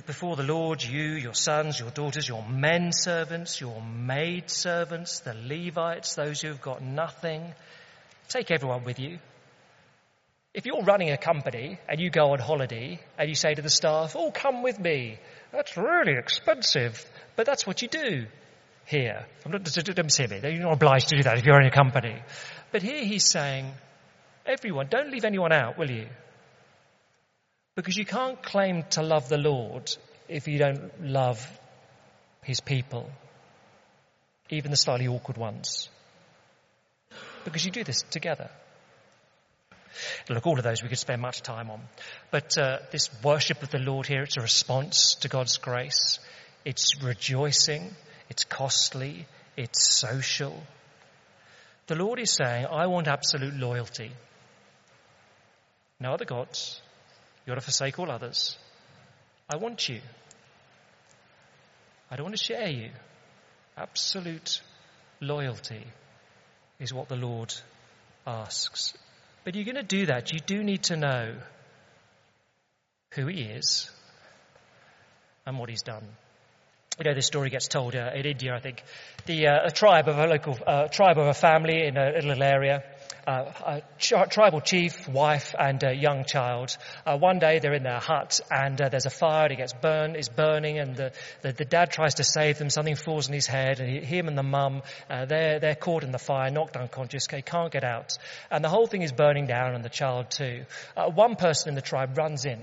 before 0.06 0.36
the 0.36 0.42
Lord, 0.42 0.82
you, 0.82 1.02
your 1.02 1.34
sons, 1.34 1.78
your 1.78 1.90
daughters, 1.90 2.26
your 2.26 2.42
men 2.48 2.92
servants, 2.92 3.60
your 3.60 3.82
maid 3.82 4.48
servants, 4.48 5.20
the 5.20 5.34
Levites, 5.34 6.14
those 6.14 6.40
who 6.40 6.48
have 6.48 6.62
got 6.62 6.82
nothing. 6.82 7.52
Take 8.30 8.50
everyone 8.50 8.84
with 8.84 8.98
you. 8.98 9.18
If 10.54 10.64
you're 10.64 10.82
running 10.82 11.10
a 11.10 11.18
company 11.18 11.78
and 11.90 12.00
you 12.00 12.08
go 12.08 12.32
on 12.32 12.38
holiday 12.38 13.00
and 13.18 13.28
you 13.28 13.34
say 13.34 13.52
to 13.52 13.60
the 13.60 13.68
staff, 13.68 14.16
oh, 14.16 14.30
come 14.30 14.62
with 14.62 14.80
me. 14.80 15.18
That's 15.52 15.76
really 15.76 16.16
expensive. 16.16 17.04
But 17.36 17.44
that's 17.44 17.66
what 17.66 17.82
you 17.82 17.88
do 17.88 18.26
here. 18.86 19.26
I'm 19.44 19.52
not, 19.52 19.64
don't 19.64 20.12
see 20.12 20.26
me. 20.26 20.40
You're 20.42 20.62
not 20.62 20.74
obliged 20.74 21.08
to 21.08 21.16
do 21.16 21.22
that 21.24 21.38
if 21.38 21.44
you're 21.44 21.60
in 21.60 21.66
a 21.66 21.70
company. 21.70 22.16
But 22.72 22.82
here 22.82 23.04
he's 23.04 23.28
saying, 23.28 23.72
everyone, 24.44 24.86
don't 24.88 25.10
leave 25.10 25.24
anyone 25.24 25.52
out, 25.52 25.78
will 25.78 25.90
you? 25.90 26.06
Because 27.74 27.96
you 27.96 28.06
can't 28.06 28.42
claim 28.42 28.84
to 28.90 29.02
love 29.02 29.28
the 29.28 29.38
Lord 29.38 29.94
if 30.28 30.48
you 30.48 30.58
don't 30.58 31.02
love 31.02 31.46
his 32.42 32.60
people, 32.60 33.10
even 34.50 34.70
the 34.70 34.76
slightly 34.76 35.08
awkward 35.08 35.36
ones. 35.36 35.88
Because 37.44 37.64
you 37.64 37.70
do 37.70 37.84
this 37.84 38.02
together. 38.10 38.50
Look, 40.28 40.46
all 40.46 40.58
of 40.58 40.64
those 40.64 40.82
we 40.82 40.88
could 40.88 40.98
spend 40.98 41.22
much 41.22 41.42
time 41.42 41.70
on. 41.70 41.80
But 42.30 42.56
uh, 42.58 42.78
this 42.90 43.10
worship 43.22 43.62
of 43.62 43.70
the 43.70 43.78
Lord 43.78 44.06
here, 44.06 44.22
it's 44.22 44.36
a 44.36 44.42
response 44.42 45.16
to 45.20 45.28
God's 45.28 45.58
grace. 45.58 46.18
It's 46.64 47.02
rejoicing. 47.02 47.94
It's 48.28 48.44
costly. 48.44 49.26
It's 49.56 49.98
social. 49.98 50.62
The 51.86 51.94
Lord 51.94 52.18
is 52.18 52.32
saying, 52.32 52.66
I 52.66 52.86
want 52.86 53.08
absolute 53.08 53.54
loyalty. 53.54 54.10
No 56.00 56.12
other 56.12 56.24
gods. 56.24 56.80
You 57.46 57.52
ought 57.52 57.56
to 57.56 57.62
forsake 57.62 57.98
all 57.98 58.10
others. 58.10 58.58
I 59.48 59.56
want 59.56 59.88
you. 59.88 60.00
I 62.10 62.16
don't 62.16 62.24
want 62.24 62.36
to 62.36 62.44
share 62.44 62.68
you. 62.68 62.90
Absolute 63.76 64.60
loyalty 65.20 65.84
is 66.78 66.92
what 66.92 67.08
the 67.08 67.16
Lord 67.16 67.54
asks. 68.26 68.94
But 69.44 69.54
you're 69.54 69.64
going 69.64 69.76
to 69.76 69.82
do 69.82 70.06
that. 70.06 70.32
You 70.32 70.40
do 70.40 70.62
need 70.64 70.84
to 70.84 70.96
know 70.96 71.36
who 73.12 73.26
He 73.28 73.42
is 73.42 73.90
and 75.46 75.58
what 75.58 75.70
He's 75.70 75.82
done. 75.82 76.06
You 76.98 77.04
know, 77.04 77.14
this 77.14 77.26
story 77.26 77.50
gets 77.50 77.68
told 77.68 77.94
uh, 77.94 78.10
in 78.14 78.24
India, 78.24 78.54
I 78.54 78.60
think. 78.60 78.82
The 79.26 79.48
uh, 79.48 79.66
a 79.66 79.70
tribe 79.70 80.08
of 80.08 80.18
a 80.18 80.26
local 80.26 80.58
uh, 80.66 80.88
tribe 80.88 81.18
of 81.18 81.26
a 81.26 81.34
family 81.34 81.86
in 81.86 81.96
a, 81.96 82.12
a 82.16 82.22
little 82.22 82.42
area 82.42 82.82
uh, 83.26 83.52
a 83.66 83.82
ch- 83.98 84.14
tribal 84.30 84.60
chief, 84.60 85.08
wife, 85.08 85.54
and 85.58 85.82
a 85.82 85.94
young 85.94 86.24
child. 86.24 86.76
Uh, 87.04 87.18
one 87.18 87.38
day 87.38 87.58
they're 87.58 87.74
in 87.74 87.82
their 87.82 87.98
hut 87.98 88.40
and 88.50 88.80
uh, 88.80 88.88
there's 88.88 89.06
a 89.06 89.10
fire. 89.10 89.50
It 89.50 89.56
gets 89.56 89.72
burned, 89.72 90.16
is 90.16 90.28
burning, 90.28 90.78
and 90.78 90.94
the, 90.94 91.12
the, 91.42 91.52
the, 91.52 91.64
dad 91.64 91.90
tries 91.90 92.14
to 92.14 92.24
save 92.24 92.58
them. 92.58 92.70
Something 92.70 92.94
falls 92.94 93.28
on 93.28 93.34
his 93.34 93.46
head, 93.46 93.80
and 93.80 93.90
he, 93.90 94.00
him 94.00 94.28
and 94.28 94.38
the 94.38 94.42
mum 94.42 94.82
they're 95.08 95.58
they're 95.58 95.74
caught 95.74 96.04
in 96.04 96.12
the 96.12 96.18
fire, 96.18 96.50
knocked 96.50 96.76
unconscious. 96.76 97.26
They 97.26 97.42
can't 97.42 97.72
get 97.72 97.84
out, 97.84 98.16
and 98.50 98.64
the 98.64 98.68
whole 98.68 98.86
thing 98.86 99.02
is 99.02 99.12
burning 99.12 99.46
down, 99.46 99.74
and 99.74 99.84
the 99.84 99.88
child 99.88 100.30
too. 100.30 100.64
One 100.94 101.34
person 101.36 101.70
in 101.70 101.74
the 101.74 101.82
tribe 101.82 102.16
runs 102.16 102.44
in, 102.44 102.62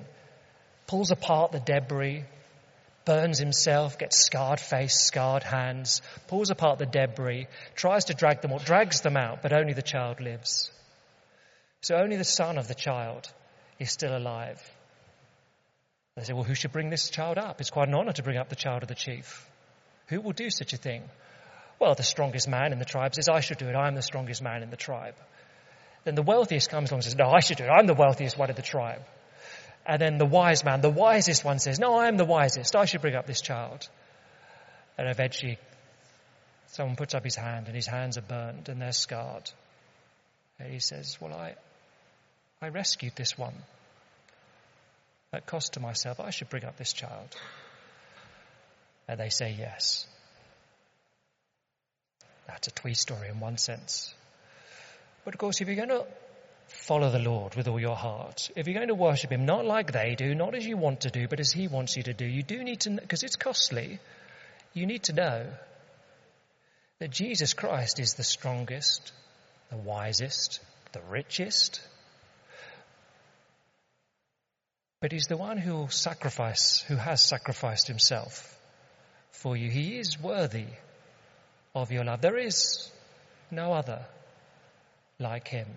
pulls 0.88 1.11
apart 1.11 1.51
the 1.51 1.59
debris, 1.59 2.23
burns 3.05 3.39
himself, 3.39 3.97
gets 3.97 4.25
scarred 4.25 4.59
face, 4.59 4.95
scarred 4.95 5.43
hands, 5.43 6.01
pulls 6.27 6.49
apart 6.49 6.79
the 6.79 6.85
debris, 6.85 7.47
tries 7.75 8.05
to 8.05 8.13
drag 8.13 8.41
them 8.41 8.51
or 8.51 8.59
drags 8.59 9.01
them 9.01 9.17
out, 9.17 9.41
but 9.41 9.53
only 9.53 9.73
the 9.73 9.81
child 9.81 10.19
lives. 10.19 10.71
So 11.81 11.95
only 11.95 12.15
the 12.15 12.23
son 12.23 12.57
of 12.57 12.67
the 12.67 12.75
child 12.75 13.31
is 13.79 13.91
still 13.91 14.15
alive. 14.15 14.61
They 16.15 16.23
say, 16.23 16.33
well, 16.33 16.43
who 16.43 16.55
should 16.55 16.71
bring 16.71 16.89
this 16.89 17.09
child 17.09 17.37
up? 17.37 17.59
It's 17.59 17.71
quite 17.71 17.87
an 17.87 17.95
honor 17.95 18.13
to 18.13 18.23
bring 18.23 18.37
up 18.37 18.49
the 18.49 18.55
child 18.55 18.83
of 18.83 18.87
the 18.87 18.95
chief. 18.95 19.49
Who 20.07 20.21
will 20.21 20.31
do 20.31 20.49
such 20.49 20.73
a 20.73 20.77
thing? 20.77 21.03
Well, 21.79 21.95
the 21.95 22.03
strongest 22.03 22.47
man 22.47 22.71
in 22.71 22.79
the 22.79 22.85
tribe 22.85 23.15
says, 23.15 23.27
I 23.27 23.39
should 23.39 23.57
do 23.57 23.67
it. 23.67 23.75
I'm 23.75 23.95
the 23.95 24.01
strongest 24.01 24.41
man 24.41 24.63
in 24.63 24.69
the 24.69 24.77
tribe. 24.77 25.15
Then 26.03 26.15
the 26.15 26.21
wealthiest 26.21 26.69
comes 26.69 26.91
along 26.91 26.99
and 26.99 27.03
says, 27.05 27.15
no, 27.15 27.29
I 27.29 27.39
should 27.39 27.57
do 27.57 27.63
it. 27.63 27.69
I'm 27.69 27.87
the 27.87 27.93
wealthiest 27.93 28.37
one 28.37 28.49
in 28.49 28.55
the 28.55 28.61
tribe. 28.61 29.01
And 29.86 30.01
then 30.01 30.17
the 30.17 30.25
wise 30.25 30.63
man, 30.63 30.81
the 30.81 30.89
wisest 30.89 31.43
one 31.43 31.59
says, 31.59 31.79
No, 31.79 31.95
I 31.95 32.07
am 32.07 32.17
the 32.17 32.25
wisest. 32.25 32.75
I 32.75 32.86
should 32.86 33.01
bring 33.01 33.15
up 33.15 33.27
this 33.27 33.41
child. 33.41 33.88
And 34.97 35.09
eventually, 35.09 35.57
someone 36.67 36.95
puts 36.95 37.13
up 37.13 37.23
his 37.23 37.36
hand 37.36 37.67
and 37.67 37.75
his 37.75 37.88
hands 37.88 38.17
are 38.17 38.21
burned 38.21 38.69
and 38.69 38.81
they're 38.81 38.91
scarred. 38.93 39.49
And 40.59 40.71
he 40.71 40.79
says, 40.79 41.17
Well, 41.19 41.34
I, 41.34 41.55
I 42.61 42.69
rescued 42.69 43.13
this 43.15 43.38
one. 43.38 43.55
At 45.34 45.45
cost 45.47 45.73
to 45.73 45.79
myself, 45.79 46.19
I 46.19 46.29
should 46.29 46.49
bring 46.49 46.63
up 46.63 46.77
this 46.77 46.93
child. 46.93 47.36
And 49.07 49.19
they 49.19 49.29
say 49.29 49.55
yes. 49.57 50.05
That's 52.47 52.67
a 52.67 52.71
twee 52.71 52.93
story 52.93 53.29
in 53.29 53.39
one 53.39 53.57
sense. 53.57 54.13
But 55.25 55.34
of 55.34 55.39
course, 55.39 55.59
if 55.59 55.67
you're 55.67 55.75
going 55.75 55.89
to 55.89 56.05
follow 56.68 57.09
the 57.09 57.20
Lord 57.20 57.55
with 57.55 57.68
all 57.68 57.80
your 57.80 57.95
heart, 57.95 58.49
if 58.55 58.68
you're 58.68 58.76
going 58.76 58.88
to 58.88 58.95
worship 58.95 59.32
Him, 59.32 59.45
not 59.45 59.66
like 59.66 59.91
they 59.91 60.16
do, 60.16 60.36
not 60.36 60.55
as 60.55 60.66
you 60.66 60.78
want 60.78 61.01
to 61.01 61.09
do, 61.09 61.28
but 61.28 61.39
as 61.39 61.51
He 61.51 61.68
wants 61.68 61.95
you 61.95 62.03
to 62.03 62.14
do, 62.14 62.26
you 62.26 62.43
do 62.43 62.64
need 62.64 62.82
to, 62.82 62.91
because 62.91 63.24
it's 63.24 63.36
costly, 63.36 63.99
you 64.74 64.86
need 64.86 65.03
to 65.03 65.14
know 65.14 65.47
that 66.99 67.11
Jesus 67.11 67.53
Christ 67.53 67.99
is 67.99 68.14
the 68.14 68.24
strongest, 68.24 69.11
the 69.70 69.78
wisest, 69.78 70.59
the 70.91 71.01
richest. 71.09 71.82
But 74.99 75.11
He's 75.11 75.28
the 75.28 75.38
one 75.38 75.57
who 75.57 75.74
will 75.74 75.89
sacrifice, 75.89 76.84
who 76.88 76.95
has 76.95 77.22
sacrificed 77.22 77.88
Himself 77.88 78.57
for 79.32 79.57
you. 79.57 79.70
He 79.70 79.97
is 79.97 80.20
worthy 80.20 80.68
of 81.76 81.91
your 81.91 82.03
love. 82.03 82.22
There 82.22 82.38
is 82.38 82.89
no 83.51 83.74
other 83.74 84.05
like 85.20 85.47
Him. 85.47 85.68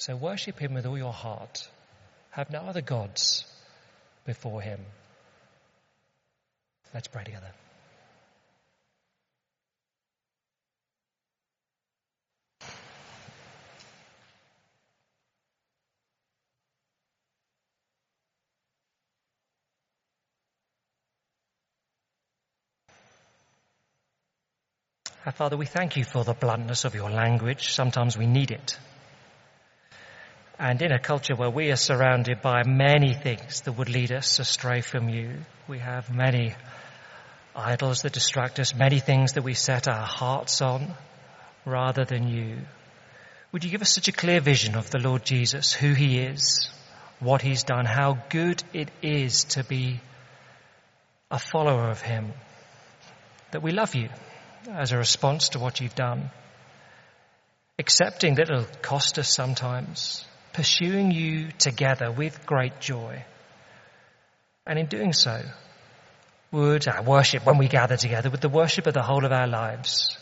So 0.00 0.16
worship 0.16 0.58
him 0.58 0.72
with 0.72 0.86
all 0.86 0.96
your 0.96 1.12
heart. 1.12 1.68
Have 2.30 2.48
no 2.48 2.60
other 2.60 2.80
gods 2.80 3.44
before 4.24 4.62
him. 4.62 4.80
Let's 6.94 7.06
pray 7.06 7.22
together. 7.22 7.52
Our 25.26 25.32
Father, 25.32 25.58
we 25.58 25.66
thank 25.66 25.98
you 25.98 26.04
for 26.04 26.24
the 26.24 26.32
bluntness 26.32 26.86
of 26.86 26.94
your 26.94 27.10
language. 27.10 27.74
Sometimes 27.74 28.16
we 28.16 28.26
need 28.26 28.50
it. 28.50 28.78
And 30.60 30.82
in 30.82 30.92
a 30.92 30.98
culture 30.98 31.34
where 31.34 31.48
we 31.48 31.70
are 31.70 31.76
surrounded 31.76 32.42
by 32.42 32.64
many 32.66 33.14
things 33.14 33.62
that 33.62 33.72
would 33.72 33.88
lead 33.88 34.12
us 34.12 34.38
astray 34.38 34.82
from 34.82 35.08
you, 35.08 35.36
we 35.66 35.78
have 35.78 36.14
many 36.14 36.54
idols 37.56 38.02
that 38.02 38.12
distract 38.12 38.60
us, 38.60 38.74
many 38.74 38.98
things 38.98 39.32
that 39.32 39.42
we 39.42 39.54
set 39.54 39.88
our 39.88 40.04
hearts 40.04 40.60
on 40.60 40.92
rather 41.64 42.04
than 42.04 42.28
you. 42.28 42.58
Would 43.52 43.64
you 43.64 43.70
give 43.70 43.80
us 43.80 43.94
such 43.94 44.08
a 44.08 44.12
clear 44.12 44.42
vision 44.42 44.74
of 44.74 44.90
the 44.90 44.98
Lord 44.98 45.24
Jesus, 45.24 45.72
who 45.72 45.94
he 45.94 46.18
is, 46.18 46.68
what 47.20 47.40
he's 47.40 47.64
done, 47.64 47.86
how 47.86 48.18
good 48.28 48.62
it 48.74 48.90
is 49.00 49.44
to 49.44 49.64
be 49.64 49.98
a 51.30 51.38
follower 51.38 51.88
of 51.88 52.02
him, 52.02 52.34
that 53.52 53.62
we 53.62 53.72
love 53.72 53.94
you 53.94 54.10
as 54.70 54.92
a 54.92 54.98
response 54.98 55.48
to 55.50 55.58
what 55.58 55.80
you've 55.80 55.94
done, 55.94 56.30
accepting 57.78 58.34
that 58.34 58.50
it'll 58.50 58.66
cost 58.82 59.18
us 59.18 59.32
sometimes, 59.32 60.26
pursuing 60.52 61.10
you 61.10 61.48
together 61.58 62.10
with 62.10 62.46
great 62.46 62.80
joy. 62.80 63.24
And 64.66 64.78
in 64.78 64.86
doing 64.86 65.12
so, 65.12 65.42
would 66.52 66.88
our 66.88 67.02
worship 67.02 67.46
when 67.46 67.58
we 67.58 67.68
gather 67.68 67.96
together, 67.96 68.30
with 68.30 68.40
the 68.40 68.48
worship 68.48 68.86
of 68.86 68.94
the 68.94 69.02
whole 69.02 69.24
of 69.24 69.32
our 69.32 69.46
lives, 69.46 70.16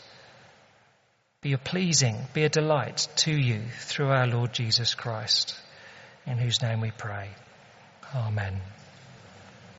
be 1.41 1.53
a 1.53 1.57
pleasing, 1.57 2.17
be 2.33 2.43
a 2.43 2.49
delight 2.49 3.07
to 3.17 3.31
you 3.31 3.61
through 3.79 4.09
our 4.09 4.27
Lord 4.27 4.53
Jesus 4.53 4.93
Christ, 4.93 5.55
in 6.25 6.37
whose 6.37 6.61
name 6.61 6.81
we 6.81 6.91
pray. 6.91 7.29
Amen. 8.13 8.59